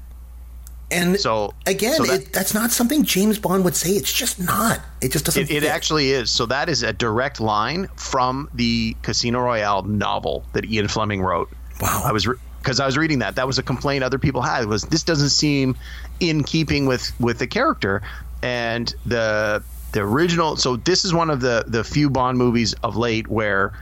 And 0.91 1.19
So- 1.19 1.53
again, 1.65 1.95
so 1.95 2.03
that- 2.05 2.21
it, 2.21 2.33
that's 2.33 2.53
not 2.53 2.71
something 2.71 3.03
James 3.03 3.39
Bond 3.39 3.63
would 3.63 3.75
say. 3.75 3.91
It's 3.91 4.11
just 4.11 4.39
not. 4.39 4.81
It 5.01 5.11
just 5.11 5.25
doesn't. 5.25 5.49
It, 5.49 5.63
it 5.63 5.65
actually 5.65 6.11
is. 6.11 6.29
So 6.29 6.45
that 6.47 6.67
is 6.69 6.83
a 6.83 6.91
direct 6.93 7.39
line 7.39 7.87
from 7.95 8.49
the 8.53 8.95
Casino 9.01 9.39
Royale 9.39 9.83
novel 9.83 10.43
that 10.53 10.65
Ian 10.65 10.87
Fleming 10.87 11.21
wrote. 11.21 11.49
Wow. 11.79 12.03
I 12.05 12.11
was 12.11 12.27
because 12.59 12.79
I 12.79 12.85
was 12.85 12.97
reading 12.97 13.19
that. 13.19 13.35
That 13.35 13.47
was 13.47 13.57
a 13.57 13.63
complaint 13.63 14.03
other 14.03 14.19
people 14.19 14.41
had. 14.41 14.65
Was 14.67 14.83
this 14.83 15.03
doesn't 15.03 15.29
seem 15.29 15.75
in 16.19 16.43
keeping 16.43 16.85
with 16.85 17.11
with 17.19 17.39
the 17.39 17.47
character 17.47 18.01
and 18.43 18.93
the 19.05 19.63
the 19.93 20.01
original. 20.01 20.57
So 20.57 20.75
this 20.75 21.05
is 21.05 21.13
one 21.13 21.29
of 21.29 21.41
the 21.41 21.63
the 21.67 21.83
few 21.83 22.09
Bond 22.09 22.37
movies 22.37 22.73
of 22.83 22.97
late 22.97 23.27
where 23.27 23.73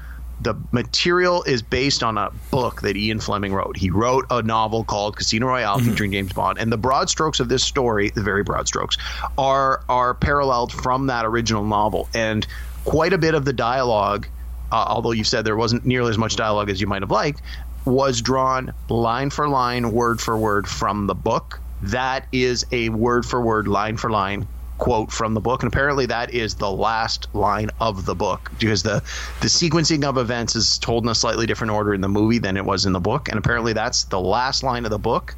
the 0.41 0.55
material 0.71 1.43
is 1.43 1.61
based 1.61 2.03
on 2.03 2.17
a 2.17 2.31
book 2.51 2.81
that 2.81 2.95
Ian 2.95 3.19
Fleming 3.19 3.53
wrote. 3.53 3.77
He 3.77 3.89
wrote 3.89 4.25
a 4.29 4.41
novel 4.41 4.83
called 4.83 5.17
Casino 5.17 5.47
Royale 5.47 5.79
featuring 5.79 6.11
James 6.11 6.33
Bond, 6.33 6.57
and 6.57 6.71
the 6.71 6.77
broad 6.77 7.09
strokes 7.09 7.39
of 7.39 7.49
this 7.49 7.63
story, 7.63 8.09
the 8.09 8.23
very 8.23 8.43
broad 8.43 8.67
strokes, 8.67 8.97
are 9.37 9.83
are 9.89 10.13
paralleled 10.13 10.71
from 10.71 11.07
that 11.07 11.25
original 11.25 11.65
novel, 11.65 12.07
and 12.13 12.47
quite 12.85 13.13
a 13.13 13.17
bit 13.17 13.33
of 13.33 13.45
the 13.45 13.53
dialogue, 13.53 14.27
uh, 14.71 14.85
although 14.87 15.11
you 15.11 15.23
said 15.23 15.45
there 15.45 15.57
wasn't 15.57 15.85
nearly 15.85 16.09
as 16.09 16.17
much 16.17 16.35
dialogue 16.35 16.69
as 16.69 16.79
you 16.79 16.87
might 16.87 17.01
have 17.01 17.11
liked, 17.11 17.41
was 17.85 18.21
drawn 18.21 18.73
line 18.87 19.29
for 19.29 19.47
line, 19.49 19.91
word 19.91 20.21
for 20.21 20.37
word 20.37 20.67
from 20.67 21.07
the 21.07 21.15
book. 21.15 21.59
That 21.81 22.27
is 22.31 22.65
a 22.71 22.89
word 22.89 23.25
for 23.25 23.41
word, 23.41 23.67
line 23.67 23.97
for 23.97 24.09
line 24.09 24.47
quote 24.79 25.11
from 25.11 25.33
the 25.33 25.41
book 25.41 25.61
and 25.61 25.71
apparently 25.71 26.05
that 26.05 26.33
is 26.33 26.55
the 26.55 26.71
last 26.71 27.27
line 27.35 27.69
of 27.79 28.05
the 28.05 28.15
book 28.15 28.49
because 28.59 28.81
the 28.81 29.03
the 29.41 29.47
sequencing 29.47 30.03
of 30.05 30.17
events 30.17 30.55
is 30.55 30.77
told 30.79 31.03
in 31.03 31.09
a 31.09 31.15
slightly 31.15 31.45
different 31.45 31.71
order 31.71 31.93
in 31.93 32.01
the 32.01 32.07
movie 32.07 32.39
than 32.39 32.55
it 32.55 32.63
was 32.63 32.85
in 32.85 32.93
the 32.93 32.99
book 32.99 33.27
and 33.27 33.37
apparently 33.37 33.73
that's 33.73 34.05
the 34.05 34.19
last 34.19 34.63
line 34.63 34.85
of 34.85 34.91
the 34.91 34.97
book 34.97 35.35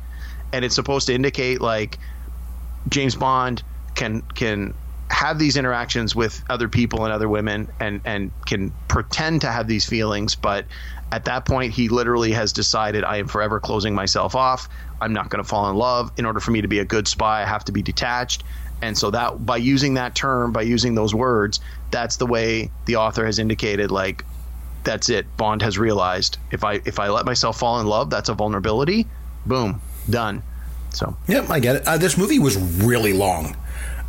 and 0.53 0.63
it's 0.63 0.75
supposed 0.75 1.07
to 1.07 1.13
indicate 1.13 1.59
like 1.59 1.97
James 2.87 3.15
Bond 3.15 3.63
can 3.95 4.21
can 4.35 4.75
have 5.09 5.39
these 5.39 5.57
interactions 5.57 6.15
with 6.15 6.43
other 6.49 6.69
people 6.69 7.03
and 7.03 7.11
other 7.11 7.27
women 7.27 7.67
and 7.79 7.99
and 8.05 8.31
can 8.45 8.71
pretend 8.87 9.41
to 9.41 9.47
have 9.47 9.67
these 9.67 9.85
feelings 9.85 10.35
but 10.35 10.65
at 11.11 11.25
that 11.25 11.45
point 11.45 11.73
he 11.73 11.89
literally 11.89 12.31
has 12.31 12.53
decided 12.53 13.03
I 13.03 13.17
am 13.17 13.27
forever 13.27 13.59
closing 13.59 13.93
myself 13.93 14.35
off. 14.35 14.69
I'm 15.01 15.11
not 15.11 15.29
going 15.29 15.43
to 15.43 15.49
fall 15.49 15.69
in 15.69 15.75
love. 15.75 16.09
In 16.15 16.25
order 16.25 16.39
for 16.39 16.51
me 16.51 16.61
to 16.61 16.69
be 16.69 16.79
a 16.79 16.85
good 16.85 17.07
spy 17.07 17.41
I 17.41 17.45
have 17.45 17.65
to 17.65 17.71
be 17.71 17.81
detached 17.81 18.43
and 18.81 18.97
so 18.97 19.11
that 19.11 19.45
by 19.45 19.57
using 19.57 19.93
that 19.95 20.15
term 20.15 20.51
by 20.51 20.61
using 20.61 20.95
those 20.95 21.13
words 21.13 21.59
that's 21.91 22.17
the 22.17 22.25
way 22.25 22.69
the 22.85 22.95
author 22.95 23.25
has 23.25 23.39
indicated 23.39 23.91
like 23.91 24.25
that's 24.83 25.09
it 25.09 25.25
Bond 25.37 25.61
has 25.61 25.77
realized 25.77 26.37
if 26.51 26.63
I 26.63 26.81
if 26.85 26.99
I 26.99 27.09
let 27.09 27.25
myself 27.25 27.59
fall 27.59 27.79
in 27.79 27.87
love 27.87 28.09
that's 28.09 28.29
a 28.29 28.33
vulnerability 28.33 29.07
boom 29.45 29.81
done 30.09 30.43
so 30.93 31.15
Yep, 31.27 31.49
I 31.49 31.59
get 31.59 31.75
it. 31.77 31.87
Uh, 31.87 31.97
this 31.97 32.17
movie 32.17 32.39
was 32.39 32.57
really 32.57 33.13
long. 33.13 33.55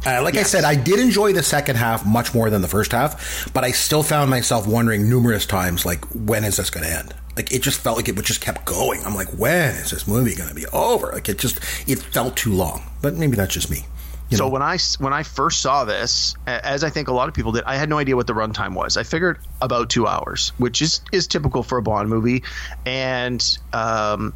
Uh, 0.05 0.21
like 0.23 0.37
I 0.37 0.43
said, 0.43 0.65
I 0.65 0.75
did 0.75 0.99
enjoy 0.99 1.33
the 1.33 1.45
second 1.45 1.77
half 1.77 2.05
much 2.05 2.35
more 2.35 2.51
than 2.51 2.61
the 2.61 2.69
first 2.69 2.91
half, 2.91 3.53
but 3.55 3.63
I 3.63 3.71
still 3.71 4.03
found 4.03 4.31
myself 4.31 4.67
wondering 4.67 5.09
numerous 5.09 5.47
times, 5.47 5.87
like, 5.87 6.05
when 6.07 6.43
is 6.43 6.57
this 6.57 6.71
going 6.71 6.85
to 6.85 6.93
end? 6.93 7.15
Like, 7.37 7.53
it 7.53 7.63
just 7.63 7.79
felt 7.81 7.99
like 7.99 8.09
it 8.09 8.17
would 8.17 8.25
just 8.25 8.41
kept 8.41 8.65
going. 8.65 9.01
I'm 9.05 9.15
like, 9.15 9.29
when 9.29 9.77
is 9.77 9.93
this 9.93 10.09
movie 10.09 10.35
going 10.35 10.49
to 10.49 10.57
be 10.57 10.67
over? 10.73 11.13
Like, 11.13 11.29
it 11.29 11.39
just, 11.39 11.59
it 11.89 12.01
felt 12.01 12.37
too 12.37 12.53
long. 12.53 12.83
But 13.01 13.15
maybe 13.15 13.37
that's 13.37 13.55
just 13.55 13.71
me. 13.71 13.85
You 14.33 14.39
so 14.39 14.45
know? 14.45 14.51
when 14.51 14.63
I 14.63 14.79
when 14.99 15.13
I 15.13 15.25
first 15.25 15.61
saw 15.61 15.85
this, 15.85 16.37
as 16.47 16.83
I 16.85 16.89
think 16.89 17.09
a 17.09 17.13
lot 17.13 17.29
of 17.29 17.35
people 17.35 17.53
did, 17.53 17.65
I 17.65 17.77
had 17.77 17.91
no 17.91 17.99
idea 17.99 18.17
what 18.17 18.27
the 18.27 18.33
runtime 18.33 18.75
was. 18.75 18.97
I 18.97 19.03
figured 19.03 19.39
about 19.61 19.91
two 19.91 20.07
hours, 20.07 20.53
which 20.57 20.81
is 20.81 21.03
is 21.13 21.27
typical 21.27 21.63
for 21.63 21.77
a 21.77 21.83
Bond 21.83 22.09
movie, 22.09 22.43
and 22.87 23.59
um, 23.75 24.33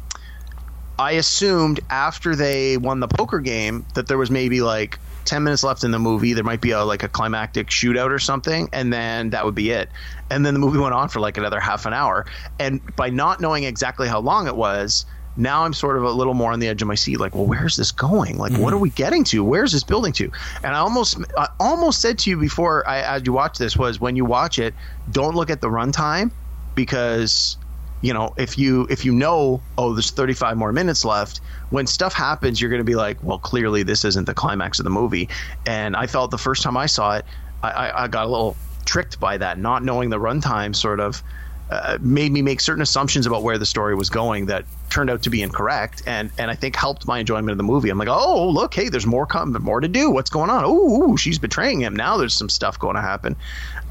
I 0.99 1.13
assumed 1.13 1.79
after 1.89 2.35
they 2.35 2.77
won 2.77 2.99
the 2.99 3.07
poker 3.07 3.39
game 3.39 3.87
that 3.95 4.07
there 4.07 4.17
was 4.17 4.31
maybe 4.31 4.61
like. 4.61 4.99
10 5.25 5.43
minutes 5.43 5.61
left 5.61 5.83
in 5.83 5.91
the 5.91 5.99
movie 5.99 6.31
there 6.31 6.43
might 6.45 6.61
be 6.61 6.71
a 6.71 6.85
like 6.85 7.03
a 7.03 7.09
climactic 7.09 7.67
shootout 7.67 8.11
or 8.11 8.17
something 8.17 8.69
and 8.71 8.93
then 8.93 9.31
that 9.31 9.43
would 9.43 9.55
be 9.55 9.71
it 9.71 9.89
and 10.29 10.45
then 10.45 10.53
the 10.53 10.59
movie 10.61 10.79
went 10.79 10.93
on 10.93 11.09
for 11.09 11.19
like 11.19 11.37
another 11.37 11.59
half 11.59 11.85
an 11.85 11.91
hour 11.91 12.25
and 12.59 12.95
by 12.95 13.09
not 13.09 13.41
knowing 13.41 13.65
exactly 13.65 14.07
how 14.07 14.21
long 14.21 14.47
it 14.47 14.55
was 14.55 15.05
now 15.37 15.63
I'm 15.63 15.73
sort 15.73 15.97
of 15.97 16.03
a 16.03 16.11
little 16.11 16.33
more 16.33 16.51
on 16.51 16.59
the 16.59 16.67
edge 16.67 16.81
of 16.81 16.87
my 16.87 16.95
seat, 16.95 17.19
like, 17.19 17.35
well, 17.35 17.45
where's 17.45 17.75
this 17.75 17.91
going? 17.91 18.37
Like, 18.37 18.51
what 18.53 18.59
mm-hmm. 18.59 18.73
are 18.73 18.77
we 18.79 18.89
getting 18.89 19.23
to? 19.25 19.43
Where's 19.43 19.71
this 19.71 19.83
building 19.83 20.13
to? 20.13 20.31
And 20.63 20.75
I 20.75 20.79
almost, 20.79 21.17
I 21.37 21.47
almost 21.59 22.01
said 22.01 22.17
to 22.19 22.29
you 22.29 22.37
before 22.37 22.87
I 22.87 23.01
as 23.01 23.23
you 23.25 23.33
watch 23.33 23.57
this 23.57 23.77
was 23.77 23.99
when 23.99 24.15
you 24.15 24.25
watch 24.25 24.59
it, 24.59 24.73
don't 25.11 25.35
look 25.35 25.49
at 25.49 25.61
the 25.61 25.67
runtime 25.67 26.31
because, 26.75 27.57
you 28.01 28.13
know, 28.13 28.33
if 28.37 28.57
you 28.57 28.87
if 28.89 29.05
you 29.05 29.13
know, 29.13 29.61
oh, 29.77 29.93
there's 29.93 30.11
35 30.11 30.57
more 30.57 30.73
minutes 30.73 31.05
left, 31.05 31.39
when 31.69 31.85
stuff 31.87 32.13
happens, 32.13 32.59
you're 32.59 32.69
going 32.69 32.81
to 32.81 32.85
be 32.85 32.95
like, 32.95 33.21
well, 33.23 33.39
clearly 33.39 33.83
this 33.83 34.03
isn't 34.03 34.25
the 34.25 34.33
climax 34.33 34.79
of 34.79 34.83
the 34.83 34.89
movie. 34.89 35.29
And 35.65 35.95
I 35.95 36.07
felt 36.07 36.31
the 36.31 36.37
first 36.37 36.63
time 36.63 36.77
I 36.77 36.87
saw 36.87 37.17
it, 37.17 37.25
I, 37.63 37.69
I, 37.69 38.03
I 38.03 38.07
got 38.07 38.25
a 38.25 38.29
little 38.29 38.55
tricked 38.85 39.19
by 39.19 39.37
that, 39.37 39.59
not 39.59 39.83
knowing 39.83 40.09
the 40.09 40.19
runtime, 40.19 40.75
sort 40.75 40.99
of 40.99 41.21
uh, 41.69 41.97
made 42.01 42.31
me 42.31 42.41
make 42.41 42.61
certain 42.61 42.81
assumptions 42.81 43.25
about 43.25 43.43
where 43.43 43.57
the 43.57 43.65
story 43.65 43.95
was 43.95 44.09
going 44.09 44.45
that 44.47 44.65
turned 44.89 45.09
out 45.09 45.21
to 45.23 45.29
be 45.29 45.41
incorrect, 45.41 46.03
and 46.05 46.31
and 46.37 46.49
I 46.49 46.55
think 46.55 46.75
helped 46.75 47.07
my 47.07 47.19
enjoyment 47.19 47.51
of 47.51 47.57
the 47.57 47.63
movie. 47.63 47.89
I'm 47.89 47.97
like, 47.97 48.07
oh, 48.09 48.49
look, 48.49 48.73
hey, 48.73 48.89
there's 48.89 49.05
more 49.05 49.27
more 49.59 49.79
to 49.79 49.87
do. 49.87 50.11
What's 50.11 50.29
going 50.29 50.49
on? 50.49 50.63
Ooh, 50.65 51.11
ooh, 51.11 51.17
she's 51.17 51.39
betraying 51.39 51.81
him. 51.81 51.95
Now 51.95 52.17
there's 52.17 52.33
some 52.33 52.49
stuff 52.49 52.79
going 52.79 52.95
to 52.95 53.01
happen. 53.01 53.35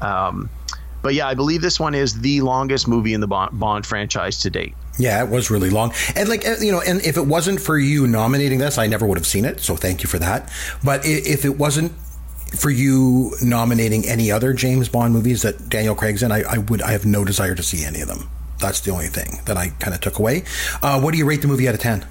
Um, 0.01 0.49
but 1.01 1.13
yeah, 1.13 1.27
I 1.27 1.35
believe 1.35 1.61
this 1.61 1.79
one 1.79 1.95
is 1.95 2.19
the 2.19 2.41
longest 2.41 2.87
movie 2.87 3.13
in 3.13 3.21
the 3.21 3.27
Bond, 3.27 3.85
franchise 3.85 4.39
to 4.41 4.49
date. 4.49 4.73
Yeah, 4.97 5.23
it 5.23 5.29
was 5.29 5.51
really 5.51 5.69
long. 5.69 5.93
And 6.15 6.27
like, 6.27 6.43
you 6.59 6.71
know, 6.71 6.81
and 6.81 7.01
if 7.01 7.17
it 7.17 7.25
wasn't 7.25 7.61
for 7.61 7.77
you 7.77 8.07
nominating 8.07 8.57
this, 8.57 8.77
I 8.77 8.87
never 8.87 9.05
would 9.05 9.17
have 9.17 9.27
seen 9.27 9.45
it. 9.45 9.59
So 9.61 9.75
thank 9.75 10.01
you 10.01 10.09
for 10.09 10.17
that. 10.19 10.51
But 10.83 11.05
if 11.05 11.45
it 11.45 11.57
wasn't 11.57 11.93
for 12.55 12.69
you 12.69 13.35
nominating 13.41 14.05
any 14.07 14.31
other 14.31 14.53
James 14.53 14.89
Bond 14.89 15.13
movies 15.13 15.41
that 15.41 15.69
Daniel 15.69 15.95
Craig's 15.95 16.23
in, 16.23 16.31
I, 16.31 16.43
I 16.43 16.57
would, 16.57 16.81
I 16.81 16.91
have 16.91 17.05
no 17.05 17.25
desire 17.25 17.55
to 17.55 17.63
see 17.63 17.83
any 17.85 18.01
of 18.01 18.07
them. 18.07 18.29
That's 18.59 18.79
the 18.81 18.91
only 18.91 19.07
thing 19.07 19.39
that 19.45 19.57
I 19.57 19.69
kind 19.79 19.93
of 19.93 20.01
took 20.01 20.17
away. 20.19 20.43
Uh, 20.81 20.99
what 21.01 21.11
do 21.11 21.17
you 21.17 21.25
rate 21.25 21.41
the 21.41 21.47
movie 21.47 21.67
out 21.67 21.75
of 21.75 21.81
10? 21.81 22.05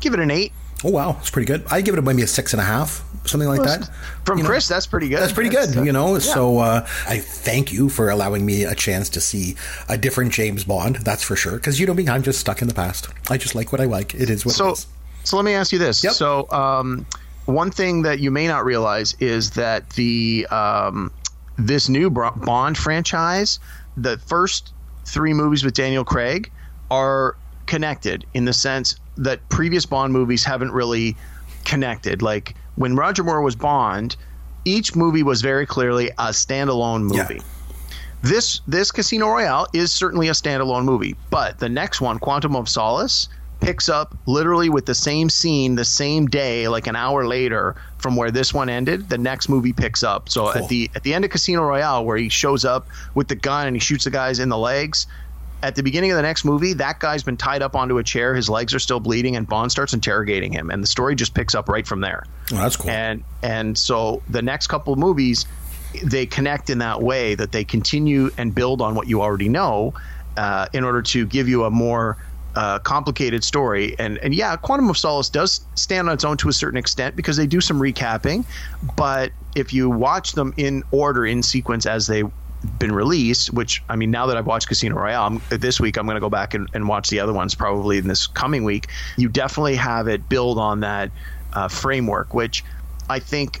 Give 0.00 0.14
it 0.14 0.20
an 0.20 0.30
eight. 0.30 0.52
Oh, 0.84 0.90
wow. 0.90 1.16
It's 1.20 1.30
pretty 1.30 1.46
good. 1.46 1.64
I'd 1.70 1.84
give 1.84 1.96
it 1.96 2.02
maybe 2.02 2.22
a 2.22 2.26
six 2.26 2.52
and 2.52 2.60
a 2.60 2.64
half, 2.64 3.02
something 3.26 3.48
like 3.48 3.62
that. 3.62 3.88
From 4.26 4.36
You 4.38 4.44
know? 4.44 4.50
Chris, 4.50 4.68
that's 4.68 4.86
pretty 4.86 5.08
good. 5.08 5.18
That's 5.20 5.32
pretty 5.32 5.48
good, 5.48 5.74
you 5.74 5.92
know. 5.92 6.12
yeah. 6.14 6.18
So 6.18 6.58
uh, 6.58 6.86
I 7.08 7.18
thank 7.18 7.72
you 7.72 7.88
for 7.88 8.10
allowing 8.10 8.44
me 8.44 8.64
a 8.64 8.74
chance 8.74 9.08
to 9.10 9.20
see 9.20 9.56
a 9.88 9.96
different 9.96 10.32
James 10.32 10.64
Bond. 10.64 10.96
That's 10.96 11.22
for 11.22 11.36
sure. 11.36 11.52
Because 11.54 11.80
you 11.80 11.86
know 11.86 11.94
me, 11.94 12.06
I'm 12.06 12.22
just 12.22 12.38
stuck 12.38 12.60
in 12.60 12.68
the 12.68 12.74
past. 12.74 13.08
I 13.30 13.38
just 13.38 13.54
like 13.54 13.72
what 13.72 13.80
I 13.80 13.84
like. 13.86 14.14
It 14.14 14.28
is 14.28 14.44
what 14.44 14.52
it 14.54 14.58
so 14.58 14.72
is. 14.72 14.86
so 15.24 15.36
let 15.36 15.44
me 15.46 15.54
ask 15.54 15.72
you 15.72 15.78
this 15.78 16.04
Yep. 16.04 16.12
so 16.12 16.50
um, 16.50 17.06
one 17.46 17.70
thing 17.70 18.02
that 18.02 18.20
you 18.20 18.30
may 18.30 18.46
not 18.46 18.64
realize 18.64 19.14
is 19.20 19.50
that 19.52 19.90
the 19.90 20.46
um, 20.50 21.12
this 21.58 21.88
new 21.88 22.10
bond 22.10 22.76
franchise 22.76 23.60
the 23.96 24.18
first 24.18 24.72
three 25.04 25.32
movies 25.32 25.62
with 25.64 25.74
daniel 25.74 26.04
craig 26.04 26.50
are 26.90 27.36
connected 27.66 28.26
in 28.34 28.44
the 28.44 28.52
sense 28.52 28.96
that 29.16 29.46
previous 29.50 29.86
bond 29.86 30.12
movies 30.12 30.42
haven't 30.42 30.72
really 30.72 31.16
connected 31.64 32.22
like 32.22 32.56
when 32.74 32.96
roger 32.96 33.22
moore 33.22 33.40
was 33.40 33.54
bond 33.54 34.16
each 34.64 34.96
movie 34.96 35.22
was 35.22 35.42
very 35.42 35.66
clearly 35.66 36.08
a 36.10 36.28
standalone 36.28 37.02
movie. 37.02 37.36
Yeah. 37.36 37.42
This 38.22 38.60
this 38.66 38.90
Casino 38.90 39.28
Royale 39.28 39.66
is 39.74 39.92
certainly 39.92 40.28
a 40.28 40.32
standalone 40.32 40.84
movie, 40.84 41.14
but 41.30 41.58
the 41.58 41.68
next 41.68 42.00
one, 42.00 42.18
Quantum 42.18 42.56
of 42.56 42.68
Solace, 42.68 43.28
picks 43.64 43.88
up 43.88 44.16
literally 44.26 44.68
with 44.68 44.86
the 44.86 44.94
same 44.94 45.28
scene 45.30 45.74
the 45.74 45.84
same 45.84 46.26
day, 46.26 46.68
like 46.68 46.86
an 46.86 46.96
hour 46.96 47.26
later 47.26 47.74
from 47.98 48.16
where 48.16 48.30
this 48.30 48.52
one 48.52 48.68
ended. 48.68 49.08
The 49.08 49.18
next 49.18 49.48
movie 49.48 49.72
picks 49.72 50.02
up. 50.02 50.28
So 50.28 50.52
Cool. 50.52 50.62
at 50.62 50.68
the 50.68 50.90
at 50.94 51.02
the 51.02 51.14
end 51.14 51.24
of 51.24 51.30
Casino 51.30 51.62
Royale, 51.62 52.04
where 52.04 52.16
he 52.16 52.28
shows 52.28 52.64
up 52.64 52.86
with 53.14 53.28
the 53.28 53.34
gun 53.36 53.66
and 53.66 53.74
he 53.76 53.80
shoots 53.80 54.04
the 54.04 54.10
guys 54.10 54.38
in 54.38 54.48
the 54.48 54.58
legs. 54.58 55.06
At 55.62 55.76
the 55.76 55.82
beginning 55.82 56.10
of 56.10 56.16
the 56.16 56.22
next 56.22 56.44
movie, 56.44 56.74
that 56.74 57.00
guy's 57.00 57.22
been 57.22 57.38
tied 57.38 57.62
up 57.62 57.74
onto 57.74 57.96
a 57.96 58.02
chair. 58.04 58.34
His 58.34 58.50
legs 58.50 58.74
are 58.74 58.78
still 58.78 59.00
bleeding, 59.00 59.34
and 59.34 59.48
Bond 59.48 59.70
starts 59.72 59.94
interrogating 59.94 60.52
him, 60.52 60.70
and 60.70 60.82
the 60.82 60.86
story 60.86 61.14
just 61.14 61.32
picks 61.32 61.54
up 61.54 61.70
right 61.70 61.86
from 61.86 62.02
there 62.02 62.24
Oh, 62.52 62.56
that's 62.56 62.76
cool. 62.76 62.90
and 62.90 63.24
and 63.42 63.78
so 63.78 64.22
the 64.28 64.42
next 64.42 64.66
couple 64.66 64.92
of 64.92 64.98
movies 64.98 65.46
they 66.02 66.26
connect 66.26 66.68
in 66.70 66.78
that 66.78 67.00
way 67.00 67.34
that 67.36 67.52
they 67.52 67.64
continue 67.64 68.28
and 68.36 68.54
build 68.54 68.82
on 68.82 68.94
what 68.96 69.06
you 69.08 69.22
already 69.22 69.48
know 69.48 69.94
uh, 70.36 70.66
in 70.72 70.82
order 70.84 71.00
to 71.00 71.24
give 71.24 71.48
you 71.48 71.64
a 71.64 71.70
more 71.70 72.18
uh, 72.56 72.78
complicated 72.80 73.44
story. 73.44 73.96
And 73.98 74.18
and 74.18 74.34
yeah 74.34 74.56
quantum 74.56 74.88
of 74.88 74.98
solace 74.98 75.28
does 75.28 75.60
stand 75.74 76.08
on 76.08 76.14
its 76.14 76.24
own 76.24 76.36
to 76.38 76.48
a 76.48 76.52
certain 76.52 76.78
extent 76.78 77.16
because 77.16 77.36
they 77.36 77.46
do 77.46 77.60
some 77.60 77.80
recapping. 77.80 78.44
But 78.96 79.32
if 79.54 79.72
you 79.72 79.90
watch 79.90 80.32
them 80.32 80.54
in 80.56 80.82
order 80.90 81.26
in 81.26 81.42
sequence 81.42 81.86
as 81.86 82.06
they 82.06 82.24
been 82.78 82.92
released 82.92 83.52
which 83.52 83.82
i 83.90 83.96
mean 83.96 84.10
now 84.10 84.24
that 84.24 84.38
i've 84.38 84.46
watched 84.46 84.68
casino 84.68 84.96
royale 84.96 85.26
I'm, 85.26 85.42
this 85.50 85.78
week 85.78 85.98
i'm 85.98 86.06
going 86.06 86.16
to 86.16 86.20
go 86.20 86.30
back 86.30 86.54
and, 86.54 86.66
and 86.72 86.88
watch 86.88 87.10
the 87.10 87.20
other 87.20 87.34
ones 87.34 87.54
probably 87.54 87.98
in 87.98 88.08
this 88.08 88.26
coming 88.26 88.64
week. 88.64 88.86
You 89.18 89.28
definitely 89.28 89.74
have 89.76 90.08
it 90.08 90.30
build 90.30 90.56
on 90.56 90.80
that 90.80 91.10
uh, 91.52 91.68
framework 91.68 92.32
which 92.32 92.64
i 93.10 93.18
think 93.18 93.60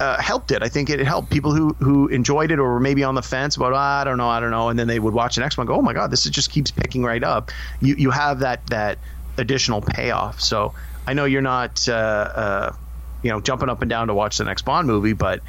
uh, 0.00 0.20
helped 0.20 0.50
it. 0.50 0.62
I 0.62 0.68
think 0.68 0.90
it 0.90 1.00
helped 1.00 1.30
people 1.30 1.52
who 1.52 1.74
who 1.74 2.08
enjoyed 2.08 2.50
it 2.50 2.58
or 2.58 2.74
were 2.74 2.80
maybe 2.80 3.04
on 3.04 3.14
the 3.14 3.22
fence 3.22 3.56
about 3.56 3.72
"Ah, 3.72 4.00
I 4.00 4.04
don't 4.04 4.18
know, 4.18 4.28
I 4.28 4.40
don't 4.40 4.50
know, 4.50 4.68
and 4.68 4.78
then 4.78 4.88
they 4.88 4.98
would 4.98 5.14
watch 5.14 5.36
the 5.36 5.40
next 5.40 5.56
one, 5.56 5.66
and 5.66 5.68
go, 5.68 5.78
oh 5.78 5.82
my 5.82 5.92
god, 5.92 6.10
this 6.10 6.26
is 6.26 6.32
just 6.32 6.50
keeps 6.50 6.70
picking 6.70 7.04
right 7.04 7.22
up. 7.22 7.50
You 7.80 7.94
you 7.94 8.10
have 8.10 8.40
that 8.40 8.66
that 8.68 8.98
additional 9.38 9.80
payoff. 9.80 10.40
So 10.40 10.74
I 11.06 11.14
know 11.14 11.24
you're 11.24 11.42
not 11.42 11.88
uh, 11.88 11.92
uh, 11.92 12.76
you 13.22 13.30
know 13.30 13.40
jumping 13.40 13.68
up 13.68 13.82
and 13.82 13.88
down 13.88 14.08
to 14.08 14.14
watch 14.14 14.38
the 14.38 14.44
next 14.44 14.62
Bond 14.62 14.86
movie, 14.86 15.12
but 15.12 15.40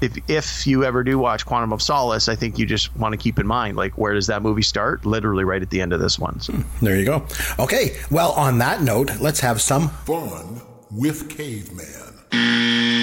if 0.00 0.18
if 0.28 0.66
you 0.66 0.84
ever 0.84 1.02
do 1.02 1.18
watch 1.18 1.46
Quantum 1.46 1.72
of 1.72 1.80
Solace, 1.80 2.28
I 2.28 2.34
think 2.34 2.58
you 2.58 2.66
just 2.66 2.94
want 2.96 3.12
to 3.12 3.16
keep 3.16 3.38
in 3.38 3.46
mind 3.46 3.76
like 3.76 3.96
where 3.96 4.12
does 4.12 4.26
that 4.26 4.42
movie 4.42 4.62
start? 4.62 5.06
Literally 5.06 5.44
right 5.44 5.62
at 5.62 5.70
the 5.70 5.80
end 5.80 5.92
of 5.92 6.00
this 6.00 6.18
one. 6.18 6.40
So. 6.40 6.52
there 6.82 6.98
you 6.98 7.06
go. 7.06 7.26
Okay. 7.58 7.96
Well, 8.10 8.32
on 8.32 8.58
that 8.58 8.82
note, 8.82 9.18
let's 9.20 9.40
have 9.40 9.60
some 9.60 9.88
Fun 9.88 10.60
with 10.90 11.30
Caveman. 11.30 12.93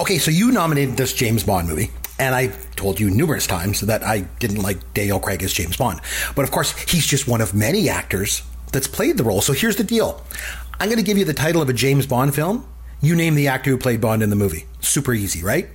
Okay, 0.00 0.18
so 0.18 0.30
you 0.30 0.50
nominated 0.52 0.96
this 0.96 1.12
James 1.12 1.44
Bond 1.44 1.68
movie, 1.68 1.90
and 2.18 2.34
I 2.34 2.48
told 2.76 3.00
you 3.00 3.10
numerous 3.10 3.46
times 3.46 3.80
that 3.82 4.02
I 4.02 4.20
didn't 4.38 4.62
like 4.62 4.94
Daniel 4.94 5.20
Craig 5.20 5.42
as 5.42 5.52
James 5.52 5.76
Bond. 5.76 6.00
But 6.34 6.42
of 6.44 6.50
course, 6.50 6.76
he's 6.90 7.06
just 7.06 7.26
one 7.28 7.40
of 7.40 7.54
many 7.54 7.88
actors 7.88 8.42
that's 8.72 8.86
played 8.86 9.16
the 9.16 9.24
role. 9.24 9.40
So 9.40 9.52
here's 9.52 9.76
the 9.76 9.84
deal 9.84 10.22
I'm 10.80 10.88
going 10.88 10.98
to 10.98 11.04
give 11.04 11.18
you 11.18 11.24
the 11.24 11.34
title 11.34 11.62
of 11.62 11.68
a 11.68 11.72
James 11.72 12.06
Bond 12.06 12.34
film. 12.34 12.66
You 13.00 13.14
name 13.14 13.34
the 13.34 13.48
actor 13.48 13.70
who 13.70 13.78
played 13.78 14.00
Bond 14.00 14.22
in 14.22 14.30
the 14.30 14.36
movie. 14.36 14.66
Super 14.80 15.14
easy, 15.14 15.42
right? 15.44 15.68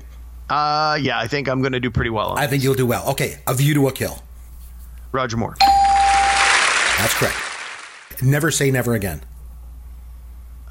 Uh, 0.49 0.97
yeah, 1.01 1.17
I 1.19 1.27
think 1.27 1.47
I'm 1.47 1.61
going 1.61 1.71
to 1.71 1.79
do 1.79 1.89
pretty 1.89 2.09
well. 2.09 2.29
On 2.31 2.37
I 2.37 2.47
think 2.47 2.63
you'll 2.63 2.73
do 2.73 2.85
well. 2.85 3.09
Okay, 3.11 3.39
A 3.47 3.53
View 3.53 3.73
to 3.75 3.87
a 3.87 3.91
Kill. 3.91 4.21
Roger 5.11 5.37
Moore. 5.37 5.55
That's 5.59 7.13
correct. 7.13 7.37
Never 8.21 8.51
Say 8.51 8.69
Never 8.71 8.93
Again. 8.93 9.21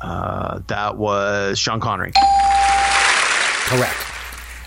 Uh, 0.00 0.60
that 0.66 0.96
was 0.96 1.58
Sean 1.58 1.80
Connery. 1.80 2.12
Correct. 3.72 3.96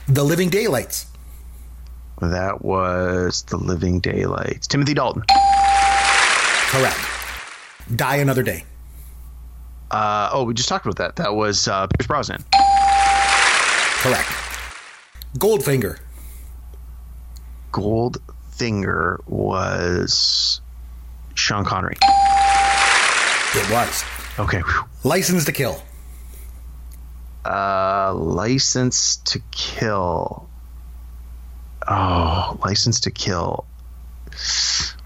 The 0.08 0.24
Living 0.24 0.50
Daylights. 0.50 1.06
That 2.22 2.66
was 2.66 3.44
The 3.44 3.56
Living 3.56 4.00
Daylights. 4.00 4.66
Timothy 4.66 4.96
Dalton. 4.96 5.22
Correct. 6.70 6.98
Die 7.96 8.16
Another 8.16 8.42
Day. 8.42 8.64
Uh, 9.92 10.32
oh, 10.34 10.46
we 10.46 10.56
just 10.56 10.68
talked 10.68 10.88
about 10.88 10.96
that. 10.96 11.18
That 11.18 11.36
was 11.36 11.68
uh, 11.68 11.86
Pierce 11.86 12.08
Brosnan. 12.08 12.44
Correct. 14.02 14.28
Goldfinger. 15.38 16.00
Goldfinger 17.74 19.20
was 19.28 20.62
Sean 21.36 21.64
Connery. 21.64 21.98
It 23.54 23.70
was. 23.70 24.04
Okay. 24.40 24.64
License 25.04 25.46
to 25.46 25.52
Kill. 25.52 25.80
Uh, 27.46 28.14
License 28.16 29.18
to 29.18 29.40
Kill. 29.52 30.50
Oh, 31.88 32.60
License 32.64 33.00
to 33.02 33.12
Kill. 33.12 33.66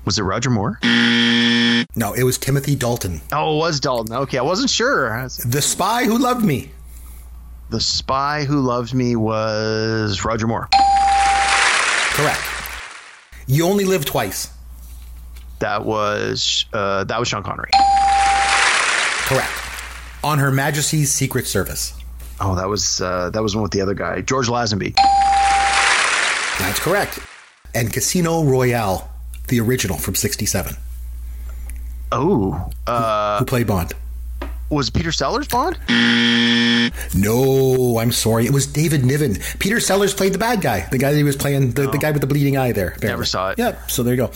Was 0.05 0.17
it 0.17 0.23
Roger 0.23 0.49
Moore? 0.49 0.79
No, 0.83 2.13
it 2.13 2.23
was 2.23 2.37
Timothy 2.37 2.75
Dalton. 2.75 3.21
Oh, 3.33 3.55
it 3.55 3.59
was 3.59 3.79
Dalton. 3.79 4.15
Okay, 4.15 4.37
I 4.37 4.41
wasn't 4.41 4.69
sure. 4.69 5.11
I 5.13 5.23
was- 5.23 5.37
The 5.37 5.61
Spy 5.61 6.05
Who 6.05 6.17
Loved 6.17 6.43
Me. 6.45 6.71
The 7.69 7.81
Spy 7.81 8.45
Who 8.45 8.61
Loved 8.61 8.93
Me 8.93 9.15
was 9.15 10.23
Roger 10.25 10.47
Moore. 10.47 10.69
Correct. 12.13 12.39
You 13.47 13.65
Only 13.65 13.85
Live 13.85 14.05
Twice. 14.05 14.49
That 15.59 15.83
was 15.85 16.65
uh, 16.71 17.03
that 17.03 17.19
was 17.19 17.27
Sean 17.27 17.43
Connery. 17.43 17.69
Correct. 19.25 19.51
On 20.23 20.39
Her 20.39 20.51
Majesty's 20.51 21.11
Secret 21.11 21.45
Service. 21.47 21.93
Oh, 22.41 22.55
that 22.55 22.67
was 22.69 23.01
uh, 23.01 23.29
that 23.31 23.43
was 23.43 23.55
one 23.55 23.63
with 23.63 23.71
the 23.71 23.81
other 23.81 23.93
guy, 23.93 24.21
George 24.21 24.47
Lazenby. 24.47 24.95
That's 26.59 26.79
correct. 26.79 27.19
And 27.75 27.91
Casino 27.91 28.43
Royale, 28.43 29.09
the 29.47 29.59
original 29.59 29.97
from 29.97 30.15
67. 30.15 30.75
Oh, 32.11 32.69
uh, 32.87 33.39
Who 33.39 33.45
played 33.45 33.67
Bond? 33.67 33.93
was 34.69 34.89
Peter 34.89 35.11
Sellers 35.11 35.47
Bond? 35.47 35.77
No, 37.15 37.99
I'm 37.99 38.11
sorry. 38.11 38.45
It 38.45 38.51
was 38.53 38.67
David 38.67 39.05
Niven. 39.05 39.35
Peter 39.59 39.79
Sellers 39.79 40.13
played 40.13 40.33
the 40.33 40.37
bad 40.39 40.61
guy, 40.61 40.87
the 40.91 40.97
guy 40.97 41.11
that 41.11 41.17
he 41.17 41.23
was 41.23 41.35
playing, 41.35 41.71
the, 41.71 41.87
the 41.89 41.97
guy 41.97 42.11
with 42.11 42.21
the 42.21 42.27
bleeding 42.27 42.57
eye 42.57 42.71
there. 42.71 42.87
apparently. 42.87 43.09
Never 43.09 43.25
saw 43.25 43.49
it. 43.51 43.59
Yeah, 43.59 43.85
so 43.87 44.03
there 44.03 44.13
you 44.13 44.17
go. 44.27 44.31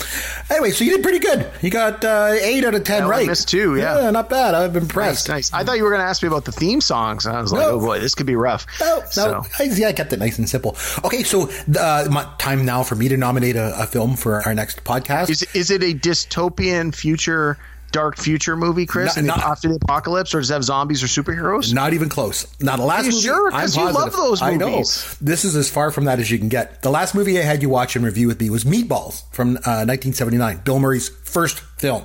Anyway, 0.49 0.71
so 0.71 0.83
you 0.83 0.91
did 0.91 1.03
pretty 1.03 1.19
good. 1.19 1.49
You 1.61 1.69
got 1.69 2.03
uh, 2.03 2.33
8 2.39 2.65
out 2.65 2.75
of 2.75 2.83
10 2.83 2.97
Yeah, 2.99 3.05
I 3.05 3.09
right. 3.09 3.27
missed 3.27 3.47
two, 3.49 3.75
yeah. 3.77 4.09
not 4.11 4.29
bad. 4.29 4.53
I'm 4.55 4.75
impressed. 4.75 5.29
Nice, 5.29 5.51
nice. 5.51 5.61
I 5.61 5.63
thought 5.65 5.77
you 5.77 5.83
were 5.83 5.89
going 5.89 6.01
to 6.01 6.07
ask 6.07 6.21
me 6.21 6.27
about 6.27 6.45
the 6.45 6.51
theme 6.51 6.81
songs. 6.81 7.25
and 7.25 7.35
I 7.35 7.41
was 7.41 7.51
like, 7.53 7.61
No. 7.61 7.71
oh 7.75 7.79
boy, 7.79 7.99
this 7.99 8.15
could 8.15 8.25
be 8.27 8.35
rough. 8.35 8.65
No, 8.79 8.99
no, 8.99 9.05
So, 9.09 9.43
I, 9.59 9.63
yeah, 9.63 9.87
I 9.89 9.93
kept 9.93 10.13
it 10.13 10.19
nice 10.19 10.37
and 10.37 10.49
simple. 10.49 10.75
Okay, 11.03 11.23
so 11.23 11.49
uh, 11.79 12.07
my, 12.11 12.27
time 12.39 12.65
now 12.65 12.83
for 12.83 12.95
me 12.95 13.07
to 13.09 13.17
nominate 13.17 13.55
a, 13.55 13.81
a 13.81 13.85
film 13.85 14.15
for 14.15 14.41
our 14.45 14.53
next 14.53 14.83
podcast. 14.83 15.29
is 15.29 15.43
is 15.53 15.71
it 15.71 15.83
a 15.83 15.93
dystopian 15.93 16.93
future, 16.93 17.57
dark 17.93 18.17
future 18.17 18.57
movie, 18.57 18.85
Chris? 18.85 19.15
Not- 19.15 19.25
not- 19.25 19.39
after 19.39 19.69
the 19.69 19.75
apocalypse, 19.75 20.33
or 20.35 20.39
does 20.41 20.49
have 20.49 20.63
zombies 20.65 21.01
or 21.01 21.07
superheroes? 21.07 21.73
Not 21.73 21.93
even 21.93 22.09
close. 22.09 22.45
Not 22.59 22.77
the 22.79 22.85
last 22.85 23.05
you 23.05 23.11
movie, 23.11 23.21
sure? 23.23 23.47
I'm 23.53 23.61
'Cause 23.61 23.77
you 23.77 23.89
love 23.91 24.11
those 24.11 24.41
I 24.41 24.55
know. 24.55 24.69
movies. 24.69 25.15
This 25.21 25.45
is 25.45 25.55
as 25.55 25.69
far 25.69 25.91
from 25.91 26.05
that 26.05 26.19
as 26.19 26.29
you 26.29 26.37
can 26.37 26.49
get. 26.49 26.81
The 26.81 26.89
last 26.91 27.15
movie 27.15 27.39
I 27.39 27.43
had 27.43 27.61
you 27.61 27.69
watch 27.69 27.95
and 27.95 28.03
review 28.03 28.27
with 28.27 28.41
me 28.41 28.49
was 28.49 28.65
Meatballs 28.65 29.23
from 29.31 29.51
uh, 29.57 29.85
1979, 29.87 30.61
Bill 30.65 30.79
Murray's 30.79 31.07
first 31.23 31.59
film. 31.77 32.03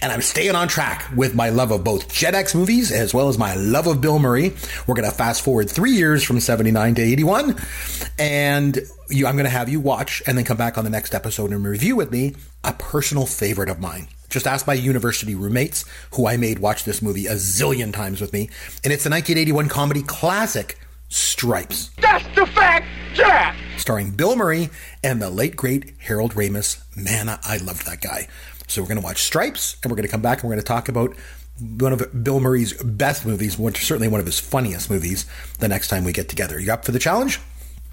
And 0.00 0.10
I'm 0.12 0.22
staying 0.22 0.54
on 0.54 0.68
track 0.68 1.04
with 1.16 1.34
my 1.34 1.48
love 1.50 1.70
of 1.70 1.82
both 1.84 2.08
Gen 2.12 2.34
X 2.34 2.54
movies 2.54 2.90
as 2.92 3.12
well 3.14 3.28
as 3.28 3.38
my 3.38 3.54
love 3.54 3.86
of 3.86 4.00
Bill 4.00 4.18
Murray. 4.18 4.54
We're 4.86 4.94
going 4.94 5.08
to 5.08 5.14
fast 5.16 5.42
forward 5.42 5.70
three 5.70 5.92
years 5.92 6.22
from 6.24 6.40
79 6.40 6.94
to 6.96 7.02
81. 7.02 7.56
And 8.18 8.78
you, 9.08 9.26
I'm 9.26 9.34
going 9.36 9.44
to 9.44 9.50
have 9.50 9.68
you 9.68 9.80
watch 9.80 10.22
and 10.26 10.36
then 10.36 10.44
come 10.44 10.56
back 10.56 10.78
on 10.78 10.84
the 10.84 10.90
next 10.90 11.14
episode 11.14 11.50
and 11.50 11.64
review 11.64 11.96
with 11.96 12.10
me 12.10 12.34
a 12.64 12.72
personal 12.72 13.26
favorite 13.26 13.68
of 13.68 13.78
mine. 13.80 14.08
Just 14.32 14.46
ask 14.46 14.66
my 14.66 14.72
university 14.72 15.34
roommates 15.34 15.84
who 16.14 16.26
I 16.26 16.38
made 16.38 16.58
watch 16.58 16.84
this 16.84 17.02
movie 17.02 17.26
a 17.26 17.34
zillion 17.34 17.92
times 17.92 18.18
with 18.18 18.32
me. 18.32 18.48
And 18.82 18.90
it's 18.90 19.04
the 19.04 19.10
1981 19.10 19.68
comedy 19.68 20.02
classic, 20.02 20.78
Stripes. 21.10 21.90
That's 22.00 22.24
the 22.34 22.46
fact, 22.46 22.86
Jack! 23.12 23.54
Starring 23.76 24.12
Bill 24.12 24.34
Murray 24.34 24.70
and 25.04 25.20
the 25.20 25.28
late 25.28 25.54
great 25.54 25.92
Harold 25.98 26.32
Ramis. 26.32 26.82
Man, 26.96 27.28
I 27.28 27.58
loved 27.58 27.84
that 27.84 28.00
guy. 28.00 28.26
So 28.68 28.80
we're 28.80 28.88
going 28.88 29.00
to 29.00 29.04
watch 29.04 29.22
Stripes 29.22 29.76
and 29.82 29.92
we're 29.92 29.96
going 29.96 30.08
to 30.08 30.10
come 30.10 30.22
back 30.22 30.38
and 30.38 30.48
we're 30.48 30.54
going 30.54 30.64
to 30.64 30.66
talk 30.66 30.88
about 30.88 31.14
one 31.60 31.92
of 31.92 32.24
Bill 32.24 32.40
Murray's 32.40 32.72
best 32.82 33.26
movies, 33.26 33.58
which 33.58 33.80
is 33.80 33.86
certainly 33.86 34.08
one 34.08 34.20
of 34.20 34.26
his 34.26 34.40
funniest 34.40 34.88
movies, 34.88 35.26
the 35.58 35.68
next 35.68 35.88
time 35.88 36.04
we 36.04 36.12
get 36.12 36.30
together. 36.30 36.58
You 36.58 36.72
up 36.72 36.86
for 36.86 36.92
the 36.92 36.98
challenge? 36.98 37.38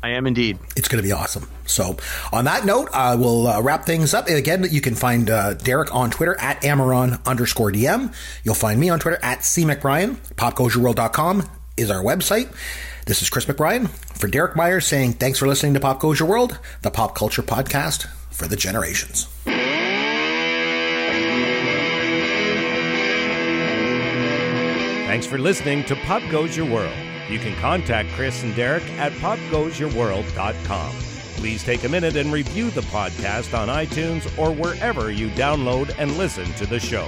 I 0.01 0.09
am 0.11 0.27
indeed. 0.27 0.59
It's 0.75 0.87
going 0.87 1.01
to 1.01 1.07
be 1.07 1.11
awesome. 1.11 1.47
So, 1.65 1.97
on 2.31 2.45
that 2.45 2.65
note, 2.65 2.89
I 2.93 3.15
will 3.15 3.47
uh, 3.47 3.61
wrap 3.61 3.85
things 3.85 4.13
up. 4.13 4.27
And 4.27 4.37
again, 4.37 4.65
you 4.69 4.81
can 4.81 4.95
find 4.95 5.29
uh, 5.29 5.55
Derek 5.55 5.93
on 5.93 6.09
Twitter 6.09 6.39
at 6.39 6.61
Amaron 6.61 7.23
underscore 7.25 7.71
DM. 7.71 8.13
You'll 8.43 8.55
find 8.55 8.79
me 8.79 8.89
on 8.89 8.99
Twitter 8.99 9.19
at 9.21 9.43
C 9.43 9.65
McBrien. 9.65 10.15
PopGoesYourWorld.com 10.35 11.43
is 11.77 11.91
our 11.91 12.01
website. 12.01 12.53
This 13.05 13.21
is 13.21 13.29
Chris 13.29 13.45
McBrien 13.45 13.89
for 13.89 14.27
Derek 14.27 14.55
Myers 14.55 14.85
saying 14.85 15.13
thanks 15.13 15.39
for 15.39 15.47
listening 15.47 15.73
to 15.73 15.79
Pop 15.79 15.99
Goes 15.99 16.19
Your 16.19 16.29
World, 16.29 16.59
the 16.81 16.91
pop 16.91 17.15
culture 17.15 17.41
podcast 17.41 18.07
for 18.29 18.47
the 18.47 18.55
generations. 18.55 19.27
Thanks 25.07 25.25
for 25.25 25.39
listening 25.39 25.83
to 25.85 25.95
Pop 25.95 26.21
Goes 26.29 26.55
Your 26.55 26.69
World. 26.69 26.93
You 27.30 27.39
can 27.39 27.55
contact 27.57 28.09
Chris 28.13 28.43
and 28.43 28.55
Derek 28.55 28.84
at 28.97 29.11
popgoesyourworld.com. 29.13 30.95
Please 31.36 31.63
take 31.63 31.84
a 31.84 31.89
minute 31.89 32.15
and 32.15 32.34
review 32.34 32.69
the 32.71 32.82
podcast 32.82 33.57
on 33.57 33.69
iTunes 33.69 34.38
or 34.38 34.51
wherever 34.51 35.11
you 35.11 35.30
download 35.30 35.93
and 35.97 36.17
listen 36.17 36.45
to 36.53 36.65
the 36.65 36.80
show. 36.80 37.07